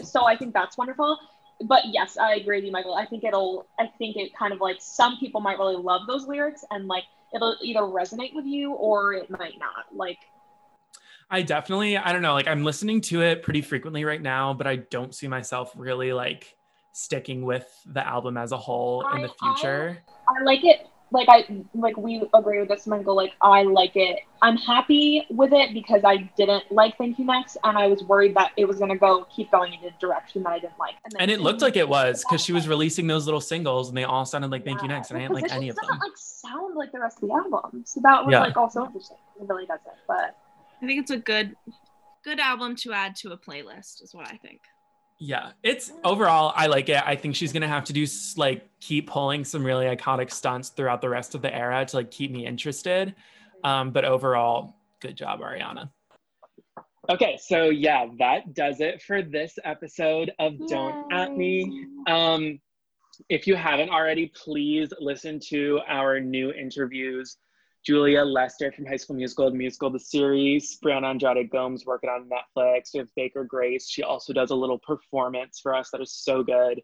so 0.04 0.26
I 0.26 0.36
think 0.36 0.54
that's 0.54 0.78
wonderful. 0.78 1.18
But 1.62 1.84
yes, 1.86 2.18
I 2.18 2.36
agree 2.36 2.58
with 2.58 2.66
you, 2.66 2.72
Michael. 2.72 2.94
I 2.96 3.06
think 3.06 3.24
it'll. 3.24 3.68
I 3.80 3.88
think 3.98 4.16
it 4.16 4.32
kind 4.38 4.54
of 4.54 4.62
like 4.62 4.78
some 4.80 5.18
people 5.20 5.42
might 5.42 5.58
really 5.58 5.76
love 5.76 6.02
those 6.08 6.28
lyrics 6.28 6.64
and 6.72 6.88
like 6.88 7.04
it'll 7.34 7.56
either 7.62 7.82
resonate 7.82 8.34
with 8.36 8.46
you 8.46 8.74
or 8.74 9.14
it 9.14 9.30
might 9.30 9.58
not. 9.60 9.86
Like 9.92 10.20
I 11.30 11.42
definitely, 11.42 11.98
I 11.98 12.14
don't 12.14 12.22
know, 12.22 12.34
like 12.34 12.48
I'm 12.48 12.64
listening 12.64 13.02
to 13.02 13.22
it 13.22 13.44
pretty 13.44 13.62
frequently 13.62 14.06
right 14.06 14.22
now, 14.22 14.54
but 14.54 14.68
I 14.68 14.78
don't 14.78 15.14
see 15.14 15.28
myself 15.28 15.74
really 15.76 16.14
like 16.14 16.56
sticking 16.94 17.44
with 17.44 17.68
the 17.86 18.06
album 18.06 18.38
as 18.38 18.52
a 18.52 18.58
whole 18.58 19.08
in 19.14 19.22
the 19.24 19.30
I- 19.30 19.32
I- 19.42 19.56
future. 19.56 19.98
I 20.30 20.44
like 20.44 20.64
it. 20.64 20.88
Like 21.12 21.30
I 21.30 21.46
like 21.74 21.96
we 21.96 22.22
agree 22.34 22.60
with 22.60 22.68
this, 22.68 22.86
Michael. 22.86 23.16
Like 23.16 23.32
I 23.42 23.64
like 23.64 23.96
it. 23.96 24.20
I'm 24.42 24.58
happy 24.58 25.26
with 25.30 25.54
it 25.54 25.74
because 25.74 26.04
I 26.04 26.30
didn't 26.38 26.70
like 26.70 26.98
Thank 26.98 27.18
You 27.18 27.26
Next, 27.26 27.58
and 27.64 27.78
I 27.78 27.88
was 27.88 28.04
worried 28.04 28.36
that 28.36 28.52
it 28.58 28.66
was 28.66 28.78
gonna 28.80 28.98
go 28.98 29.26
keep 29.34 29.50
going 29.50 29.74
in 29.74 29.88
a 29.88 29.92
direction 30.00 30.44
that 30.44 30.50
I 30.50 30.60
didn't 30.60 30.78
like. 30.78 30.96
then 31.10 31.22
And 31.22 31.32
it 31.32 31.40
looked 31.40 31.62
like 31.62 31.78
it 31.78 31.88
was 31.88 32.24
because 32.24 32.44
she 32.44 32.52
was 32.52 32.68
releasing 32.68 33.08
those 33.08 33.26
little 33.26 33.40
singles 33.42 33.88
and 33.88 33.98
they 33.98 34.04
all 34.04 34.26
sounded 34.26 34.52
like 34.52 34.66
Thank 34.66 34.82
You 34.82 34.90
Next, 34.90 35.10
and 35.12 35.18
I 35.18 35.22
didn't 35.22 35.36
Because 35.36 35.52
like 35.52 35.58
any 35.58 35.70
of 35.70 35.76
them. 35.78 35.86
Doesn't 35.86 36.00
like 36.00 36.18
sound 36.18 36.76
like 36.76 36.92
the 36.92 37.00
rest 37.00 37.24
of 37.24 37.30
the 37.30 37.36
album, 37.36 37.84
so 37.86 38.02
that 38.04 38.26
was 38.26 38.34
Yeah. 38.34 38.42
like 38.42 38.58
also 38.58 38.86
interesting. 38.86 39.18
It 39.40 39.48
really 39.48 39.66
doesn't, 39.66 39.96
but 40.08 40.36
I 40.82 40.86
think 40.86 41.00
it's 41.00 41.12
a 41.12 41.18
good 41.18 41.56
good 42.24 42.40
album 42.42 42.76
to 42.76 42.92
add 42.92 43.16
to 43.16 43.32
a 43.32 43.38
playlist 43.38 44.04
is 44.04 44.14
what 44.14 44.28
I 44.28 44.36
think. 44.36 44.60
Yeah, 45.20 45.52
it's 45.64 45.92
overall, 46.04 46.54
I 46.56 46.68
like 46.68 46.90
it. 46.90 47.02
I 47.04 47.16
think 47.16 47.36
she's 47.36 47.52
gonna 47.52 47.68
have 47.68 47.86
to 47.86 47.94
do 47.94 48.06
like 48.36 48.70
keep 48.80 49.10
pulling 49.10 49.44
some 49.44 49.64
really 49.64 49.86
iconic 49.86 50.32
stunts 50.32 50.70
throughout 50.70 51.02
the 51.02 51.10
rest 51.10 51.34
of 51.34 51.42
the 51.42 51.54
era 51.54 51.84
to 51.86 51.96
like 51.96 52.12
keep 52.12 52.32
me 52.32 52.46
interested. 52.46 53.16
Um, 53.64 53.92
but 53.92 54.06
overall, 54.06 54.76
good 55.00 55.16
job, 55.16 55.42
Ariana. 55.42 55.90
Okay, 57.10 57.38
so 57.42 57.70
yeah, 57.70 58.08
that 58.20 58.54
does 58.54 58.80
it 58.82 59.02
for 59.02 59.22
this 59.22 59.58
episode 59.64 60.32
of 60.40 60.54
Don't 60.68 61.12
At 61.12 61.36
Me. 61.36 61.88
Um, 62.08 62.60
if 63.30 63.48
you 63.48 63.56
haven't 63.56 63.90
already, 63.90 64.32
please 64.36 64.90
listen 65.00 65.40
to 65.50 65.80
our 65.88 66.20
new 66.20 66.52
interviews. 66.52 67.38
Julia 67.88 68.22
Lester 68.22 68.70
from 68.74 68.86
High 68.86 68.98
School 68.98 69.16
Musical, 69.16 69.50
the 69.50 69.56
musical, 69.56 69.90
the 69.90 69.98
series. 69.98 70.78
Brianna 70.84 71.06
Andrade 71.06 71.50
Gomes 71.50 71.86
working 71.86 72.10
on 72.10 72.28
Netflix. 72.30 72.90
We 72.94 72.98
have 72.98 73.08
Baker 73.16 73.46
Grace. 73.46 73.90
She 73.90 74.04
also 74.04 74.34
does 74.34 74.52
a 74.52 74.56
little 74.56 74.78
performance 74.80 75.62
for 75.62 75.74
us 75.74 75.90
that 75.92 76.02
is 76.02 76.12
so 76.12 76.44
good. 76.44 76.82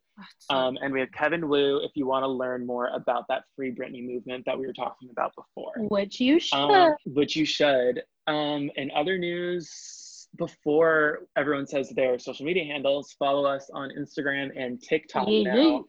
Um, 0.49 0.77
and 0.81 0.93
we 0.93 1.01
have 1.01 1.11
Kevin 1.11 1.49
Wu 1.49 1.81
if 1.83 1.91
you 1.95 2.07
want 2.07 2.23
to 2.23 2.29
learn 2.29 2.65
more 2.65 2.87
about 2.95 3.27
that 3.27 3.43
Free 3.53 3.75
Britney 3.75 4.01
movement 4.01 4.45
that 4.45 4.57
we 4.57 4.65
were 4.65 4.71
talking 4.71 5.09
about 5.11 5.33
before 5.35 5.73
Which 5.89 6.21
you 6.21 6.39
should. 6.39 6.55
um, 6.55 6.93
which 7.05 7.35
you 7.35 7.45
should. 7.45 8.03
Um, 8.27 8.71
in 8.77 8.89
other 8.95 9.17
news, 9.17 10.29
before 10.37 11.27
everyone 11.35 11.67
says 11.67 11.89
their 11.89 12.17
social 12.17 12.45
media 12.45 12.63
handles, 12.63 13.13
follow 13.19 13.45
us 13.45 13.69
on 13.73 13.89
Instagram 13.99 14.51
and 14.55 14.81
TikTok 14.81 15.27
Yee 15.27 15.43
now. 15.43 15.83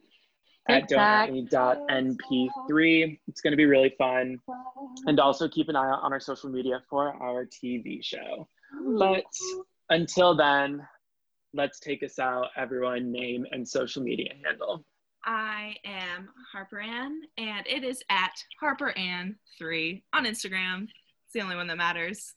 At 0.67 0.87
TikTok. 0.87 1.29
don'tatme.np3. 1.29 3.19
It's 3.27 3.41
going 3.41 3.51
to 3.51 3.57
be 3.57 3.65
really 3.65 3.93
fun. 3.97 4.39
And 5.05 5.19
also 5.19 5.47
keep 5.47 5.69
an 5.69 5.75
eye 5.75 5.89
out 5.89 6.03
on 6.03 6.13
our 6.13 6.19
social 6.19 6.49
media 6.49 6.81
for 6.89 7.13
our 7.21 7.45
TV 7.45 8.03
show. 8.03 8.47
But 8.97 9.25
until 9.89 10.35
then, 10.35 10.87
let's 11.53 11.79
take 11.79 12.03
us 12.03 12.19
out. 12.19 12.47
Everyone, 12.57 13.11
name 13.11 13.45
and 13.51 13.67
social 13.67 14.03
media 14.03 14.33
handle. 14.43 14.85
I 15.23 15.75
am 15.83 16.29
Harper 16.51 16.79
Ann, 16.79 17.21
and 17.37 17.65
it 17.65 17.83
is 17.83 18.03
at 18.09 18.33
Harper 18.59 18.93
Ann3 18.95 20.03
on 20.13 20.25
Instagram. 20.25 20.83
It's 20.83 21.33
the 21.33 21.41
only 21.41 21.55
one 21.55 21.65
that 21.67 21.77
matters. 21.77 22.35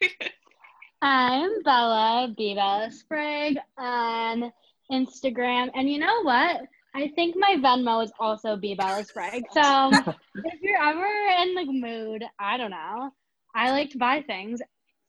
I'm 1.02 1.62
Bella, 1.62 2.32
B 2.34 2.54
Bella 2.54 2.90
Sprague 2.90 3.58
on 3.76 4.50
Instagram. 4.90 5.70
And 5.74 5.90
you 5.90 5.98
know 5.98 6.22
what? 6.22 6.62
I 6.94 7.08
think 7.08 7.34
my 7.36 7.56
Venmo 7.58 8.04
is 8.04 8.12
also 8.20 8.56
B 8.56 8.74
Bella 8.74 9.04
Sprague. 9.04 9.44
So 9.52 9.90
if 10.36 10.62
you're 10.62 10.80
ever 10.80 11.06
in 11.42 11.54
the 11.54 11.64
mood, 11.72 12.24
I 12.38 12.56
don't 12.56 12.70
know. 12.70 13.10
I 13.54 13.70
like 13.70 13.90
to 13.90 13.98
buy 13.98 14.22
things. 14.22 14.60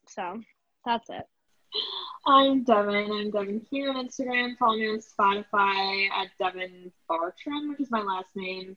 So 0.08 0.42
that's 0.86 1.10
it. 1.10 1.26
I'm 2.26 2.64
Devin. 2.64 3.12
I'm 3.12 3.32
Devin 3.32 3.62
here 3.70 3.92
on 3.92 4.08
Instagram. 4.08 4.58
Follow 4.58 4.78
me 4.78 4.88
on 4.90 5.00
Spotify 5.00 6.08
at 6.10 6.30
Devin 6.40 6.92
Bartram, 7.08 7.70
which 7.70 7.82
is 7.82 7.92
my 7.92 8.02
last 8.02 8.30
name. 8.36 8.76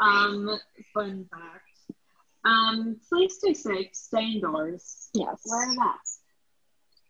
Um, 0.00 0.58
fun 0.94 1.26
fact. 1.30 1.96
Um, 2.44 2.96
please 3.08 3.34
stay 3.38 3.52
safe. 3.54 3.88
Stay 3.92 4.32
indoors. 4.34 5.08
Yes. 5.14 5.42
Wear 5.50 5.64
a 5.72 5.74
mask. 5.74 6.20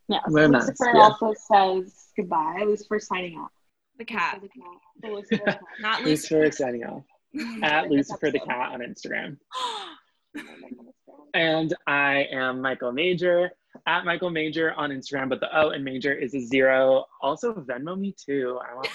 Yes. 0.09 0.23
Wear 0.29 0.49
masks. 0.49 0.71
Lucifer 0.81 0.97
Yeah. 0.97 1.03
also 1.03 1.35
says 1.35 1.95
goodbye. 2.17 2.63
Lucifer 2.67 2.99
signing 2.99 3.39
off. 3.39 3.51
The 3.99 4.05
cat, 4.05 4.41
The 4.43 4.49
cat. 4.49 5.23
The 5.31 5.39
cat. 5.39 5.61
not 5.81 6.03
Lucifer 6.03 6.41
Lucifer. 6.41 6.57
signing 6.65 6.85
off 6.85 7.03
at 7.63 7.91
Lucifer 7.91 8.31
the 8.31 8.41
Cat 8.41 8.73
on 8.73 8.81
Instagram. 8.81 9.37
And 11.35 11.75
I 11.87 12.27
am 12.33 12.63
Michael 12.63 12.93
Major 12.93 13.51
at 13.87 14.05
Michael 14.07 14.31
Major 14.31 14.73
on 14.73 14.91
Instagram, 14.91 15.29
but 15.29 15.41
the 15.41 15.55
O 15.59 15.71
in 15.71 15.85
Major 15.85 16.13
is 16.15 16.35
a 16.35 16.41
zero. 16.41 17.05
Also, 17.21 17.53
Venmo 17.53 17.99
me 17.99 18.15
too. 18.19 18.59
I 18.67 18.75
want 18.75 18.89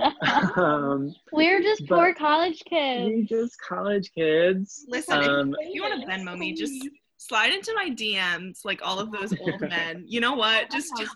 money. 0.00 0.14
um, 0.56 1.14
We're 1.32 1.60
just 1.60 1.86
But- 1.86 1.96
poor 1.96 2.14
college 2.14 2.62
kids. 2.64 3.10
we 3.14 3.22
just 3.24 3.60
college 3.60 4.10
kids. 4.14 4.86
Listen, 4.88 5.20
if- 5.20 5.28
Um, 5.28 5.54
if 5.60 5.74
you 5.74 5.82
want 5.82 6.00
to 6.00 6.06
Venmo 6.06 6.36
me, 6.38 6.54
just 6.54 6.88
slide 7.18 7.52
into 7.52 7.74
my 7.74 7.90
DMs 7.90 8.64
like 8.64 8.80
all 8.82 8.98
of 8.98 9.12
those 9.12 9.38
old 9.38 9.60
men. 9.60 10.04
You 10.06 10.20
know 10.20 10.34
what? 10.34 10.70
Just, 10.70 10.90
just 10.98 11.14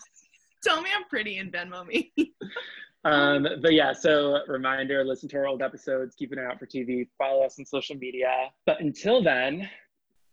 tell 0.64 0.80
me 0.82 0.90
I'm 0.96 1.04
pretty 1.08 1.38
and 1.38 1.52
Venmo 1.52 1.86
me. 1.86 2.12
Um, 3.04 3.46
but 3.62 3.72
yeah, 3.72 3.92
so 3.92 4.40
reminder, 4.48 5.04
listen 5.04 5.28
to 5.30 5.38
our 5.38 5.46
old 5.46 5.62
episodes, 5.62 6.16
keep 6.16 6.32
an 6.32 6.40
eye 6.40 6.46
out 6.46 6.58
for 6.58 6.66
TV, 6.66 7.08
follow 7.16 7.44
us 7.44 7.58
on 7.58 7.64
social 7.64 7.96
media. 7.96 8.50
But 8.66 8.80
until 8.80 9.22
then, 9.22 9.70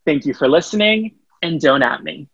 thank 0.05 0.25
you 0.25 0.33
for 0.33 0.49
listening 0.49 1.15
and 1.43 1.61
don't 1.61 1.83
at 1.83 2.03
me. 2.03 2.27